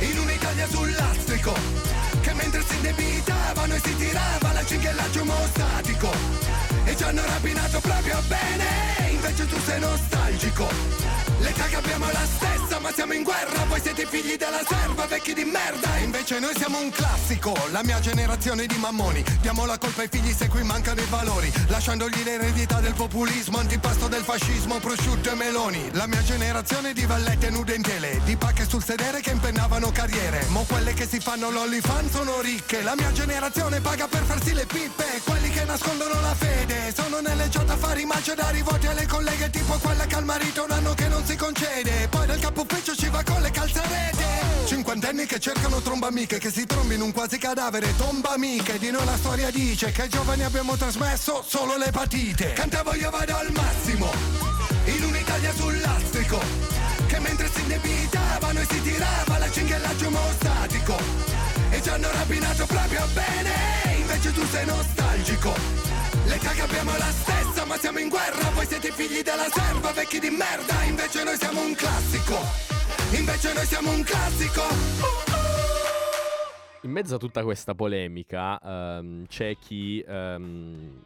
in 0.00 0.18
un'Italia 0.18 0.66
sul 0.66 0.90
lastrico. 0.90 1.54
Che 2.20 2.32
mentre 2.34 2.64
si 2.66 2.74
indebitavano 2.74 3.74
e 3.74 3.80
si 3.80 3.96
tirava 3.96 4.52
la 4.52 4.64
cinghiallaggio 4.64 5.20
omostatico. 5.20 6.10
E 6.86 6.96
ci 6.96 7.02
hanno 7.04 7.22
rapinato 7.24 7.78
proprio 7.78 8.20
bene, 8.26 9.10
invece 9.12 9.46
tu 9.46 9.56
sei 9.64 9.78
nostalgico. 9.78 11.09
L'età 11.40 11.64
che 11.64 11.76
abbiamo 11.76 12.06
è 12.06 12.12
la 12.12 12.26
stessa, 12.26 12.78
ma 12.80 12.92
siamo 12.92 13.14
in 13.14 13.22
guerra, 13.22 13.64
voi 13.64 13.80
siete 13.80 14.06
figli 14.06 14.36
della 14.36 14.60
serva, 14.68 15.06
vecchi 15.06 15.32
di 15.32 15.44
merda. 15.44 15.96
Invece 15.96 16.38
noi 16.38 16.54
siamo 16.54 16.78
un 16.78 16.90
classico, 16.90 17.56
la 17.70 17.82
mia 17.82 17.98
generazione 18.00 18.66
di 18.66 18.76
mammoni. 18.76 19.24
Diamo 19.40 19.64
la 19.64 19.78
colpa 19.78 20.02
ai 20.02 20.08
figli 20.08 20.32
se 20.32 20.48
qui 20.48 20.62
mancano 20.62 21.00
i 21.00 21.06
valori, 21.08 21.50
lasciandogli 21.68 22.22
l'eredità 22.24 22.80
del 22.80 22.92
populismo, 22.92 23.58
antipasto 23.58 24.06
del 24.08 24.22
fascismo, 24.22 24.78
prosciutto 24.80 25.30
e 25.30 25.34
meloni. 25.34 25.88
La 25.92 26.06
mia 26.06 26.22
generazione 26.22 26.92
di 26.92 27.06
vallette 27.06 27.48
nude 27.48 27.74
in 27.74 27.82
tele, 27.82 28.20
di 28.24 28.36
pacche 28.36 28.68
sul 28.68 28.84
sedere 28.84 29.20
che 29.20 29.30
impennavano 29.30 29.90
carriere. 29.92 30.44
Mo 30.48 30.64
quelle 30.68 30.92
che 30.92 31.08
si 31.08 31.20
fanno 31.20 31.50
l'olifan 31.50 32.10
sono 32.10 32.40
ricche, 32.42 32.82
la 32.82 32.94
mia 32.94 33.12
generazione 33.12 33.80
paga 33.80 34.06
per 34.08 34.24
farsi 34.24 34.52
le 34.52 34.66
pippe. 34.66 35.22
Quelli 35.24 35.48
che 35.48 35.64
nascondono 35.64 36.20
la 36.20 36.34
fede, 36.34 36.92
sono 36.94 37.20
nelle 37.20 37.48
chat 37.48 37.70
a 37.70 37.76
fare 37.78 38.02
i 38.02 38.04
macio 38.04 38.34
da 38.34 38.50
rivoti 38.50 38.86
alle 38.86 39.06
colleghe, 39.06 39.48
tipo 39.48 39.78
quella 39.78 40.04
che 40.04 40.16
al 40.16 40.24
marito 40.24 40.64
un 40.64 40.70
anno 40.70 40.92
che 40.92 41.08
non 41.08 41.24
si 41.30 41.36
concede. 41.36 42.08
Poi 42.08 42.26
dal 42.26 42.38
capo 42.40 42.62
ufficio 42.62 42.94
ci 42.94 43.08
va 43.08 43.22
con 43.22 43.40
le 43.40 43.50
calzarete. 43.50 44.24
Cinquantenni 44.66 45.26
che 45.26 45.38
cercano 45.38 45.80
tromba 45.80 46.08
amiche, 46.08 46.38
che 46.38 46.50
si 46.50 46.66
trombi 46.66 46.94
in 46.94 47.02
un 47.02 47.12
quasi 47.12 47.38
cadavere. 47.38 47.94
Tomba 47.96 48.30
amiche, 48.30 48.78
di 48.78 48.90
noi 48.90 49.04
la 49.04 49.16
storia 49.16 49.50
dice 49.50 49.92
che 49.92 50.02
ai 50.02 50.08
giovani 50.08 50.42
abbiamo 50.42 50.76
trasmesso 50.76 51.44
solo 51.46 51.76
l'epatite. 51.76 52.52
Cantavo 52.54 52.94
io 52.94 53.10
vado 53.10 53.36
al 53.36 53.50
massimo, 53.52 54.10
in 54.86 55.04
un'Italia 55.04 55.52
sul 55.54 55.78
lastrico. 55.80 56.40
Che 57.06 57.18
mentre 57.20 57.50
si 57.52 57.60
indebitavano 57.60 58.60
e 58.60 58.66
si 58.68 58.82
tirava 58.82 59.38
la 59.38 59.50
cinghiallaggio 59.50 60.06
omostatico. 60.06 60.96
E 61.70 61.82
ci 61.82 61.88
hanno 61.88 62.10
rapinato 62.10 62.66
proprio 62.66 63.06
bene, 63.12 63.98
invece 63.98 64.32
tu 64.32 64.44
sei 64.50 64.66
nostalgico. 64.66 65.89
Le 66.30 66.38
caghe 66.38 66.62
abbiamo 66.62 66.92
la 66.92 67.10
stessa, 67.10 67.66
ma 67.66 67.74
siamo 67.74 67.98
in 67.98 68.08
guerra. 68.08 68.50
Voi 68.54 68.64
siete 68.64 68.92
figli 68.92 69.20
della 69.20 69.50
serva, 69.50 69.90
vecchi 69.90 70.20
di 70.20 70.30
merda. 70.30 70.84
Invece 70.84 71.24
noi 71.24 71.34
siamo 71.34 71.60
un 71.60 71.74
classico. 71.74 72.36
Invece 73.18 73.52
noi 73.52 73.64
siamo 73.64 73.90
un 73.90 74.02
classico. 74.04 74.62
In 76.82 76.92
mezzo 76.92 77.16
a 77.16 77.18
tutta 77.18 77.42
questa 77.42 77.74
polemica 77.74 78.60
ehm, 78.60 79.26
c'è 79.26 79.56
chi, 79.56 80.04
ehm, 80.06 81.02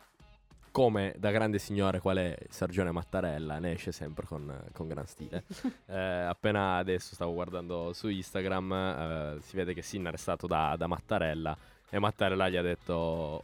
come 0.70 1.14
da 1.16 1.30
grande 1.30 1.58
signore 1.58 2.00
qual 2.00 2.18
è 2.18 2.36
Sergione 2.50 2.90
Mattarella, 2.90 3.58
ne 3.58 3.72
esce 3.72 3.92
sempre 3.92 4.26
con, 4.26 4.54
con 4.72 4.88
gran 4.88 5.06
stile. 5.06 5.44
Eh, 5.86 5.98
appena 5.98 6.76
adesso 6.76 7.14
stavo 7.14 7.32
guardando 7.32 7.92
su 7.94 8.08
Instagram, 8.08 8.72
eh, 8.72 9.36
si 9.40 9.56
vede 9.56 9.72
che 9.72 9.80
Sinner 9.80 10.12
è 10.12 10.18
stato 10.18 10.46
da, 10.46 10.74
da 10.76 10.86
Mattarella. 10.86 11.56
E 11.94 12.00
Mattarella 12.00 12.48
gli 12.48 12.56
ha 12.56 12.62
detto: 12.62 12.92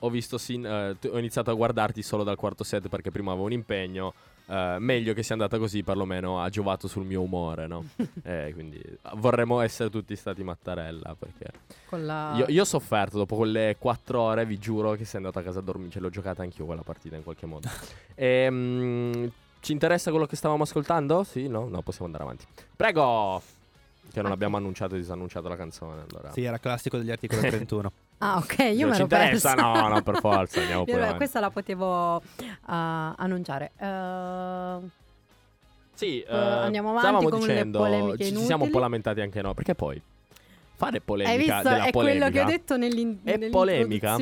Ho 0.01 0.11
visto 0.11 0.37
Sin- 0.37 0.67
eh, 0.67 0.97
ho 1.09 1.19
iniziato 1.19 1.53
a 1.53 1.55
guardarti 1.55 2.03
solo 2.03 2.25
dal 2.25 2.35
quarto 2.35 2.65
set 2.65 2.89
perché 2.89 3.13
prima 3.13 3.31
avevo 3.31 3.47
un 3.47 3.53
impegno. 3.53 4.13
eh, 4.47 4.75
meglio 4.81 5.15
che 5.15 5.23
sia 5.23 5.35
andata 5.35 5.57
così, 5.57 5.85
perlomeno 5.85 6.43
ha 6.43 6.49
giovato 6.49 6.89
sul 6.89 7.05
mio 7.05 7.21
umore, 7.23 7.69
no? 7.69 7.85
Eh, 8.25 8.51
quindi 8.53 8.83
vorremmo 9.15 9.61
essere 9.61 9.89
tutti 9.89 10.17
stati 10.17 10.43
Mattarella 10.43 11.15
perché 11.17 11.47
la... 11.91 12.35
io, 12.39 12.47
io 12.49 12.63
ho 12.63 12.65
sofferto 12.65 13.19
dopo 13.19 13.37
quelle 13.37 13.77
quattro 13.79 14.21
ore, 14.23 14.45
vi 14.45 14.59
giuro 14.59 14.93
che 14.95 15.05
sei 15.05 15.19
andato 15.19 15.39
a 15.39 15.43
casa 15.43 15.61
a 15.61 15.63
dormire. 15.63 15.93
Ce 15.93 16.01
l'ho 16.01 16.11
giocata 16.11 16.43
anch'io 16.43 16.65
quella 16.65 16.83
partita 16.83 17.15
in 17.15 17.23
qualche 17.23 17.47
modo. 17.47 17.69
Ehm, 18.17 19.31
ci 19.61 19.71
interessa 19.71 20.11
quello 20.11 20.27
che 20.27 20.35
stavamo 20.35 20.65
ascoltando? 20.65 21.23
Sì, 21.23 21.47
no? 21.47 21.69
No, 21.69 21.83
possiamo 21.83 22.07
andare 22.07 22.25
avanti. 22.25 22.45
Prego! 22.75 23.60
Che 24.13 24.23
non 24.23 24.33
abbiamo 24.33 24.57
annunciato 24.57 24.95
e 24.95 24.99
disannunciato 24.99 25.49
la 25.49 25.57
canzone. 25.57 26.03
Allora. 26.09 26.33
Sì, 26.33 26.43
era 26.45 26.59
classico 26.59 26.97
degli 26.99 27.11
articoli 27.11 27.41
31. 27.49 27.93
Ah, 28.19 28.37
ok, 28.39 28.59
io 28.59 28.81
Non 28.81 28.89
me 28.91 28.95
ci 28.97 29.03
interessa? 29.03 29.55
persa. 29.55 29.55
No, 29.55 29.89
no, 29.89 30.03
per 30.03 30.17
forza, 30.19 30.61
andiamo 30.61 30.85
pure. 30.85 31.15
Questa 31.17 31.41
la 31.41 31.51
potevo 31.51 32.17
uh, 32.17 32.23
annunciare. 32.67 33.71
Uh, 33.79 34.89
Sì, 35.95 36.21
Eh, 36.23 36.37
andiamo 36.37 36.91
avanti 36.91 37.07
stavamo 37.09 37.29
con 37.29 37.41
le 37.41 37.47
dicendo, 37.47 37.79
polemiche 37.79 38.25
ci, 38.25 38.31
ci 38.31 38.37
siamo 38.37 38.45
un 38.45 38.51
inutili. 38.53 38.71
po' 38.71 38.79
lamentati 38.79 39.21
anche 39.21 39.43
noi, 39.43 39.55
perché 39.55 39.75
poi 39.75 40.03
fare 40.75 41.01
polemica 41.03 41.33
hai 41.33 41.39
visto? 41.61 41.69
della 41.69 41.85
È 41.85 41.91
polemica 41.91 42.25
quello 42.31 42.37
che 42.37 42.41
ho 42.43 42.57
detto 42.57 42.77
nell'in- 42.79 43.21
è 43.23 43.39
polemica? 43.51 44.17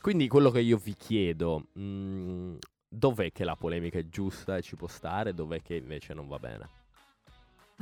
Quindi 0.00 0.28
quello 0.28 0.50
che 0.50 0.60
io 0.60 0.78
vi 0.78 0.94
chiedo, 0.96 1.66
mh, 1.72 2.56
dov'è 2.88 3.30
che 3.32 3.44
la 3.44 3.54
polemica 3.54 3.98
è 3.98 4.06
giusta 4.08 4.56
e 4.56 4.62
ci 4.62 4.76
può 4.76 4.86
stare, 4.88 5.34
dov'è 5.34 5.60
che 5.62 5.74
invece 5.74 6.14
non 6.14 6.26
va 6.26 6.38
bene? 6.38 6.68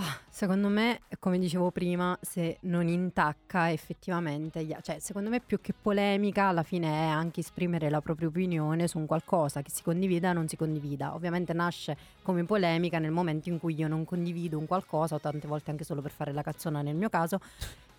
Ah, 0.01 0.17
Secondo 0.31 0.69
me, 0.69 1.01
come 1.19 1.39
dicevo 1.41 1.73
prima, 1.73 2.17
se 2.21 2.59
non 2.63 2.87
intacca 2.87 3.73
effettivamente, 3.73 4.63
gli- 4.63 4.77
cioè 4.81 5.01
secondo 5.01 5.29
me 5.29 5.41
più 5.41 5.61
che 5.61 5.75
polemica 5.75 6.45
alla 6.47 6.63
fine 6.63 6.87
è 6.89 7.07
anche 7.09 7.41
esprimere 7.41 7.91
la 7.91 8.01
propria 8.01 8.29
opinione 8.29 8.87
su 8.87 8.99
un 8.99 9.07
qualcosa 9.07 9.61
che 9.63 9.71
si 9.73 9.83
condivida 9.83 10.31
o 10.31 10.35
non 10.35 10.47
si 10.47 10.57
condivida. 10.57 11.15
Ovviamente 11.15 11.53
nasce 11.53 11.97
come 12.23 12.45
polemica 12.45 13.01
nel 13.01 13.11
momento 13.11 13.49
in 13.49 13.59
cui 13.59 13.75
io 13.75 13.89
non 13.89 14.05
condivido 14.05 14.57
un 14.57 14.67
qualcosa 14.67 15.17
o 15.17 15.21
tante 15.21 15.49
volte 15.49 15.73
anche 15.73 15.83
solo 15.83 16.01
per 16.01 16.13
fare 16.13 16.33
la 16.33 16.43
cazzona 16.43 16.81
nel 16.83 16.95
mio 16.95 17.09
caso. 17.09 17.41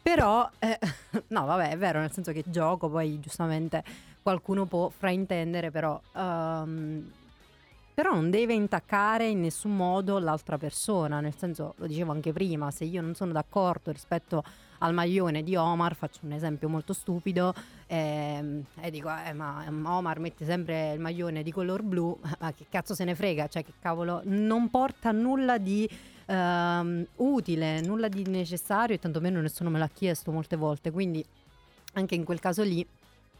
Però, 0.01 0.49
eh, 0.59 0.79
no 1.27 1.45
vabbè 1.45 1.71
è 1.71 1.77
vero, 1.77 1.99
nel 1.99 2.11
senso 2.11 2.31
che 2.31 2.43
gioco, 2.47 2.89
poi 2.89 3.19
giustamente 3.19 3.83
qualcuno 4.21 4.65
può 4.65 4.87
fraintendere, 4.89 5.69
però... 5.71 5.99
ehm, 6.15 7.11
però 7.99 8.13
non 8.13 8.29
deve 8.29 8.53
intaccare 8.53 9.27
in 9.27 9.41
nessun 9.41 9.75
modo 9.75 10.19
l'altra 10.19 10.57
persona, 10.57 11.19
nel 11.19 11.35
senso, 11.35 11.73
lo 11.75 11.85
dicevo 11.85 12.13
anche 12.13 12.31
prima, 12.31 12.71
se 12.71 12.85
io 12.85 13.01
non 13.01 13.13
sono 13.13 13.33
d'accordo 13.33 13.91
rispetto 13.91 14.41
al 14.77 14.93
maglione 14.93 15.43
di 15.43 15.57
Omar, 15.57 15.95
faccio 15.95 16.19
un 16.21 16.31
esempio 16.31 16.69
molto 16.69 16.93
stupido, 16.93 17.53
ehm, 17.87 18.63
e 18.79 18.89
dico, 18.89 19.09
eh, 19.13 19.33
ma 19.33 19.65
Omar 19.83 20.19
mette 20.19 20.45
sempre 20.45 20.93
il 20.93 21.01
maglione 21.01 21.43
di 21.43 21.51
color 21.51 21.83
blu, 21.83 22.17
ma 22.39 22.53
che 22.53 22.67
cazzo 22.69 22.95
se 22.95 23.03
ne 23.03 23.15
frega, 23.15 23.47
cioè 23.47 23.65
che 23.65 23.73
cavolo, 23.81 24.21
non 24.23 24.69
porta 24.69 25.11
nulla 25.11 25.57
di 25.57 25.85
ehm, 26.25 27.05
utile, 27.17 27.81
nulla 27.81 28.07
di 28.07 28.23
necessario 28.29 28.95
e 28.95 28.99
tantomeno 28.99 29.41
nessuno 29.41 29.69
me 29.69 29.77
l'ha 29.77 29.89
chiesto 29.93 30.31
molte 30.31 30.55
volte, 30.55 30.89
quindi 30.89 31.21
anche 31.95 32.15
in 32.15 32.23
quel 32.23 32.39
caso 32.39 32.63
lì, 32.63 32.87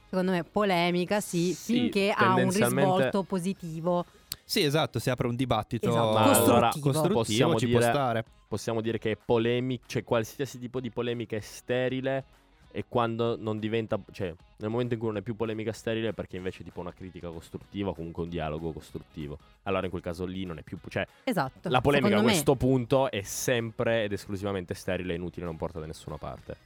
secondo 0.10 0.32
me 0.32 0.44
polemica 0.44 1.22
sì, 1.22 1.54
Sì, 1.54 1.74
finché 1.76 2.12
ha 2.12 2.36
un 2.36 2.52
risvolto 2.52 3.24
positivo. 3.24 4.06
Sì, 4.50 4.64
esatto, 4.64 4.98
si 4.98 5.12
apre 5.12 5.28
un 5.28 5.36
dibattito 5.36 5.90
Esatto, 5.90 6.12
Ma 6.12 6.24
allora, 6.24 6.70
costruttivo. 6.70 6.82
costruttivo, 6.82 7.14
possiamo 7.20 7.56
ci 7.60 7.66
dire- 7.68 7.78
può 7.80 7.88
stare. 7.88 8.26
Possiamo 8.48 8.82
dire 8.82 8.98
che 8.98 9.12
è 9.12 9.18
polemica, 9.24 9.84
cioè 9.86 10.04
qualsiasi 10.04 10.58
tipo 10.58 10.80
di 10.82 10.90
polemica 10.90 11.36
è 11.36 11.40
sterile 11.40 12.24
e 12.72 12.86
quando 12.88 13.36
non 13.38 13.60
diventa, 13.60 14.00
cioè 14.12 14.34
nel 14.58 14.70
momento 14.72 14.96
in 14.96 15.00
cui 15.00 15.10
non 15.10 15.18
è 15.18 15.22
più 15.22 15.36
polemica 15.36 15.72
sterile 15.72 16.14
perché 16.14 16.38
invece 16.38 16.62
è 16.62 16.64
tipo 16.64 16.80
una 16.80 16.92
critica 16.92 17.30
costruttiva 17.30 17.90
o 17.90 17.94
comunque 17.94 18.24
un 18.24 18.30
dialogo 18.30 18.72
costruttivo. 18.72 19.38
Allora 19.64 19.86
in 19.86 19.92
quel 19.92 20.02
caso 20.02 20.26
lì 20.26 20.46
non 20.46 20.58
è 20.58 20.64
più, 20.64 20.80
cioè 20.90 21.06
Esatto. 21.26 21.70
la 21.70 21.82
polemica 21.82 22.16
a 22.16 22.18
secondo 22.18 22.26
me. 22.26 22.32
questo 22.32 22.56
punto 22.56 23.12
è 23.12 23.22
sempre 23.22 24.06
ed 24.06 24.14
esclusivamente 24.14 24.74
sterile 24.74 25.14
e 25.14 25.18
inutile, 25.18 25.46
non 25.46 25.58
porta 25.58 25.80
da 25.80 25.86
nessuna 25.86 26.18
parte. 26.18 26.58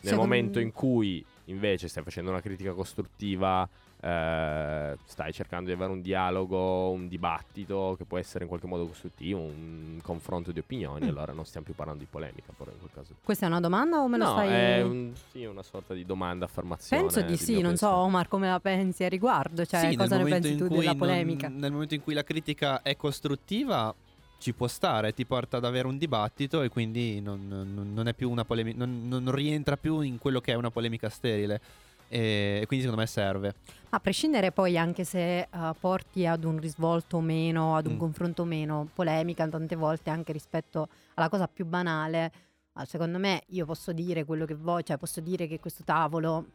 Nel 0.00 0.12
Secondo- 0.12 0.22
momento 0.22 0.60
in 0.60 0.72
cui 0.72 1.22
invece 1.46 1.88
stai 1.88 2.02
facendo 2.04 2.30
una 2.30 2.40
critica 2.40 2.72
costruttiva, 2.72 3.68
eh, 4.00 4.96
stai 5.04 5.32
cercando 5.32 5.66
di 5.66 5.72
avere 5.72 5.90
un 5.90 6.00
dialogo, 6.00 6.90
un 6.90 7.08
dibattito 7.08 7.94
che 7.98 8.04
può 8.04 8.18
essere 8.18 8.44
in 8.44 8.48
qualche 8.48 8.66
modo 8.66 8.86
costruttivo, 8.86 9.40
un 9.40 9.98
confronto 10.02 10.52
di 10.52 10.60
opinioni, 10.60 11.06
Mm. 11.06 11.08
allora 11.08 11.32
non 11.32 11.44
stiamo 11.44 11.66
più 11.66 11.74
parlando 11.74 12.02
di 12.02 12.08
polemica, 12.10 12.52
però 12.56 12.70
in 12.70 12.78
quel 12.78 12.90
caso. 12.94 13.14
Questa 13.22 13.46
è 13.46 13.48
una 13.48 13.60
domanda 13.60 13.98
o 14.00 14.08
me 14.08 14.18
lo 14.18 14.24
no, 14.24 14.30
stai... 14.30 14.48
è 14.50 14.82
un- 14.82 15.12
sì, 15.30 15.44
una 15.44 15.62
sorta 15.62 15.94
di 15.94 16.04
domanda, 16.04 16.44
affermazione. 16.44 17.02
Penso 17.02 17.20
di 17.20 17.26
del 17.28 17.38
sì, 17.38 17.52
mio 17.54 17.62
non 17.62 17.76
so. 17.76 17.88
Omar 17.90 18.28
come 18.28 18.48
la 18.48 18.60
pensi 18.60 19.04
a 19.04 19.08
riguardo, 19.08 19.64
cioè 19.64 19.90
Sì, 19.90 19.96
cosa 19.96 20.16
ne 20.16 20.24
pensi 20.24 20.56
tu 20.56 20.68
della 20.68 20.84
non- 20.90 20.96
polemica? 20.96 21.48
nel 21.48 21.72
momento 21.72 21.94
in 21.94 22.02
cui 22.02 22.14
la 22.14 22.22
critica 22.24 22.82
è 22.82 22.96
costruttiva 22.96 23.94
ci 24.38 24.52
può 24.52 24.68
stare, 24.68 25.12
ti 25.14 25.26
porta 25.26 25.56
ad 25.56 25.64
avere 25.64 25.88
un 25.88 25.98
dibattito 25.98 26.62
e 26.62 26.68
quindi 26.68 27.20
non, 27.20 27.48
non- 27.48 27.92
non 27.92 28.06
è 28.06 28.14
più 28.14 28.30
una 28.30 28.44
polemica, 28.44 28.78
non, 28.78 29.08
non 29.08 29.32
rientra 29.32 29.76
più 29.76 30.00
in 30.00 30.18
quello 30.18 30.40
che 30.40 30.52
è 30.52 30.54
una 30.54 30.70
polemica 30.70 31.08
sterile. 31.08 31.60
E, 32.08 32.64
quindi 32.66 32.84
secondo 32.84 33.02
me 33.02 33.06
serve. 33.08 33.54
A 33.90 34.00
prescindere 34.00 34.52
poi 34.52 34.76
anche 34.76 35.04
se 35.04 35.40
eh, 35.40 35.48
porti 35.78 36.26
ad 36.26 36.44
un 36.44 36.58
risvolto 36.58 37.18
o 37.18 37.20
meno, 37.20 37.76
ad 37.76 37.86
un 37.86 37.94
Mm. 37.94 37.98
confronto 37.98 38.42
o 38.42 38.44
meno, 38.44 38.88
polemica 38.94 39.46
tante 39.48 39.76
volte 39.76 40.10
anche 40.10 40.32
rispetto 40.32 40.88
alla 41.14 41.28
cosa 41.28 41.48
più 41.48 41.64
banale, 41.66 42.32
ma 42.72 42.84
secondo 42.84 43.18
me 43.18 43.42
io 43.48 43.64
posso 43.64 43.92
dire 43.92 44.24
quello 44.24 44.44
che 44.44 44.54
voglio, 44.54 44.82
cioè 44.84 44.96
posso 44.98 45.20
dire 45.20 45.46
che 45.46 45.58
questo 45.60 45.84
tavolo 45.84 46.46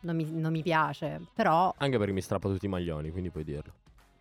non 0.00 0.16
mi, 0.16 0.30
non 0.30 0.52
mi 0.52 0.62
piace, 0.62 1.20
però 1.34 1.72
Anche 1.78 1.96
perché 1.98 2.12
mi 2.12 2.20
strappa 2.20 2.48
tutti 2.48 2.66
i 2.66 2.68
maglioni, 2.68 3.10
quindi 3.10 3.30
puoi 3.30 3.44
dirlo. 3.44 3.72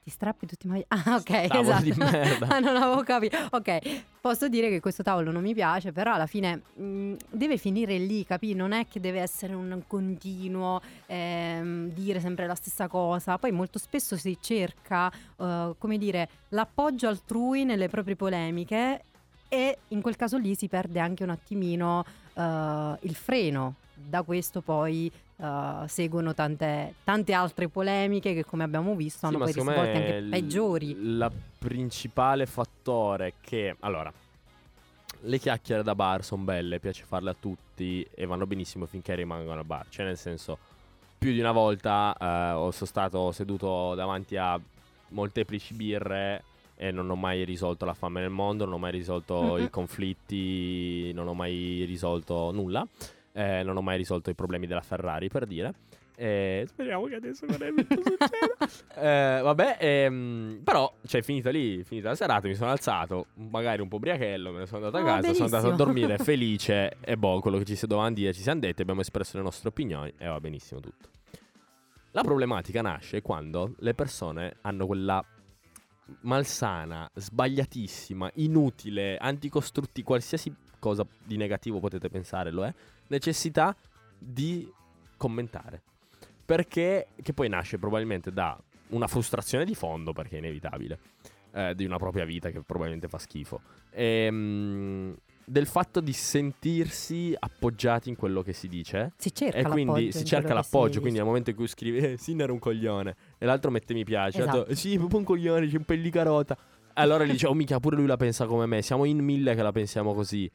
Ti 0.04 0.10
strappi 0.10 0.48
tutti 0.48 0.66
i 0.66 0.70
maglioni. 0.70 0.88
Ah, 0.90 1.16
ok, 1.16 1.48
Tavolo 1.48 1.78
esatto. 1.78 2.46
Ah, 2.50 2.60
non 2.60 2.76
avevo 2.76 3.04
capito. 3.04 3.38
Ok, 3.52 4.04
posso 4.20 4.48
dire 4.48 4.70
che 4.70 4.80
questo 4.80 5.04
tavolo 5.04 5.32
non 5.32 5.44
mi 5.44 5.54
piace, 5.54 5.92
però 5.92 6.14
alla 6.14 6.26
fine 6.26 6.62
mh, 6.74 7.14
deve 7.30 7.58
finire 7.58 7.98
lì, 7.98 8.26
capi? 8.26 8.54
Non 8.54 8.72
è 8.72 8.88
che 8.88 9.00
deve 9.00 9.20
essere 9.20 9.54
un 9.54 9.84
continuo 9.86 10.82
ehm, 11.06 11.90
dire 11.92 12.20
sempre 12.20 12.48
la 12.48 12.56
stessa 12.56 12.88
cosa. 12.88 13.38
Poi 13.38 13.52
molto 13.52 13.78
spesso 13.78 14.18
si 14.18 14.38
cerca, 14.42 15.12
eh, 15.38 15.76
come 15.78 15.98
dire, 15.98 16.30
l'appoggio 16.50 17.08
altrui 17.08 17.64
nelle 17.64 17.88
proprie 17.88 18.16
polemiche 18.16 19.04
e 19.48 19.78
in 19.90 20.02
quel 20.02 20.16
caso 20.16 20.38
lì 20.38 20.56
si 20.56 20.68
perde 20.68 21.00
anche 21.00 21.24
un 21.24 21.30
attimino 21.30 22.04
eh, 22.34 22.98
il 23.02 23.16
freno. 23.16 23.76
Da 23.94 24.24
questo 24.24 24.62
poi 24.62 25.12
eh, 25.42 25.88
seguono 25.88 26.34
tante, 26.34 26.94
tante 27.04 27.34
altre 27.34 27.68
polemiche 27.68 28.34
che 28.34 28.46
come 28.46 28.64
abbiamo 28.64 28.96
visto 28.96 29.26
hanno 29.26 29.46
Sì, 29.48 29.62
ma 29.62 29.74
poi 29.74 29.84
me 29.86 29.92
anche 29.98 30.14
il- 30.18 30.30
peggiori. 30.30 30.90
Il 30.92 31.32
principale 31.58 32.46
fattore 32.46 33.34
che... 33.42 33.76
Allora, 33.80 34.12
le 35.24 35.38
chiacchiere 35.40 35.84
da 35.84 35.94
bar 35.96 36.24
sono 36.24 36.44
belle, 36.44 36.80
piace 36.80 37.04
farle 37.06 37.30
a 37.32 37.36
tutti 37.40 38.06
e 38.16 38.26
vanno 38.26 38.48
benissimo 38.48 38.86
finché 38.86 39.14
rimangono 39.16 39.60
al 39.60 39.66
bar. 39.66 39.86
Cioè, 39.90 40.06
nel 40.06 40.18
senso, 40.18 40.58
più 41.18 41.32
di 41.32 41.40
una 41.40 41.52
volta 41.52 42.14
eh, 42.20 42.72
sono 42.72 42.72
stato 42.72 43.32
seduto 43.32 43.94
davanti 43.96 44.36
a 44.38 44.60
molteplici 45.10 45.74
birre 45.74 46.44
e 46.76 46.90
non 46.90 47.08
ho 47.12 47.16
mai 47.16 47.44
risolto 47.44 47.86
la 47.86 47.94
fame 47.94 48.22
nel 48.22 48.32
mondo, 48.32 48.66
non 48.66 48.74
ho 48.76 48.78
mai 48.80 48.92
risolto 48.92 49.56
Mhm. 49.58 49.64
i 49.64 49.70
conflitti, 49.70 51.12
non 51.14 51.28
ho 51.28 51.34
mai 51.36 51.84
risolto 51.86 52.50
nulla, 52.52 52.88
eh, 53.34 53.64
non 53.64 53.78
ho 53.78 53.82
mai 53.82 53.98
risolto 53.98 54.30
i 54.30 54.36
problemi 54.36 54.68
della 54.68 54.82
Ferrari, 54.82 55.28
per 55.30 55.46
dire. 55.46 55.74
E 56.16 56.66
speriamo 56.68 57.06
che 57.06 57.16
adesso 57.16 57.46
non 57.48 57.64
è 57.64 57.70
succeda. 57.90 59.38
Eh, 59.40 59.42
vabbè, 59.42 59.78
ehm, 59.80 60.62
però, 60.64 60.94
cioè, 61.08 61.22
finita 61.24 61.50
lì, 61.50 61.84
finita 61.84 62.10
la 62.10 62.16
serata, 62.16 62.48
mi 62.48 62.54
sono 62.54 62.70
alzato, 62.70 63.28
magari 63.36 63.82
un 63.82 63.88
po' 63.88 63.98
briachello, 63.98 64.52
me 64.52 64.60
ne 64.60 64.66
sono 64.68 64.86
andato 64.86 65.04
a 65.04 65.08
Ah, 65.16 65.16
casa, 65.22 65.34
sono 65.34 65.46
andato 65.46 65.68
a 65.68 65.70
benissimo. 65.76 65.86
dormire 65.94 66.18
felice 66.24 66.98
e 67.00 67.18
boh, 67.18 67.40
quello 67.40 67.58
che 67.58 67.66
ci 67.66 67.76
si 67.76 67.88
dovevano 67.88 68.14
dire 68.14 68.34
ci 68.34 68.42
siamo 68.42 68.60
detti, 68.60 68.82
abbiamo 68.84 69.02
espresso 69.02 69.38
le 69.38 69.44
nostre 69.44 69.70
opinioni 69.70 70.14
e 70.18 70.28
va 70.28 70.40
benissimo 70.40 70.80
tutto. 70.80 71.10
La 72.12 72.22
problematica 72.24 72.82
nasce 72.82 73.22
quando 73.22 73.74
le 73.80 73.94
persone 73.96 74.58
hanno 74.62 74.86
quella 74.86 75.26
malsana, 76.22 77.10
sbagliatissima, 77.14 78.30
inutile, 78.36 79.18
anticostruttiva, 79.18 80.06
qualsiasi 80.06 80.54
cosa 80.78 81.06
di 81.24 81.38
negativo 81.38 81.80
potete 81.80 82.10
pensare 82.10 82.52
lo 82.52 82.66
è, 82.66 82.74
necessità 83.12 83.76
di 84.18 84.72
commentare. 85.18 85.82
Perché, 86.46 87.10
che 87.22 87.34
poi 87.34 87.48
nasce 87.48 87.78
probabilmente 87.78 88.32
da 88.32 88.60
una 88.90 89.08
frustrazione 89.08 89.66
di 89.66 89.76
fondo, 89.76 90.12
perché 90.14 90.36
è 90.36 90.40
inevitabile, 90.40 91.00
eh, 91.54 91.76
di 91.76 91.86
una 91.86 91.98
propria 91.98 92.26
vita 92.26 92.50
che 92.50 92.62
probabilmente 92.62 93.08
fa 93.08 93.18
schifo. 93.18 93.62
Ehm, 93.92 95.16
del 95.44 95.66
fatto 95.66 96.00
di 96.00 96.14
sentirsi 96.14 97.36
appoggiati 97.38 98.10
in 98.10 98.16
quello 98.16 98.42
che 98.42 98.54
si 98.54 98.68
dice. 98.68 99.14
Si 99.18 99.34
cerca 99.34 99.58
E 99.58 99.64
quindi 99.64 100.12
si 100.12 100.24
cerca 100.24 100.54
l'appoggio. 100.54 101.00
Quindi 101.00 101.18
nel 101.18 101.28
momento 101.28 101.50
in 101.50 101.56
cui 101.56 101.68
scrivi, 101.68 101.98
eh, 101.98 102.18
Sinner 102.20 102.50
è 102.50 102.52
un 102.52 102.60
coglione, 102.60 103.16
e 103.38 103.46
l'altro 103.46 103.72
mette 103.72 103.94
mi 103.94 104.04
piace, 104.04 104.40
l'altro, 104.40 104.66
Esatto. 104.68 104.76
sì, 104.76 104.98
proprio 104.98 105.20
un 105.20 105.26
coglione, 105.26 105.68
c'è 105.68 105.78
un 105.78 105.84
pellicarota. 105.84 106.58
Allora 106.94 107.24
gli 107.24 107.32
dice, 107.32 107.48
oh 107.48 107.54
mica, 107.54 107.80
pure 107.80 107.96
lui 107.96 108.06
la 108.06 108.18
pensa 108.18 108.46
come 108.46 108.66
me. 108.66 108.82
Siamo 108.82 109.06
in 109.06 109.20
mille 109.20 109.56
che 109.56 109.62
la 109.62 109.72
pensiamo 109.72 110.14
così. 110.14 110.50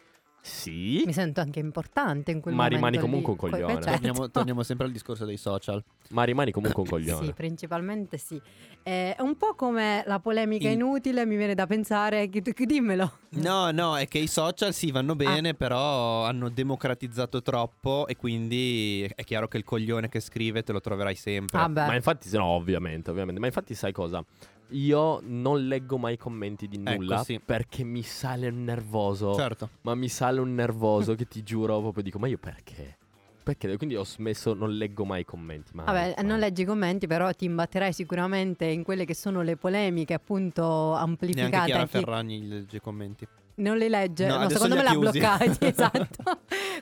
Sì, 0.49 1.03
Mi 1.05 1.12
sento 1.12 1.40
anche 1.40 1.59
importante 1.59 2.30
in 2.30 2.40
quel 2.40 2.55
Ma 2.55 2.62
momento 2.68 2.76
rimani 2.76 2.97
lì. 2.97 3.03
comunque 3.03 3.32
un 3.32 3.38
Que- 3.38 3.51
coglione. 3.51 3.74
beh, 3.74 3.82
certo. 3.82 3.90
Torniamo, 3.99 4.30
torniamo 4.30 4.62
sempre 4.62 4.86
al 4.86 4.92
discorso 4.92 5.24
dei 5.24 5.36
social. 5.36 5.82
ma 6.11 6.22
rimani 6.22 6.53
comunque 6.53 6.82
un 6.82 6.88
coglione. 6.88 7.26
Sì, 7.26 7.32
principalmente 7.32 8.16
sì. 8.16 8.40
È 8.82 9.16
un 9.18 9.36
po' 9.36 9.55
come 9.57 10.05
la 10.07 10.20
polemica 10.20 10.68
In- 10.68 10.74
inutile, 10.74 11.26
mi 11.26 11.36
viene 11.36 11.55
da 11.57 11.66
pensare, 11.66 12.28
dimmelo. 12.30 13.18
No, 13.30 13.72
no, 13.72 13.97
è 13.99 14.07
che 14.07 14.18
i 14.18 14.28
social 14.28 14.72
sì 14.72 14.92
vanno 14.92 15.16
bene, 15.16 15.55
però 15.55 16.24
hanno 16.24 16.49
democratizzato 16.49 17.42
troppo 17.42 18.07
e 18.07 18.16
quindi 18.16 19.03
è 19.16 19.24
chiaro 19.24 19.49
che 19.49 19.57
il 19.57 19.64
coglione 19.64 20.09
che 20.09 20.20
scrive 20.20 20.62
te 20.62 20.70
lo 20.72 20.80
troverai 20.80 21.16
sempre. 21.16 21.59
Ah. 21.59 21.66
Ma 21.68 21.94
infatti, 21.97 22.28
no, 22.36 22.44
ovviamente, 22.44 23.11
ovviamente. 23.11 23.40
Ma 23.40 23.47
infatti, 23.47 23.74
sai 23.74 23.90
cosa? 23.92 24.24
Io 24.70 25.20
non 25.22 25.66
leggo 25.68 25.96
mai 25.96 26.16
commenti 26.16 26.66
di 26.66 26.80
Ecco, 26.84 26.90
nulla 26.94 27.22
sì. 27.22 27.40
perché 27.44 27.84
mi 27.84 28.02
sale 28.02 28.48
un 28.48 28.64
nervoso. 28.64 29.34
Certo. 29.34 29.70
Ma 29.82 29.94
mi 29.94 30.08
sale 30.08 30.40
un 30.40 30.54
nervoso 30.54 31.14
che 31.14 31.28
ti 31.28 31.42
giuro 31.42 31.80
proprio 31.80 32.02
dico, 32.02 32.18
ma 32.18 32.26
io 32.26 32.38
perché? 32.38 32.98
Perché? 33.42 33.76
Quindi 33.76 33.94
ho 33.94 34.04
smesso, 34.04 34.54
non 34.54 34.72
leggo 34.72 35.04
mai 35.04 35.20
i 35.20 35.24
commenti. 35.24 35.70
Mai, 35.72 35.84
Vabbè, 35.84 36.14
mai. 36.16 36.26
non 36.26 36.40
leggi 36.40 36.62
i 36.62 36.64
commenti, 36.64 37.06
però 37.06 37.30
ti 37.30 37.44
imbatterai 37.44 37.92
sicuramente 37.92 38.64
in 38.64 38.82
quelle 38.82 39.04
che 39.04 39.14
sono 39.14 39.42
le 39.42 39.56
polemiche, 39.56 40.14
appunto, 40.14 40.62
Neanche 40.62 41.04
amplificate. 41.04 41.64
Chiara 41.66 41.82
a 41.82 41.86
chi 41.86 41.90
Ferragni 41.90 42.48
legge 42.48 42.76
i 42.78 42.80
commenti. 42.80 43.26
Non 43.57 43.76
le 43.78 43.88
legge, 43.88 44.26
No, 44.26 44.38
no, 44.38 44.48
secondo 44.48 44.74
me 44.76 44.82
l'ha 44.82 44.90
chiusi. 44.90 45.18
bloccati, 45.18 45.57
esatto. 45.66 46.38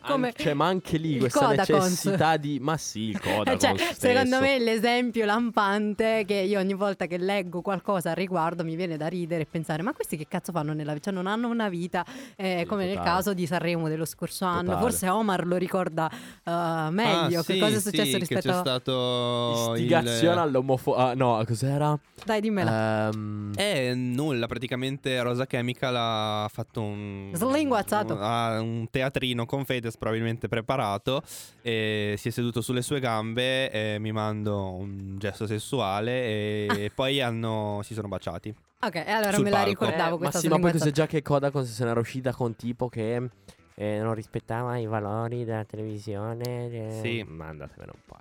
Come... 0.06 0.28
An- 0.28 0.32
cioè, 0.36 0.54
ma 0.54 0.66
anche 0.66 0.96
lì 0.98 1.18
questa 1.18 1.46
Codacons. 1.46 1.82
necessità 2.04 2.36
di... 2.36 2.58
Ma 2.60 2.76
sì, 2.76 3.08
il 3.10 3.20
Codacons 3.20 3.60
Cioè, 3.62 3.76
stesso. 3.76 4.00
secondo 4.00 4.40
me 4.40 4.58
l'esempio 4.58 5.24
lampante 5.24 6.24
che 6.26 6.34
io 6.34 6.58
ogni 6.58 6.74
volta 6.74 7.06
che 7.06 7.16
leggo 7.18 7.60
qualcosa 7.62 8.10
al 8.10 8.16
riguardo 8.16 8.64
mi 8.64 8.74
viene 8.76 8.96
da 8.96 9.06
ridere 9.06 9.42
e 9.42 9.46
pensare 9.46 9.82
ma 9.82 9.92
questi 9.92 10.16
che 10.16 10.26
cazzo 10.28 10.52
fanno 10.52 10.72
nella 10.72 10.92
vita? 10.92 11.10
Cioè 11.10 11.14
non 11.14 11.26
hanno 11.26 11.48
una 11.48 11.68
vita 11.68 12.04
eh, 12.36 12.58
Sì, 12.60 12.64
come 12.66 12.86
nel 12.86 12.96
totale. 12.96 13.10
caso 13.16 13.34
di 13.34 13.46
Sanremo 13.46 13.88
dello 13.88 14.04
scorso 14.04 14.44
anno. 14.44 14.70
Totale. 14.70 14.80
Forse 14.80 15.08
Omar 15.08 15.46
lo 15.46 15.56
ricorda 15.56 16.10
eh, 16.10 16.90
meglio 16.90 17.40
Ah, 17.40 17.44
che 17.44 17.52
sì, 17.54 17.58
cosa 17.58 17.76
è 17.76 17.80
sì, 17.80 17.88
successo 17.90 18.10
che 18.12 18.18
rispetto 18.18 18.48
c'è 18.48 18.54
a... 18.54 18.58
stato 18.58 19.72
Istigazione 19.74 20.32
il... 20.34 20.38
all'omofobia... 20.40 21.14
no, 21.14 21.42
cos'era? 21.46 21.98
Dai 22.24 22.40
dimmela. 22.40 23.08
Ehm, 23.08 23.52
Eh, 23.56 23.92
nulla, 23.94 24.46
praticamente 24.46 25.20
Rosa 25.22 25.46
Chemical 25.46 25.94
ha 25.96 26.48
fatto 26.52 26.63
un... 26.74 27.30
Slinguazzato. 27.34 28.14
un, 28.14 28.18
ha 28.22 28.60
un 28.60 28.86
teatrino 28.90 29.46
con 29.46 29.64
Fedez 29.64 29.96
probabilmente 29.96 30.48
preparato 30.48 31.22
e 31.62 32.14
si 32.18 32.28
è 32.28 32.30
seduto 32.30 32.60
sulle 32.60 32.82
sue 32.82 33.00
gambe 33.00 33.70
e 33.70 33.98
mi 33.98 34.12
mando 34.12 34.72
un 34.72 35.16
gesto 35.18 35.46
sessuale 35.46 36.10
e 36.22 36.92
poi 36.94 37.20
hanno, 37.20 37.80
si 37.82 37.94
sono 37.94 38.08
baciati. 38.08 38.54
ok, 38.80 38.94
e 38.96 39.10
allora 39.10 39.32
sul 39.32 39.44
me 39.44 39.50
la 39.50 39.56
palco. 39.62 39.70
ricordavo 39.70 40.14
eh, 40.14 40.18
questa 40.18 40.36
Ma 40.38 40.42
sì, 40.42 40.48
ma 40.48 40.58
poi 40.58 40.70
slinguazzata. 40.70 40.78
cos'è 40.78 40.90
già 40.92 41.06
che 41.06 41.22
Codacons 41.22 41.72
se 41.72 41.84
n'era 41.84 42.00
uscita 42.00 42.32
con 42.32 42.54
tipo 42.56 42.88
che 42.88 43.28
eh, 43.76 43.98
non 44.00 44.14
rispettava 44.14 44.76
i 44.78 44.86
valori 44.86 45.44
della 45.44 45.64
televisione. 45.64 46.70
eh, 46.70 47.00
Sì. 47.02 47.24
Ma 47.26 47.48
andatevene 47.48 47.92
un 47.94 48.00
po'. 48.06 48.18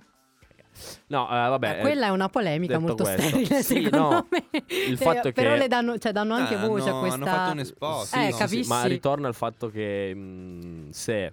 No, 1.06 1.24
eh, 1.28 1.48
vabbè. 1.48 1.78
Eh, 1.78 1.80
quella 1.80 2.06
è 2.06 2.10
una 2.10 2.28
polemica 2.28 2.78
molto 2.78 3.04
questo, 3.04 3.22
sterile, 3.22 3.62
sì, 3.62 3.82
secondo 3.82 3.98
no, 4.10 4.26
me. 4.30 4.44
il 4.86 4.92
Eh, 4.92 4.96
fatto 4.96 5.32
però 5.32 5.52
che- 5.52 5.58
le 5.58 5.68
danno, 5.68 5.98
cioè, 5.98 6.12
danno 6.12 6.34
anche 6.34 6.54
Ah, 6.54 6.66
voce 6.66 6.88
a 6.88 6.92
hanno- 6.92 7.00
questa. 7.00 7.16
hanno 7.16 7.26
fatto 7.26 7.52
un 7.52 7.58
esposto, 7.60 8.16
Eh, 8.18 8.30
no? 8.30 8.36
capisci? 8.36 8.68
ma 8.68 8.84
ritorna 8.84 9.28
al 9.28 9.34
fatto 9.34 9.70
che 9.70 10.14
mh, 10.14 10.90
se 10.90 11.32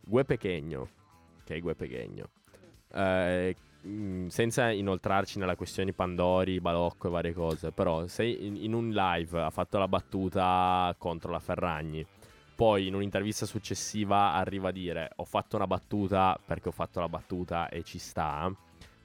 Gue 0.00 0.24
Pechegno, 0.24 0.88
che 1.44 1.56
è 1.56 1.60
Gue 1.60 1.74
Pechegno, 1.74 2.26
eh, 2.94 3.56
mh, 3.82 4.26
senza 4.28 4.70
inoltrarci 4.70 5.38
nella 5.38 5.56
questione 5.56 5.92
Pandori, 5.92 6.60
Balocco 6.60 7.08
e 7.08 7.10
varie 7.10 7.32
cose, 7.32 7.72
però 7.72 8.06
se 8.06 8.24
in, 8.24 8.56
in 8.56 8.72
un 8.74 8.90
live 8.90 9.40
ha 9.40 9.50
fatto 9.50 9.78
la 9.78 9.88
battuta 9.88 10.94
contro 10.98 11.30
la 11.32 11.40
Ferragni, 11.40 12.04
poi 12.62 12.86
in 12.86 12.94
un'intervista 12.94 13.44
successiva 13.44 14.34
arriva 14.34 14.68
a 14.68 14.70
dire 14.70 15.10
ho 15.16 15.24
fatto 15.24 15.56
una 15.56 15.66
battuta 15.66 16.38
perché 16.46 16.68
ho 16.68 16.72
fatto 16.72 17.00
la 17.00 17.08
battuta 17.08 17.68
e 17.68 17.82
ci 17.82 17.98
sta. 17.98 18.54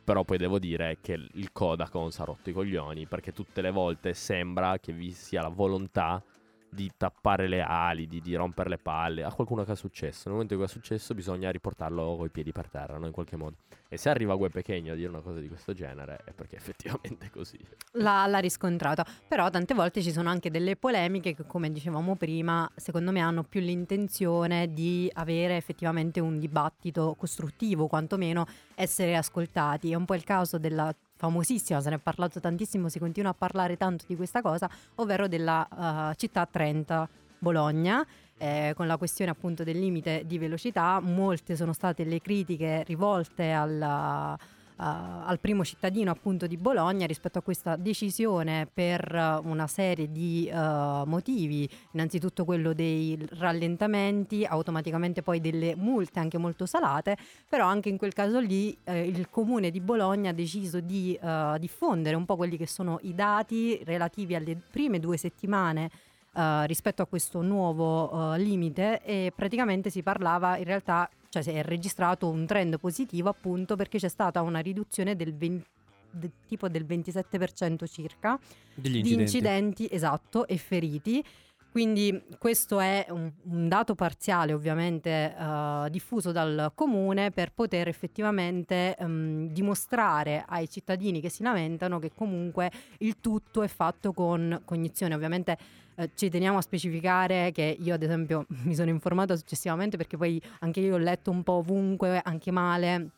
Però 0.03 0.24
poi 0.24 0.38
devo 0.38 0.60
dire 0.60 0.99
che 1.01 1.14
il 1.14 1.51
Codacons 1.51 2.20
ha 2.20 2.24
rotto 2.24 2.51
i 2.51 2.53
coglioni 2.53 3.08
perché 3.08 3.34
tutte 3.34 3.62
le 3.62 3.72
volte 3.72 4.14
sembra 4.14 4.78
che 4.78 4.93
vi 4.93 5.10
sia 5.12 5.41
la 5.41 5.47
volontà 5.47 6.24
di 6.70 6.91
tappare 6.95 7.47
le 7.47 7.61
ali, 7.61 8.07
di, 8.07 8.22
di 8.22 8.36
rompere 8.36 8.70
le 8.70 8.78
palle 8.78 9.24
a 9.24 9.34
qualcuno 9.34 9.63
che 9.63 9.72
è 9.72 9.76
successo. 9.76 10.24
Nel 10.26 10.34
momento 10.34 10.53
in 10.53 10.59
cui 10.59 10.68
è 10.68 10.72
successo 10.72 11.13
bisogna 11.13 11.49
riportarlo 11.49 12.15
coi 12.18 12.30
piedi 12.30 12.51
per 12.51 12.70
terra, 12.70 12.97
no? 12.97 13.05
in 13.05 13.11
qualche 13.11 13.36
modo. 13.36 13.55
E 13.89 13.97
se 13.97 14.09
arriva 14.09 14.36
Gue 14.36 14.49
Pechegno 14.49 14.93
a 14.93 14.95
dire 14.95 15.07
una 15.07 15.22
cosa 15.22 15.39
di 15.39 15.47
questo 15.47 15.74
genere 15.74 16.20
è 16.26 16.34
perché 16.34 16.57
effettivamente 16.57 17.28
è 17.28 17.30
così. 17.30 17.57
l'ha, 17.93 18.28
l'ha 18.28 18.39
riscontrato. 18.39 19.03
Però 19.28 19.49
tante 19.49 19.74
volte 19.74 20.01
ci 20.01 20.11
sono 20.11 20.30
anche 20.30 20.51
delle 20.51 20.76
polemiche 20.76 21.34
che, 21.34 21.45
come 21.45 21.72
dicevamo 21.72 22.15
prima, 22.15 22.70
secondo 22.76 23.11
me 23.11 23.22
hanno 23.22 23.43
più 23.43 23.61
l'intenzione 23.61 24.74
di 24.74 25.09
avere 25.13 25.55
effettivamente 25.55 26.20
un 26.20 26.38
dibattito 26.39 27.15
costruttivo, 27.18 27.88
quantomeno 27.88 28.45
essere 28.76 29.15
ascoltati. 29.15 29.91
È 29.91 29.95
un 29.95 30.05
po' 30.05 30.15
il 30.15 30.24
caso 30.24 30.57
della 30.57 30.93
famosissima, 31.18 31.82
se 31.82 31.89
ne 31.89 31.95
è 31.95 31.99
parlato 31.99 32.39
tantissimo, 32.39 32.88
si 32.88 32.99
continua 32.99 33.32
a 33.32 33.36
parlare 33.36 33.76
tanto 33.76 34.05
di 34.07 34.15
questa 34.15 34.41
cosa, 34.41 34.70
ovvero 34.95 35.28
della 35.28 36.11
eh, 36.11 36.15
città 36.15 36.45
Trenta 36.45 37.07
Bologna. 37.39 38.05
eh, 38.38 38.74
con 38.76 38.86
la 38.86 38.97
questione 38.97 39.32
appunto 39.32 39.63
del 39.63 39.80
limite 39.80 40.24
di 40.26 40.38
velocità, 40.38 40.99
molte 40.99 41.55
sono 41.55 41.74
state 41.74 42.03
le 42.03 42.22
critiche 42.22 42.84
rivolte 42.84 43.49
alla, 43.51 44.38
uh, 44.39 44.57
al 44.78 45.39
primo 45.39 45.63
cittadino 45.63 46.11
appunto 46.11 46.45
di 46.45 46.57
Bologna 46.57 47.05
rispetto 47.05 47.39
a 47.39 47.41
questa 47.41 47.75
decisione 47.75 48.67
per 48.71 49.11
uh, 49.13 49.47
una 49.47 49.67
serie 49.67 50.11
di 50.11 50.49
uh, 50.51 51.03
motivi, 51.05 51.67
innanzitutto 51.91 52.45
quello 52.45 52.73
dei 52.73 53.17
rallentamenti, 53.32 54.45
automaticamente 54.45 55.23
poi 55.23 55.41
delle 55.41 55.75
multe 55.75 56.19
anche 56.19 56.38
molto 56.38 56.65
salate, 56.65 57.17
però 57.49 57.65
anche 57.65 57.89
in 57.89 57.97
quel 57.97 58.13
caso 58.13 58.39
lì 58.39 58.78
eh, 58.84 59.07
il 59.07 59.30
comune 59.30 59.71
di 59.71 59.80
Bologna 59.80 60.30
ha 60.30 60.34
deciso 60.34 60.80
di 60.80 61.17
diffondere 61.59 62.15
un 62.15 62.25
po' 62.25 62.36
quelli 62.36 62.57
che 62.57 62.67
sono 62.67 62.99
i 63.01 63.13
dati 63.13 63.82
relativi 63.84 64.36
alle 64.36 64.55
prime 64.55 64.99
due 64.99 65.17
settimane 65.17 65.89
Uh, 66.38 66.65
rispetto 66.65 67.01
a 67.01 67.07
questo 67.07 67.41
nuovo 67.41 68.13
uh, 68.13 68.36
limite 68.36 69.01
e 69.01 69.34
praticamente 69.36 69.89
si 69.89 70.03
parlava 70.03 70.57
in 70.57 70.65
realtà, 70.65 71.09
cioè 71.38 71.53
si 71.53 71.59
è 71.59 71.63
registrato 71.63 72.29
un 72.29 72.45
trend 72.45 72.79
positivo 72.79 73.29
appunto 73.29 73.75
perché 73.75 73.97
c'è 73.97 74.09
stata 74.09 74.41
una 74.41 74.59
riduzione 74.59 75.15
del 75.15 75.35
20 75.35 75.65
de- 76.09 76.31
tipo 76.47 76.67
del 76.69 76.85
27% 76.85 77.85
circa 77.85 78.39
Degli 78.73 78.93
di 78.93 78.97
incidenti. 78.99 79.21
incidenti 79.21 79.88
esatto 79.91 80.47
e 80.47 80.57
feriti 80.57 81.23
Quindi 81.69 82.23
questo 82.39 82.79
è 82.79 83.05
un, 83.09 83.31
un 83.43 83.67
dato 83.67 83.93
parziale 83.93 84.53
ovviamente 84.53 85.35
eh, 85.38 85.88
diffuso 85.91 86.31
dal 86.31 86.71
comune 86.73 87.29
per 87.29 87.51
poter 87.51 87.88
effettivamente 87.88 88.95
ehm, 88.97 89.49
dimostrare 89.49 90.43
ai 90.47 90.67
cittadini 90.69 91.21
che 91.21 91.29
si 91.29 91.43
lamentano 91.43 91.99
che 91.99 92.11
comunque 92.15 92.71
il 92.99 93.19
tutto 93.19 93.61
è 93.61 93.67
fatto 93.67 94.11
con 94.11 94.61
cognizione. 94.65 95.13
Ovviamente 95.13 95.57
eh, 95.97 96.11
ci 96.13 96.29
teniamo 96.29 96.59
a 96.59 96.61
specificare 96.61 97.51
che 97.51 97.75
io 97.79 97.95
ad 97.95 98.03
esempio 98.03 98.45
mi 98.63 98.75
sono 98.75 98.89
informata 98.89 99.35
successivamente 99.35 99.97
perché 99.97 100.15
poi 100.15 100.41
anche 100.59 100.79
io 100.79 100.95
ho 100.95 100.99
letto 100.99 101.31
un 101.31 101.43
po' 101.43 101.53
ovunque, 101.53 102.21
anche 102.23 102.51
male, 102.51 103.09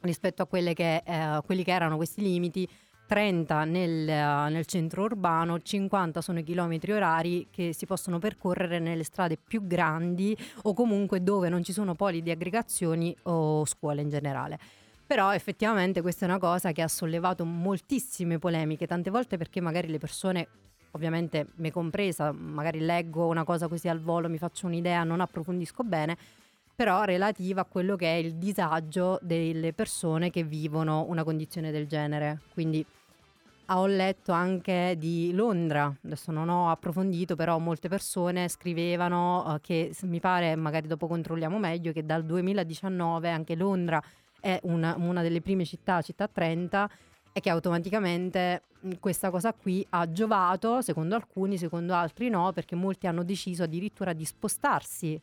rispetto 0.00 0.42
a 0.42 0.46
che, 0.46 1.02
eh, 1.04 1.40
quelli 1.44 1.64
che 1.64 1.72
erano 1.72 1.96
questi 1.96 2.20
limiti. 2.20 2.68
30 3.06 3.64
nel, 3.64 4.08
eh, 4.08 4.48
nel 4.50 4.66
centro 4.66 5.04
urbano, 5.04 5.60
50 5.62 6.20
sono 6.20 6.40
i 6.40 6.42
chilometri 6.42 6.92
orari 6.92 7.46
che 7.50 7.72
si 7.72 7.86
possono 7.86 8.18
percorrere 8.18 8.80
nelle 8.80 9.04
strade 9.04 9.38
più 9.38 9.64
grandi 9.64 10.36
o 10.62 10.74
comunque 10.74 11.22
dove 11.22 11.48
non 11.48 11.62
ci 11.62 11.72
sono 11.72 11.94
poli 11.94 12.20
di 12.20 12.32
aggregazioni 12.32 13.16
o 13.22 13.64
scuole 13.64 14.02
in 14.02 14.08
generale. 14.08 14.58
Però 15.06 15.32
effettivamente 15.32 16.02
questa 16.02 16.26
è 16.26 16.28
una 16.28 16.38
cosa 16.38 16.72
che 16.72 16.82
ha 16.82 16.88
sollevato 16.88 17.44
moltissime 17.44 18.40
polemiche, 18.40 18.88
tante 18.88 19.08
volte 19.08 19.36
perché 19.36 19.60
magari 19.60 19.86
le 19.86 19.98
persone, 19.98 20.48
ovviamente 20.96 21.46
me 21.56 21.70
compresa, 21.70 22.32
magari 22.32 22.80
leggo 22.80 23.26
una 23.26 23.44
cosa 23.44 23.68
così 23.68 23.88
al 23.88 24.00
volo, 24.00 24.28
mi 24.28 24.38
faccio 24.38 24.66
un'idea, 24.66 25.04
non 25.04 25.20
approfondisco 25.20 25.84
bene, 25.84 26.16
però 26.74 27.04
relativa 27.04 27.62
a 27.62 27.64
quello 27.64 27.96
che 27.96 28.06
è 28.06 28.16
il 28.16 28.34
disagio 28.34 29.18
delle 29.22 29.72
persone 29.72 30.30
che 30.30 30.42
vivono 30.42 31.06
una 31.08 31.24
condizione 31.24 31.70
del 31.70 31.86
genere. 31.86 32.40
Quindi 32.52 32.84
ah, 33.66 33.80
ho 33.80 33.86
letto 33.86 34.32
anche 34.32 34.96
di 34.98 35.32
Londra, 35.32 35.94
adesso 36.04 36.32
non 36.32 36.48
ho 36.48 36.70
approfondito, 36.70 37.36
però 37.36 37.58
molte 37.58 37.88
persone 37.88 38.48
scrivevano 38.48 39.54
eh, 39.54 39.60
che 39.62 39.94
mi 40.02 40.20
pare, 40.20 40.54
magari 40.56 40.86
dopo 40.86 41.06
controlliamo 41.06 41.58
meglio, 41.58 41.92
che 41.92 42.04
dal 42.04 42.24
2019 42.24 43.30
anche 43.30 43.54
Londra 43.54 44.02
è 44.38 44.60
una, 44.64 44.94
una 44.98 45.22
delle 45.22 45.40
prime 45.40 45.64
città, 45.64 46.02
città 46.02 46.28
30, 46.28 46.90
e 47.36 47.40
che 47.40 47.50
automaticamente 47.50 48.62
mh, 48.80 48.90
questa 48.98 49.28
cosa 49.28 49.52
qui 49.52 49.86
ha 49.90 50.10
giovato, 50.10 50.80
secondo 50.80 51.14
alcuni, 51.16 51.58
secondo 51.58 51.92
altri 51.92 52.30
no, 52.30 52.50
perché 52.52 52.74
molti 52.74 53.06
hanno 53.06 53.24
deciso 53.24 53.64
addirittura 53.64 54.14
di 54.14 54.24
spostarsi 54.24 55.12
eh, 55.12 55.20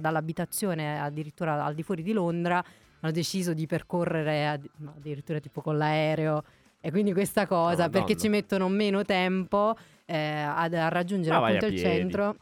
dall'abitazione 0.00 0.98
addirittura 1.00 1.64
al 1.64 1.74
di 1.74 1.84
fuori 1.84 2.02
di 2.02 2.12
Londra, 2.12 2.56
hanno 2.98 3.12
deciso 3.12 3.54
di 3.54 3.68
percorrere 3.68 4.48
ad- 4.48 4.68
no, 4.78 4.94
addirittura 4.96 5.38
tipo 5.38 5.60
con 5.60 5.76
l'aereo. 5.78 6.42
E 6.80 6.90
quindi 6.90 7.12
questa 7.12 7.46
cosa, 7.46 7.84
Oh, 7.84 7.90
perché 7.90 8.16
ci 8.16 8.28
mettono 8.28 8.66
meno 8.68 9.04
tempo 9.04 9.76
eh, 10.04 10.16
ad- 10.18 10.74
a 10.74 10.88
raggiungere 10.88 11.36
Ma 11.36 11.40
vai 11.42 11.56
appunto 11.56 11.66
a 11.66 11.68
il 11.68 11.80
piedi. 11.80 12.00
centro. 12.00 12.36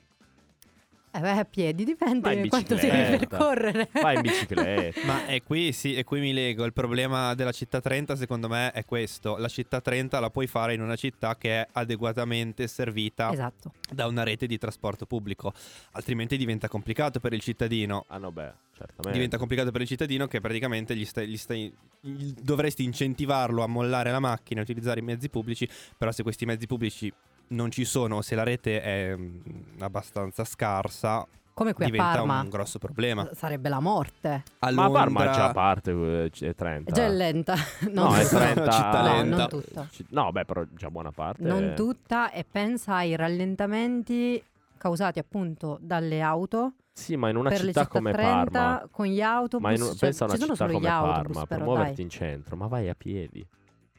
Eh, 1.12 1.18
vai 1.18 1.38
a 1.38 1.44
piedi, 1.44 1.84
dipende 1.84 2.34
in 2.34 2.48
quanto 2.48 2.76
devi 2.76 2.88
percorrere. 3.18 3.88
Vai 3.92 4.14
in 4.16 4.20
bicicletta. 4.22 5.04
Ma 5.06 5.26
è 5.26 5.42
qui, 5.42 5.72
sì, 5.72 5.94
e 5.96 6.04
qui 6.04 6.20
mi 6.20 6.32
lego. 6.32 6.64
Il 6.64 6.72
problema 6.72 7.34
della 7.34 7.50
città 7.50 7.80
30, 7.80 8.14
secondo 8.14 8.48
me, 8.48 8.70
è 8.70 8.84
questo. 8.84 9.36
La 9.36 9.48
città 9.48 9.80
30 9.80 10.20
la 10.20 10.30
puoi 10.30 10.46
fare 10.46 10.74
in 10.74 10.80
una 10.80 10.94
città 10.94 11.36
che 11.36 11.62
è 11.62 11.66
adeguatamente 11.72 12.68
servita 12.68 13.32
Esatto. 13.32 13.72
da 13.92 14.06
una 14.06 14.22
rete 14.22 14.46
di 14.46 14.56
trasporto 14.56 15.04
pubblico. 15.06 15.52
Altrimenti 15.92 16.36
diventa 16.36 16.68
complicato 16.68 17.18
per 17.18 17.32
il 17.32 17.40
cittadino. 17.40 18.04
Ah 18.06 18.18
no, 18.18 18.30
beh, 18.30 18.52
certamente. 18.76 19.11
Diventa 19.11 19.36
complicato 19.36 19.72
per 19.72 19.80
il 19.80 19.88
cittadino 19.88 20.28
che 20.28 20.40
praticamente 20.40 20.94
gli 20.94 21.04
stai, 21.04 21.26
gli 21.26 21.36
stai- 21.36 21.72
gli- 22.00 22.34
dovresti 22.40 22.84
incentivarlo 22.84 23.64
a 23.64 23.66
mollare 23.66 24.12
la 24.12 24.20
macchina, 24.20 24.61
a 24.61 24.62
utilizzare 24.62 25.00
i 25.00 25.02
mezzi 25.02 25.28
pubblici, 25.28 25.68
però 25.98 26.12
se 26.12 26.22
questi 26.22 26.44
mezzi 26.46 26.66
pubblici 26.68 27.12
non 27.51 27.70
ci 27.70 27.84
sono, 27.84 28.22
se 28.22 28.34
la 28.34 28.42
rete 28.42 28.80
è 28.82 29.14
mm, 29.16 29.38
abbastanza 29.80 30.44
scarsa, 30.44 31.26
Come 31.53 31.72
qui 31.74 31.84
a 31.84 31.86
diventa 31.88 32.12
Parma. 32.12 32.40
un 32.40 32.48
grosso 32.48 32.78
problema. 32.78 33.28
Sarebbe 33.34 33.68
la 33.68 33.80
morte. 33.80 34.44
A 34.61 34.70
Ma 34.72 34.84
a 34.84 34.90
Parma 34.90 35.24
Londra- 35.24 35.32
già 35.46 35.53
parte 35.53 35.90
eh, 35.90 36.30
è 36.48 36.55
30. 36.55 36.90
È 36.90 36.94
già 36.94 37.09
lenta. 37.09 37.55
No, 37.90 38.05
Non 38.05 38.14
è 38.16 38.22
tutta. 38.22 38.38
30. 38.38 38.70
città 38.72 39.03
No, 39.03 39.14
lenta. 39.14 39.36
non 39.36 39.48
tutta. 39.48 39.88
No, 40.11 40.32
beh, 40.32 40.44
però 40.46 40.64
già 40.74 40.90
buona 40.90 41.11
parte. 41.11 41.42
Non 41.42 41.74
tutta 41.76 42.30
e 42.30 42.46
pensa 42.51 42.94
ai 42.94 43.14
rallentamenti 43.16 44.42
causati 44.78 45.18
appunto 45.18 45.76
dalle 45.82 46.22
auto 46.22 46.72
Sì, 46.94 47.16
ma 47.16 47.28
in 47.28 47.36
una 47.36 47.51
città 47.51 47.66
città 47.66 47.86
come 47.88 48.12
30 48.12 48.51
Parma. 48.51 48.88
con 48.90 49.05
gli 49.07 49.20
autobus. 49.20 49.68
Ma 49.68 49.74
in 49.74 49.82
un- 49.82 49.88
cioè, 49.88 49.98
pensa 49.98 50.24
a 50.24 50.28
una 50.28 50.38
città 50.38 50.66
come 50.66 50.80
gli 50.80 50.86
autobus 50.86 51.22
Parma, 51.26 51.46
per 51.46 51.59
però 51.59 51.64
muoverti 51.70 51.94
dai. 51.96 52.05
in 52.05 52.11
centro, 52.11 52.57
ma 52.57 52.66
vai 52.68 52.88
a 52.88 52.94
piedi. 52.94 53.46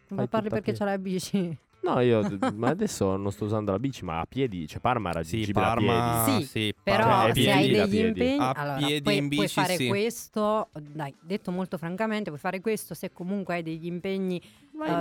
Ma 0.07 0.25
parli 0.25 0.47
a 0.47 0.49
perché 0.49 0.71
c'è 0.73 0.83
la 0.85 0.97
bici. 0.97 1.55
No, 1.83 1.99
io 1.99 2.21
ma 2.53 2.69
adesso 2.69 3.15
non 3.17 3.31
sto 3.31 3.45
usando 3.45 3.71
la 3.71 3.79
bici, 3.79 4.05
ma 4.05 4.19
a 4.19 4.25
piedi, 4.25 4.67
cioè 4.67 4.79
Parma 4.79 5.09
è 5.09 5.23
Sì, 5.23 5.43
raggiungibile 5.45 5.65
a 5.65 5.67
Parma, 5.67 6.23
Sì, 6.25 6.45
sì, 6.45 6.73
Però 6.83 7.03
Cioè, 7.03 7.33
se 7.33 7.51
hai 7.51 7.57
piedi 7.65 7.73
da 7.77 7.85
degli 7.85 7.89
piedi. 7.91 8.07
impegni, 8.07 8.39
A 8.39 8.51
allora, 8.51 8.77
piedi 8.85 9.01
puoi, 9.01 9.17
in 9.17 9.27
puoi 9.29 9.39
bici, 9.39 9.53
fare 9.53 9.75
sì. 9.75 9.87
questo, 9.87 10.69
dai, 10.93 11.15
detto 11.21 11.51
molto 11.51 11.77
francamente, 11.77 12.29
puoi 12.29 12.39
fare 12.39 12.61
questo 12.61 12.93
se 12.93 13.11
comunque 13.11 13.55
hai 13.55 13.63
degli 13.63 13.87
impegni 13.87 14.39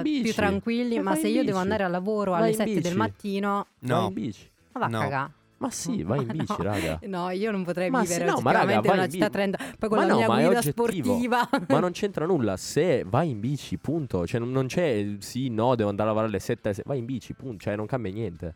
bici. 0.02 0.22
più 0.22 0.32
tranquilli, 0.32 0.96
ma 1.00 1.10
vai 1.12 1.20
se 1.20 1.28
io 1.28 1.34
devo 1.44 1.46
bici. 1.48 1.58
andare 1.58 1.84
al 1.84 1.90
lavoro 1.90 2.30
Vai 2.32 2.40
alle 2.40 2.50
in 2.50 2.56
7 2.56 2.80
del 2.80 2.96
mattino, 2.96 3.66
Vai 3.78 3.98
No, 4.00 4.06
in 4.06 4.12
bici. 4.14 4.50
ma 4.72 4.80
va 4.80 4.86
No. 4.86 4.98
a 4.98 5.02
cagà. 5.02 5.32
Ma 5.60 5.70
sì, 5.70 6.02
vai 6.04 6.22
in 6.22 6.28
bici, 6.28 6.54
no. 6.56 6.62
raga. 6.62 6.98
No, 7.02 7.28
io 7.30 7.50
non 7.50 7.64
potrei 7.64 7.90
Ma 7.90 8.00
vivere 8.00 8.26
sì, 8.26 8.30
no, 8.30 8.40
ma 8.40 8.52
raga, 8.52 8.78
oggettivamente 8.78 8.88
in 8.88 8.88
vai 8.88 8.96
una 8.96 9.04
in 9.04 9.10
città 9.10 9.26
bi- 9.26 9.32
30 9.32 9.58
poi 9.78 9.88
con 9.90 9.98
Ma 9.98 10.04
la 10.06 10.10
no, 10.12 10.16
mia 10.18 10.46
guida 10.48 10.62
sportiva. 10.62 11.48
Ma 11.68 11.78
non 11.80 11.90
c'entra 11.92 12.24
nulla. 12.26 12.56
Se 12.56 13.04
vai 13.06 13.30
in 13.30 13.40
bici, 13.40 13.76
punto. 13.76 14.26
Cioè, 14.26 14.40
non, 14.40 14.50
non 14.52 14.66
c'è 14.66 14.84
il 14.86 15.22
sì, 15.22 15.48
no, 15.48 15.74
devo 15.74 15.90
andare 15.90 16.08
a 16.08 16.12
lavorare 16.12 16.32
alle 16.32 16.40
7. 16.42 16.72
se- 16.72 16.82
Vai 16.86 16.98
in 16.98 17.04
bici, 17.04 17.34
punto. 17.34 17.58
Cioè, 17.58 17.76
non 17.76 17.84
cambia 17.86 18.10
niente. 18.10 18.54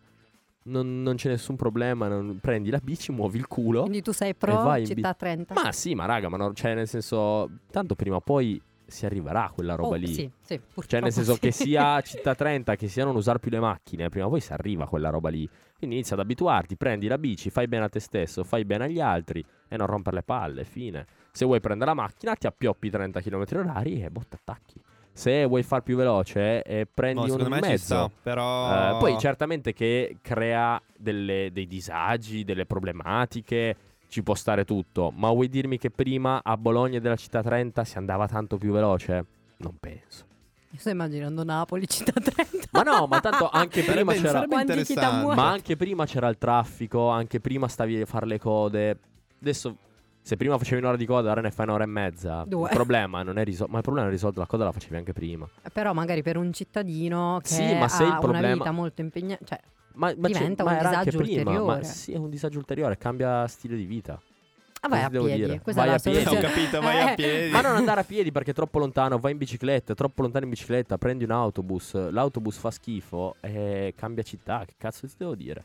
Non, 0.67 1.03
non 1.03 1.17
c'è 1.17 1.29
nessun 1.29 1.57
problema. 1.57 2.09
non- 2.09 2.39
Prendi 2.41 2.71
la 2.71 2.81
bici, 2.83 3.13
muovi 3.13 3.37
il 3.37 3.47
culo. 3.49 3.83
Quindi 3.83 4.01
tu 4.01 4.13
sei 4.13 4.35
pro 4.35 4.63
vai 4.63 4.81
in 4.81 4.87
città 4.87 5.13
30? 5.13 5.53
Ma 5.53 5.73
sì, 5.73 5.95
ma 5.95 6.07
raga, 6.07 6.31
ma 6.31 6.39
non, 6.39 6.55
cioè, 6.55 6.75
nel 6.75 6.89
senso, 6.89 7.51
tanto 7.71 7.95
prima 7.95 8.17
o 8.17 8.21
poi 8.23 8.59
si 8.95 9.05
arriverà 9.07 9.45
a 9.47 9.51
quella 9.51 9.75
roba 9.75 9.95
Oh, 9.95 9.99
lì. 9.99 10.13
Sì, 10.15 10.31
sì, 10.41 10.59
Cioè, 10.87 11.01
nel 11.01 11.13
senso 11.13 11.35
sì. 11.35 11.41
che 11.41 11.51
sia 11.51 12.01
città 12.03 12.35
30, 12.35 12.77
che 12.77 12.89
sia 12.89 13.05
non 13.05 13.17
usare 13.17 13.39
più 13.39 13.51
le 13.51 13.61
macchine, 13.61 14.09
prima 14.09 14.27
o 14.27 14.31
poi 14.31 14.41
si 14.41 14.53
arriva 14.53 14.85
a 14.85 14.87
quella 14.89 15.11
roba 15.11 15.29
lì. 15.29 15.47
Quindi 15.77 15.97
inizia 15.97 16.15
ad 16.15 16.23
abituarti, 16.23 16.77
prendi 16.77 17.07
la 17.09 17.19
bici, 17.19 17.51
fai 17.51 17.69
bene 17.69 17.85
a 17.85 17.89
te 17.89 18.01
stesso, 18.01 18.45
fai 18.45 18.65
bene 18.65 18.85
agli 18.85 19.01
altri 19.01 19.45
e 19.69 19.77
non 19.77 19.87
rompere 19.87 20.17
le 20.17 20.23
palle, 20.23 20.65
fine. 20.65 21.07
Se 21.33 21.45
vuoi 21.45 21.61
prendere 21.61 21.91
la 21.91 21.97
macchina, 21.97 22.35
ti 22.35 22.47
appioppi 22.47 22.89
30 22.89 23.21
km 23.21 23.45
orari 23.57 24.03
e 24.03 24.11
botta 24.11 24.37
attacchi. 24.37 24.81
Se 25.13 25.45
vuoi 25.45 25.63
far 25.63 25.83
più 25.83 25.97
veloce, 25.97 26.63
eh, 26.63 26.87
prendi 26.93 27.19
No, 27.21 27.23
un 27.25 27.31
secondo 27.31 27.55
me 27.55 27.61
mezzo. 27.61 27.85
sta, 27.85 28.11
però... 28.23 28.97
Eh, 28.97 28.99
poi 28.99 29.19
certamente 29.19 29.73
che 29.73 30.17
crea 30.21 30.81
delle- 30.97 31.51
dei 31.53 31.67
disagi, 31.69 32.43
delle 32.45 32.67
problematiche, 32.67 33.77
ci 34.15 34.23
può 34.23 34.37
stare 34.37 34.65
tutto. 34.65 35.13
Ma 35.13 35.29
vuoi 35.31 35.49
dirmi 35.49 35.77
che 35.77 35.91
prima 35.91 36.41
a 36.45 36.57
Bologna 36.57 37.01
della 37.01 37.17
città 37.17 37.43
30 37.43 37.83
si 37.83 37.99
andava 37.99 38.29
tanto 38.29 38.59
più 38.59 38.71
veloce? 38.71 39.25
Non 39.57 39.75
penso. 39.81 40.25
Io 40.71 40.79
sto 40.79 40.91
immaginando 40.91 41.43
Napoli, 41.43 41.89
città 41.89 42.13
30. 42.13 42.69
Ma 42.71 42.83
no, 42.83 43.09
ma 43.09 43.19
tanto 43.19 43.49
anche 43.51 43.83
prima 43.83 44.13
c'era... 44.13 44.47
Ma 44.47 45.51
anche 45.51 45.75
prima 45.75 46.07
c'era 46.07 46.29
il 46.29 46.39
traffico, 46.39 47.09
anche 47.09 47.41
prima 47.41 47.67
stavi 47.67 48.03
a 48.03 48.07
fare 48.07 48.27
le 48.27 48.39
code. 48.39 48.99
Adesso, 49.41 49.77
se 50.21 50.37
prima 50.37 50.57
facevi 50.59 50.81
un'ora 50.81 50.97
di 50.97 51.07
coda, 51.07 51.33
ora 51.33 51.41
ne 51.41 51.51
fai 51.51 51.67
un'ora 51.67 51.83
e 51.83 51.89
mezza. 51.89 52.45
Due. 52.47 52.69
Il 52.69 52.75
problema 52.75 53.25
non 53.25 53.37
è 53.39 53.43
risolto. 53.43 53.73
Ma 53.73 53.79
il 53.79 53.83
problema 53.85 54.07
è 54.07 54.11
risolto, 54.13 54.39
la 54.39 54.47
coda 54.47 54.63
la 54.63 54.71
facevi 54.71 54.95
anche 54.95 55.13
prima. 55.13 55.49
Però 55.73 55.93
magari 55.93 56.23
per 56.23 56.37
un 56.37 56.53
cittadino 56.53 57.41
che 57.43 57.49
Sì, 57.49 57.75
ma 57.75 57.89
se 57.89 58.05
ha 58.05 58.07
il 58.07 58.19
problema- 58.21 58.47
una 58.47 58.55
vita 58.55 58.71
molto 58.71 59.01
impegnata, 59.01 59.45
cioè 59.45 59.61
Ma, 59.95 60.13
ma 60.17 60.29
c'è- 60.29 60.35
Diventa 60.35 60.65
ma 60.65 60.71
un 60.73 60.77
era 60.77 60.89
anche 60.91 61.11
disagio 61.11 61.25
prima. 61.25 61.43
Ma 61.53 61.59
ulteriore. 61.59 61.85
sì, 61.85 62.13
è 62.13 62.17
un 62.17 62.31
disagio 62.31 62.59
ulteriore, 62.59 62.99
cambia 62.99 63.47
stile 63.47 63.77
di 63.77 63.85
vita. 63.85 64.21
ah, 64.81 64.89
vai 64.89 65.03
a 65.03 65.09
devo 65.09 65.25
piedi. 65.25 65.41
dire? 65.45 65.61
Questa 65.61 65.81
Vai 65.81 65.91
è 65.91 65.93
la 65.93 65.97
a 65.97 66.25
piedi. 66.25 66.37
Ho 66.37 66.41
capito, 66.41 66.81
vai 66.81 67.01
a 67.01 67.11
Eh, 67.13 67.15
piedi. 67.15 67.51
Ma 67.51 67.61
non 67.63 67.77
andare 67.77 68.01
a 68.01 68.05
piedi 68.05 68.31
perché 68.33 68.51
è 68.51 68.55
troppo 68.55 68.79
lontano, 68.79 69.19
vai 69.19 69.33
in 69.33 69.39
bicicletta, 69.39 69.93
è 69.93 69.97
troppo 69.97 70.23
lontano 70.23 70.45
in 70.45 70.51
bicicletta, 70.51 70.99
prendi 70.99 71.25
un 71.25 71.31
autobus, 71.31 71.95
l'autobus 72.11 72.57
fa 72.59 72.71
schifo 72.71 73.37
e 73.41 73.95
cambia 73.97 74.23
città, 74.23 74.65
che 74.67 74.75
cazzo 74.77 75.07
ti 75.07 75.15
devo 75.17 75.35
dire? 75.35 75.65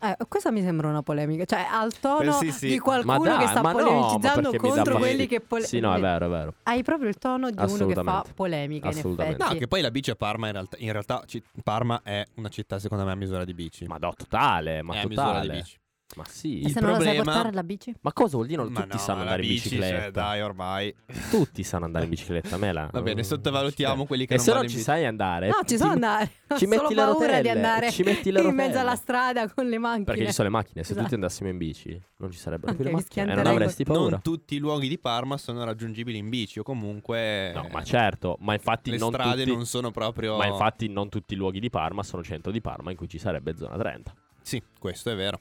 Eh, 0.00 0.16
questa 0.28 0.50
mi 0.50 0.62
sembra 0.62 0.88
una 0.88 1.02
polemica, 1.02 1.44
cioè 1.44 1.66
al 1.70 1.98
tono 1.98 2.32
sì, 2.32 2.52
sì. 2.52 2.68
di 2.68 2.78
qualcuno 2.78 3.24
dai, 3.24 3.38
che 3.38 3.46
sta 3.48 3.60
no, 3.60 3.72
polemizzando 3.72 4.50
dà 4.50 4.58
contro 4.58 4.98
quelli 4.98 5.26
che 5.26 5.40
pole- 5.40 5.64
Sì, 5.64 5.80
no, 5.80 5.94
è 5.94 6.00
vero, 6.00 6.26
è 6.26 6.28
vero. 6.28 6.54
Hai 6.62 6.82
proprio 6.82 7.08
il 7.08 7.18
tono 7.18 7.50
di 7.50 7.56
uno 7.60 7.86
che 7.86 7.94
fa 7.94 8.24
polemica 8.34 8.88
in 8.88 8.96
Assolutamente. 8.96 9.36
effetti. 9.42 9.54
No, 9.54 9.60
che 9.60 9.66
poi 9.66 9.80
la 9.80 9.90
bici 9.90 10.10
a 10.10 10.14
Parma 10.14 10.46
in 10.46 10.52
realtà, 10.52 10.76
in 10.78 10.92
realtà 10.92 11.24
Parma 11.64 12.00
è 12.02 12.24
una 12.36 12.48
città 12.48 12.78
secondo 12.78 13.04
me 13.04 13.12
a 13.12 13.16
misura 13.16 13.44
di 13.44 13.54
bici. 13.54 13.86
Ma 13.86 13.96
no, 13.98 14.12
totale, 14.16 14.82
ma 14.82 14.94
è 14.94 14.98
a 14.98 15.06
misura 15.06 15.40
di 15.40 15.46
totale. 15.46 15.58
bici. 15.58 15.78
Ma 16.16 16.24
sì. 16.26 16.62
E 16.62 16.66
il 16.68 16.72
se 16.72 16.80
non 16.80 16.90
la 16.92 16.96
sai 16.96 17.04
problema- 17.16 17.32
portare 17.32 17.54
la 17.54 17.62
bici? 17.62 17.94
Ma 18.00 18.12
cosa 18.14 18.36
vuol 18.36 18.48
dire? 18.48 18.62
Non 18.62 18.72
Ma 18.72 18.80
tutti 18.80 18.96
no, 18.96 19.02
sanno 19.02 19.20
andare 19.20 19.42
in 19.42 19.48
bici, 19.48 19.68
bicicletta. 19.68 20.00
cioè, 20.02 20.10
dai, 20.10 20.40
ormai. 20.40 20.94
Tutti 21.30 21.62
sanno 21.62 21.84
andare 21.84 22.04
in 22.04 22.10
bicicletta, 22.10 22.56
Mela. 22.56 22.88
Va 22.90 23.02
bene, 23.02 23.20
Mm, 23.20 23.24
sottovalutiamo 23.24 24.06
quelli 24.06 24.24
che 24.26 24.32
E 24.32 24.36
non 24.36 24.44
se 24.46 24.52
non 24.54 24.62
in 24.62 24.68
ci 24.68 24.74
bici. 24.76 24.86
sai 24.86 25.04
andare, 25.04 25.48
No, 25.48 25.58
ci 25.66 25.76
so 25.76 25.84
andare. 25.86 26.30
Ho 26.48 26.56
ci 26.56 26.66
solo 26.66 26.80
metti 26.82 26.94
le 26.94 27.02
paura 27.02 27.26
di 27.26 27.32
rotelle, 27.32 27.50
andare 27.50 27.90
ci 27.92 28.02
metti 28.02 28.30
le 28.32 28.40
in 28.40 28.54
mezzo 28.54 28.78
alla 28.78 28.96
strada 28.96 29.52
con 29.52 29.68
le 29.68 29.76
macchine. 29.78 30.04
Perché 30.04 30.26
ci 30.26 30.32
sono 30.32 30.48
le 30.48 30.54
macchine, 30.54 30.82
se 30.82 30.88
Esatto. 30.92 31.02
tutti 31.02 31.14
andassimo 31.14 31.48
in 31.50 31.56
bici, 31.58 32.02
non 32.16 32.30
ci 32.32 32.38
sarebbero 32.38 32.72
più 32.72 32.80
Ok, 32.84 32.86
le 32.90 32.96
macchine 32.96 33.22
e 33.22 33.24
non 33.26 33.34
schianterei 33.34 33.52
avresti 33.62 33.84
paura. 33.84 34.10
Non 34.10 34.20
tutti 34.22 34.54
i 34.54 34.58
luoghi 34.58 34.88
di 34.88 34.98
Parma 34.98 35.36
sono 35.36 35.62
raggiungibili 35.62 36.16
in 36.16 36.30
bici 36.30 36.58
o 36.58 36.62
comunque 36.62 37.52
No, 37.52 37.68
ma 37.70 37.82
certo, 37.84 38.38
ma 38.40 38.54
infatti 38.54 38.90
le 38.90 38.96
non 38.96 39.12
strade 39.12 39.42
tutti 39.44 39.54
non 39.54 39.66
sono 39.66 39.90
proprio 39.90 40.36
Ma 40.38 40.46
infatti 40.46 40.88
non 40.88 41.10
tutti 41.10 41.34
i 41.34 41.36
luoghi 41.36 41.60
di 41.60 41.68
Parma 41.68 42.02
sono 42.02 42.22
centro 42.24 42.50
di 42.50 42.62
Parma 42.62 42.90
in 42.90 42.96
cui 42.96 43.08
ci 43.10 43.18
sarebbe 43.18 43.54
zona 43.56 43.76
30. 43.76 44.14
Sì, 44.40 44.62
questo 44.78 45.10
è 45.10 45.14
vero. 45.14 45.40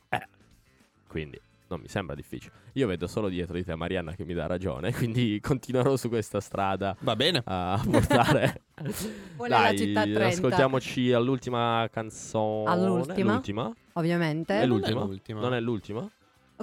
Quindi 1.08 1.40
non 1.70 1.82
mi 1.82 1.88
sembra 1.88 2.16
difficile. 2.16 2.54
Io 2.74 2.88
vedo 2.88 3.08
solo 3.08 3.28
dietro 3.28 3.56
di 3.56 3.64
te 3.64 3.76
Marianna 3.76 4.14
che 4.14 4.24
mi 4.24 4.34
dà 4.34 4.46
ragione, 4.46 4.94
quindi 4.96 5.40
continuerò 5.42 5.96
su 5.98 6.08
questa 6.10 6.40
strada 6.40 6.96
Va 7.00 7.16
bene. 7.16 7.42
a 7.46 7.82
portare. 7.90 8.62
Dai, 9.48 9.78
città 9.78 10.02
a 10.02 10.04
30. 10.04 10.26
ascoltiamoci 10.28 11.12
all'ultima 11.12 11.88
canzone. 11.92 12.70
All'ultima? 12.70 13.34
L'ultima? 13.34 13.74
Ovviamente. 13.94 14.54
È 14.54 14.58
non 14.58 14.64
è 14.64 14.68
l'ultima? 14.68 15.04
l'ultima. 15.04 15.40
Non 15.42 15.54
è 15.54 15.60
l'ultima? 15.60 16.10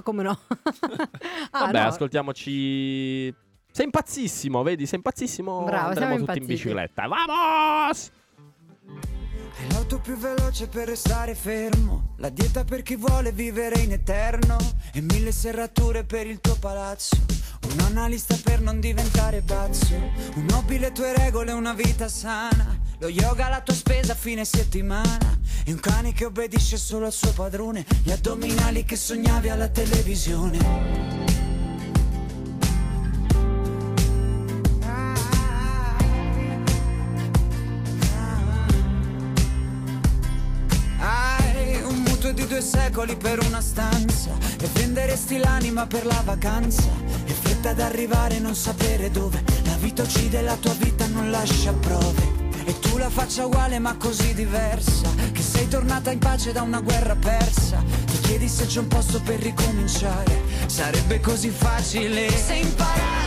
Come 0.03 0.23
no? 0.23 0.31
ah, 1.51 1.65
Vabbè, 1.65 1.81
no. 1.81 1.87
ascoltiamoci. 1.87 3.33
Sei 3.71 3.85
impazzissimo, 3.85 4.63
vedi? 4.63 4.85
Sei 4.85 4.97
impazzissimo. 4.97 5.63
Bravo, 5.63 5.87
Andremo 5.89 6.11
siamo 6.11 6.25
tutti 6.25 6.37
in 6.37 6.43
impazziti. 6.43 6.63
bicicletta. 6.69 7.07
Vamos! 7.07 8.11
È 9.57 9.71
l'auto 9.71 9.99
più 9.99 10.17
veloce 10.17 10.67
per 10.67 10.87
restare 10.87 11.33
fermo, 11.33 12.15
la 12.17 12.27
dieta 12.27 12.65
per 12.65 12.81
chi 12.81 12.97
vuole 12.97 13.31
vivere 13.31 13.79
in 13.79 13.93
eterno 13.93 14.57
e 14.91 14.99
mille 14.99 15.31
serrature 15.31 16.03
per 16.03 16.27
il 16.27 16.41
tuo 16.41 16.55
palazzo. 16.55 17.15
Un 17.71 17.79
analista 17.79 18.37
per 18.43 18.59
non 18.59 18.81
diventare 18.81 19.41
pazzo, 19.41 19.95
un 20.33 20.47
hobby 20.53 20.77
le 20.77 20.91
tue 20.91 21.15
regole, 21.15 21.53
una 21.53 21.73
vita 21.73 22.09
sana. 22.09 22.77
Lo 22.99 23.07
yoga 23.07 23.47
la 23.47 23.61
tua 23.61 23.73
spesa 23.73 24.11
a 24.11 24.15
fine 24.15 24.43
settimana 24.43 25.39
e 25.63 25.71
un 25.71 25.79
cane 25.79 26.11
che 26.11 26.25
obbedisce 26.25 26.75
solo 26.75 27.05
al 27.05 27.13
suo 27.13 27.31
padrone, 27.31 27.85
gli 28.03 28.11
addominali 28.11 28.83
che 28.83 28.97
sognavi 28.97 29.47
alla 29.47 29.69
televisione. 29.69 31.34
Secoli 42.65 43.15
per 43.15 43.39
una 43.45 43.61
stanza 43.61 44.31
E 44.59 44.67
venderesti 44.73 45.37
l'anima 45.37 45.85
per 45.85 46.05
la 46.05 46.21
vacanza 46.25 46.89
E 47.25 47.31
fretta 47.31 47.69
ad 47.69 47.79
arrivare 47.79 48.37
e 48.37 48.39
non 48.39 48.55
sapere 48.55 49.11
dove. 49.11 49.43
La 49.65 49.75
vita 49.75 50.01
uccide 50.01 50.41
la 50.41 50.55
tua 50.55 50.73
vita 50.73 51.05
non 51.07 51.29
lascia 51.29 51.71
prove 51.73 52.33
E 52.65 52.79
tu 52.79 52.97
la 52.97 53.09
faccia 53.09 53.45
uguale 53.45 53.77
ma 53.77 53.95
così 53.97 54.33
diversa 54.33 55.07
Che 55.31 55.41
sei 55.41 55.67
tornata 55.67 56.11
in 56.11 56.19
pace 56.19 56.51
da 56.51 56.63
una 56.63 56.81
guerra 56.81 57.15
persa. 57.15 57.83
Ti 58.05 58.19
chiedi 58.21 58.49
se 58.49 58.65
c'è 58.65 58.79
un 58.79 58.87
posto 58.87 59.21
per 59.21 59.39
ricominciare 59.39 60.41
Sarebbe 60.65 61.19
così 61.19 61.49
facile. 61.49 62.29
Se 62.29 62.55
imparassimo 62.55 63.24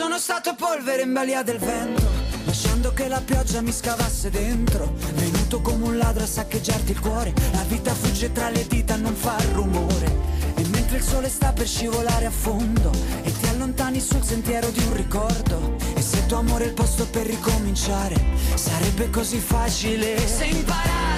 sono 0.00 0.18
stato 0.18 0.54
polvere 0.54 1.02
in 1.02 1.12
balia 1.12 1.42
del 1.42 1.58
vento, 1.58 2.08
lasciando 2.46 2.90
che 2.94 3.06
la 3.06 3.20
pioggia 3.20 3.60
mi 3.60 3.70
scavasse 3.70 4.30
dentro. 4.30 4.94
Venuto 5.12 5.60
come 5.60 5.84
un 5.84 5.98
ladro 5.98 6.22
a 6.22 6.26
saccheggiarti 6.26 6.92
il 6.92 7.00
cuore, 7.00 7.34
la 7.52 7.62
vita 7.68 7.92
fugge 7.92 8.32
tra 8.32 8.48
le 8.48 8.66
dita, 8.66 8.96
non 8.96 9.14
fa 9.14 9.36
rumore. 9.52 10.06
E 10.54 10.64
mentre 10.68 10.96
il 10.96 11.02
sole 11.02 11.28
sta 11.28 11.52
per 11.52 11.68
scivolare 11.68 12.24
a 12.24 12.30
fondo, 12.30 12.90
e 13.22 13.30
ti 13.30 13.46
allontani 13.48 14.00
sul 14.00 14.24
sentiero 14.24 14.70
di 14.70 14.82
un 14.84 14.96
ricordo. 14.96 15.76
E 15.94 16.00
se 16.00 16.24
tuo 16.24 16.38
amore 16.38 16.64
è 16.64 16.68
il 16.68 16.72
posto 16.72 17.06
per 17.06 17.26
ricominciare, 17.26 18.16
sarebbe 18.54 19.10
così 19.10 19.38
facile. 19.38 20.16
Se 20.26 20.46
imparassimo 20.46 21.09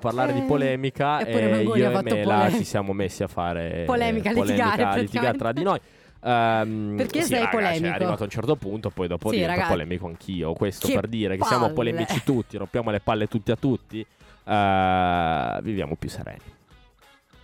parlare 0.00 0.32
di 0.32 0.40
Eh, 0.40 0.42
polemica 0.42 1.18
e 1.20 1.48
Mangoni 1.48 1.78
io 1.80 1.86
e 1.86 1.88
Mela 2.02 2.02
polemica. 2.02 2.50
ci 2.56 2.64
siamo 2.64 2.92
messi 2.92 3.22
a 3.22 3.28
fare 3.28 3.84
Polemica, 3.86 4.30
eh, 4.30 4.34
litigare, 4.34 5.00
litigare 5.00 5.38
tra 5.38 5.52
di 5.52 5.62
noi. 5.62 5.78
Ehm, 6.22 6.94
Perché 6.96 7.22
sì, 7.22 7.28
sei 7.28 7.38
raga, 7.38 7.50
cioè, 7.50 7.60
polemico? 7.62 7.86
è 7.86 7.94
arrivato 7.94 8.22
a 8.22 8.24
un 8.24 8.30
certo 8.30 8.56
punto, 8.56 8.90
poi 8.90 9.08
dopo 9.08 9.28
Sì, 9.30 9.36
divento 9.36 9.54
raga. 9.56 9.68
polemico 9.68 10.06
anch'io. 10.06 10.52
Questo 10.52 10.86
Che 10.88 10.94
per 10.94 11.06
dire 11.06 11.36
che 11.36 11.44
siamo 11.44 11.62
palle. 11.62 11.74
polemici 11.74 12.22
tutti, 12.24 12.56
rompiamo 12.56 12.90
le 12.90 13.00
palle 13.00 13.26
tutti 13.26 13.50
a 13.52 13.56
tutti. 13.56 14.04
eh, 14.44 15.58
viviamo 15.62 15.94
più 15.96 16.08
sereni. 16.08 16.40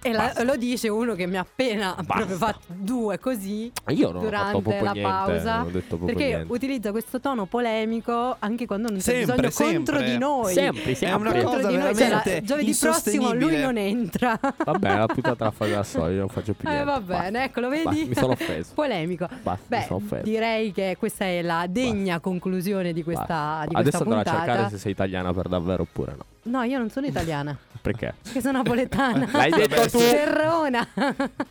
E 0.07 0.13
la- 0.13 0.33
lo 0.45 0.57
dice 0.57 0.89
uno 0.89 1.15
che 1.15 1.27
mi 1.27 1.37
ha 1.37 1.41
appena 1.41 1.95
proprio 2.07 2.37
fatto 2.37 2.67
due 2.69 3.19
così 3.19 3.71
Io 3.89 4.13
non 4.13 4.25
ho 4.25 4.29
fatto 4.31 4.61
durante 4.61 4.83
la 4.83 4.93
niente, 4.93 5.01
pausa. 5.03 5.57
non 5.59 5.67
ho 5.67 5.71
detto 5.71 5.97
proprio 5.97 6.07
perché 6.17 6.35
niente. 6.35 6.53
utilizza 6.53 6.91
questo 6.93 7.21
tono 7.21 7.47
polemico 7.47 8.37
anche 8.39 8.67
quando 8.67 8.89
non 8.89 8.99
c'è 8.99 9.25
Sempre, 9.25 9.49
bisogno 9.49 9.73
contro 9.75 9.95
sempre. 9.97 10.13
di 10.13 10.19
noi. 10.19 10.53
Sempre, 10.53 10.91
È 10.91 10.95
sempre. 10.95 11.19
una 11.19 11.31
Contro 11.33 11.51
cosa 11.51 11.69
di 11.69 11.77
noi. 11.77 11.95
Cioè, 11.97 12.43
giovedì 12.43 12.77
prossimo 12.79 13.33
lui 13.33 13.57
non 13.61 13.77
entra. 13.77 14.39
Vabbè, 14.65 14.97
la 14.97 15.07
puntata 15.07 15.45
la 15.45 15.51
fai 15.51 15.71
da 15.71 15.83
solo, 15.85 16.11
io 16.11 16.19
non 16.21 16.29
faccio 16.29 16.53
più 16.55 16.69
Eh, 16.69 16.73
niente. 16.73 16.91
va 16.91 17.01
Basta. 17.01 17.23
bene, 17.23 17.45
ecco, 17.45 17.61
lo 17.61 17.69
Basta, 17.69 17.91
vedi? 17.91 18.05
mi 18.09 18.15
sono 18.15 18.33
offeso. 18.33 18.73
Polemico. 18.75 19.29
Basta, 19.43 19.65
mi 19.69 19.77
Beh, 19.79 19.85
sono 19.87 20.01
offeso. 20.05 20.23
direi 20.23 20.73
che 20.73 20.97
questa 20.99 21.25
è 21.25 21.43
la 21.43 21.67
degna 21.69 22.21
conclusione 22.21 22.93
di 22.93 23.03
questa, 23.03 23.65
di 23.69 23.75
Adesso 23.75 23.99
questa 23.99 23.99
andrò 24.05 24.19
a 24.19 24.23
puntata. 24.23 24.45
cercare 24.47 24.71
se 24.71 24.79
sei 24.79 24.93
italiana 24.93 25.33
per 25.33 25.49
davvero 25.49 25.83
oppure 25.83 26.13
no. 26.17 26.25
No, 26.47 26.63
io 26.63 26.79
non 26.79 26.91
sono 26.91 27.07
italiana, 27.07 27.57
Perché? 27.83 28.15
perché 28.23 28.41
sono 28.41 28.59
napoletana. 28.59 29.29
L'hai 29.33 29.51
detto 29.51 29.89
tu. 29.91 29.99
Terrona. 29.99 30.87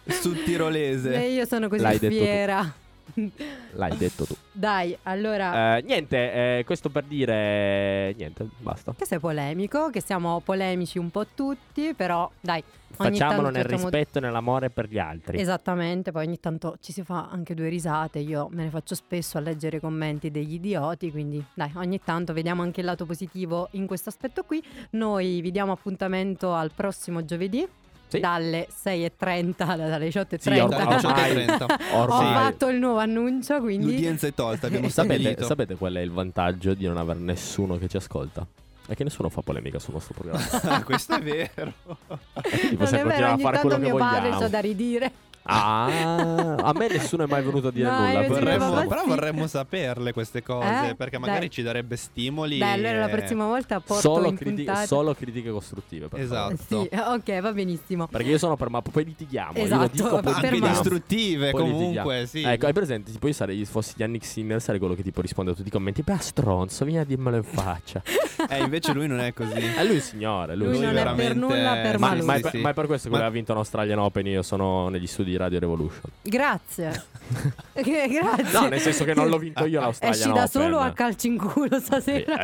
Sul 0.08 0.44
tirolese. 0.44 1.14
E 1.14 1.32
io 1.34 1.46
sono 1.46 1.68
così 1.70 1.82
L'hai 1.82 2.00
detto 2.00 2.14
tu. 2.16 2.22
fiera. 2.22 2.74
L'hai 3.74 3.98
detto 3.98 4.26
tu. 4.26 4.36
Dai, 4.52 4.98
allora, 5.04 5.78
Eh, 5.78 5.82
niente, 5.84 6.58
eh, 6.58 6.64
questo 6.66 6.90
per 6.90 7.04
dire 7.04 8.14
niente, 8.18 8.48
basta. 8.60 8.94
che 8.98 9.06
sei 9.06 9.20
polemico, 9.20 9.90
che 9.90 10.02
siamo 10.02 10.42
polemici 10.42 10.98
un 10.98 11.12
po' 11.12 11.26
tutti, 11.34 11.94
però 11.94 12.30
dai, 12.40 12.64
Facciamolo 12.96 13.50
nel 13.50 13.66
rispetto 13.66 14.18
e 14.18 14.22
nell'amore 14.22 14.70
per 14.70 14.88
gli 14.88 14.98
altri. 14.98 15.40
Esattamente, 15.40 16.12
poi 16.12 16.26
ogni 16.26 16.40
tanto 16.40 16.78
ci 16.80 16.94
si 16.94 17.04
fa 17.04 17.28
anche 17.30 17.54
due 17.54 17.68
risate, 17.68 18.20
io 18.20 18.48
me 18.52 18.64
ne 18.64 18.70
faccio 18.70 18.96
spesso 18.96 19.38
a 19.38 19.42
leggere 19.42 19.78
i 19.78 19.80
commenti 19.80 20.32
degli 20.32 20.54
idioti, 20.54 21.12
quindi 21.12 21.44
dai, 21.54 21.72
ogni 21.76 22.00
tanto 22.02 22.32
vediamo 22.34 22.62
anche 22.62 22.80
il 22.80 22.86
lato 22.86 23.06
positivo 23.06 23.68
in 23.72 23.86
questo 23.86 24.10
aspetto 24.10 24.44
qui. 24.44 24.64
Noi 24.92 25.42
vi 25.42 25.52
diamo 25.52 25.74
appuntamento 25.74 26.54
al 26.54 26.72
prossimo 26.74 27.26
giovedì 27.26 27.68
Sì. 28.08 28.20
dalle 28.20 28.68
6.30, 28.84 29.56
dalle 29.76 30.08
18.30. 30.08 30.38
Sì, 30.40 30.50
or- 30.60 30.70
Dalle 30.70 30.96
ormai, 30.96 31.36
18.30. 31.46 31.76
Ho 31.94 32.02
ormai- 32.02 32.34
fatto 32.34 32.68
il 32.70 32.78
nuovo 32.78 33.00
annuncio, 33.00 33.60
quindi... 33.60 33.86
L'udienza 33.94 34.28
è 34.28 34.34
tolta, 34.34 34.68
abbiamo 34.68 34.90
Sapete, 34.90 35.44
sapete 35.44 35.76
qual 35.76 35.94
è 35.96 36.02
il 36.02 36.12
vantaggio 36.12 36.74
di 36.74 36.86
non 36.86 36.98
avere 36.98 37.20
nessuno 37.20 37.78
che 37.78 37.88
ci 37.88 37.98
ascolta? 37.98 38.46
È 38.88 38.94
che 38.94 39.04
nessuno 39.04 39.30
fa 39.30 39.42
polemica 39.42 39.80
sul 39.80 39.94
nostro 39.96 40.14
programma. 40.14 40.46
Ah, 40.76 40.84
questo 40.84 41.16
è 41.16 41.20
vero. 41.22 41.74
Quindi 41.88 42.68
Non 42.68 42.78
possiamo 42.78 43.10
è 43.10 43.16
vero, 43.16 43.32
ogni 43.32 43.42
fare 43.42 43.58
tanto 43.58 43.68
quello 43.68 43.76
che 43.84 43.90
mio 43.92 43.96
padre 43.98 44.20
vogliamo. 44.20 44.40
c'ha 44.40 44.48
da 44.48 44.60
ridire. 44.60 45.12
Ah, 45.48 46.56
a 46.56 46.74
me 46.76 46.88
nessuno 46.88 47.24
è 47.24 47.28
mai 47.28 47.44
venuto 47.44 47.68
a 47.68 47.72
dire 47.72 47.88
No, 47.90 48.00
nulla. 48.00 48.22
Vorremmo- 48.28 48.88
però 48.88 49.06
vorremmo 49.06 49.48
saperle 49.48 50.12
queste 50.12 50.42
cose 50.42 50.90
Eh? 50.90 50.96
perché 50.96 51.18
magari 51.20 51.40
Dai. 51.42 51.50
ci 51.52 51.62
darebbe 51.62 51.96
stimoli. 51.96 52.58
Dai, 52.58 52.74
allora 52.74 53.00
la 53.00 53.08
e- 53.10 53.16
prossima 53.18 53.46
volta 53.46 53.80
porto 53.80 54.02
Solo, 54.02 54.28
in 54.28 54.36
criti- 54.38 54.68
solo 54.86 55.14
critiche 55.14 55.52
costruttive. 55.52 56.08
Per 56.08 56.20
favore. 56.26 56.54
Esatto. 56.56 56.88
Sì, 56.90 57.00
ok, 57.00 57.42
va 57.42 57.54
benissimo. 57.54 58.08
Perché 58.08 58.30
io 58.30 58.38
sono 58.38 58.56
per 58.56 58.70
ma 58.70 58.82
poi 58.82 59.06
litighiamo. 59.06 59.54
Esatto, 59.56 59.90
dico, 59.92 60.10
poi 60.20 60.34
per 60.34 60.54
Anche 60.54 60.60
distruttive 60.60 61.52
Poi 61.52 61.62
comunque, 61.62 61.82
litighiamo. 62.22 62.26
sì. 62.26 62.44
Ecco, 62.44 62.66
hai 62.66 62.74
presente? 62.74 63.12
Tipo 63.12 63.28
io 63.28 63.34
sarei, 63.34 63.66
fossi 63.66 63.94
Yannick 63.98 64.26
Sinner, 64.26 64.62
sarei 64.62 64.80
quello 64.80 64.96
che 64.96 65.04
tipo 65.04 65.22
risponde 65.22 65.52
a 65.52 65.54
tutti 65.54 65.68
i 65.68 65.72
commenti. 65.72 66.02
Beh, 66.02 66.18
stronzo, 66.20 66.86
vieni 66.86 67.00
a 67.02 67.06
dirmelo 67.06 67.38
in 67.38 67.44
faccia. 67.44 68.02
Eh, 68.48 68.60
invece 68.62 68.92
lui 68.94 69.08
non 69.08 69.22
è 69.22 69.34
così. 69.34 69.54
È 69.60 69.84
lui 69.86 69.96
il 69.96 70.02
signore. 70.02 70.56
Lui, 70.56 70.68
Lui 70.68 70.80
non 70.80 70.96
è 70.98 71.16
per 71.16 71.36
nulla 71.36 71.80
per 71.82 71.98
Ma, 71.98 72.14
ma 72.22 72.36
è 72.36 72.42
per, 72.42 72.52
sì. 72.52 72.58
ma 72.60 72.70
è 72.70 72.74
per 72.74 72.86
questo 72.86 73.08
che 73.08 73.14
Ma- 73.16 73.22
lui 73.22 73.28
ha 73.30 73.32
vinto 73.32 73.54
un 73.54 73.58
Australian 73.60 73.98
Open. 73.98 74.28
Io 74.28 74.44
sono 74.44 74.90
negli 74.90 75.08
studi 75.08 75.35
di 75.36 75.38
Radio 75.38 75.60
Revolution. 75.60 76.02
Grazie. 76.22 77.04
Che- 77.74 78.08
Grazie. 78.08 78.60
No, 78.60 78.68
nel 78.68 78.80
senso 78.80 79.04
che 79.04 79.14
non 79.14 79.28
l'ho 79.28 79.38
vinto 79.38 79.66
io 79.66 79.80
l'Australian 79.82 80.20
Esci 80.20 80.30
Open. 80.30 80.42
da 80.42 80.48
solo 80.48 80.80
a 80.80 80.92
calci 80.92 81.28
in 81.28 81.38
culo 81.38 81.80
stasera. 81.80 82.36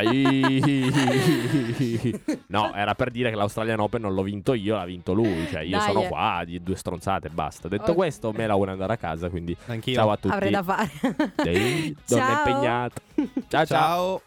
No, 2.48 2.74
era 2.74 2.94
per 2.94 3.10
dire 3.10 3.30
che 3.30 3.36
l'Australian 3.36 3.80
Open 3.80 4.02
non 4.02 4.14
l'ho 4.14 4.22
vinto 4.22 4.52
io, 4.54 4.76
l'ha 4.76 4.84
vinto 4.84 5.12
lui. 5.12 5.46
Cioè, 5.50 5.62
io 5.62 5.78
Dai, 5.78 5.86
sono 5.86 6.02
eh. 6.02 6.08
qua 6.08 6.42
di 6.44 6.62
due 6.62 6.76
stronzate 6.76 7.28
e 7.28 7.30
basta. 7.30 7.68
Detto 7.68 7.90
Ok. 7.92 7.96
questo, 7.96 8.32
me 8.32 8.46
la 8.46 8.54
vuole 8.54 8.72
andare 8.72 8.92
a 8.92 8.96
casa. 8.96 9.30
Quindi 9.30 9.56
Anch'io. 9.66 9.94
ciao 9.94 10.10
a 10.10 10.16
tutti. 10.16 10.34
Avrei 10.34 10.50
da 10.50 10.62
fare. 10.62 10.90
Ehi, 11.44 11.96
donna 12.06 12.22
Ciao. 12.26 12.36
impegnata. 12.48 13.00
ciao. 13.14 13.26
ciao. 13.48 13.66
Ciao. 13.66 14.22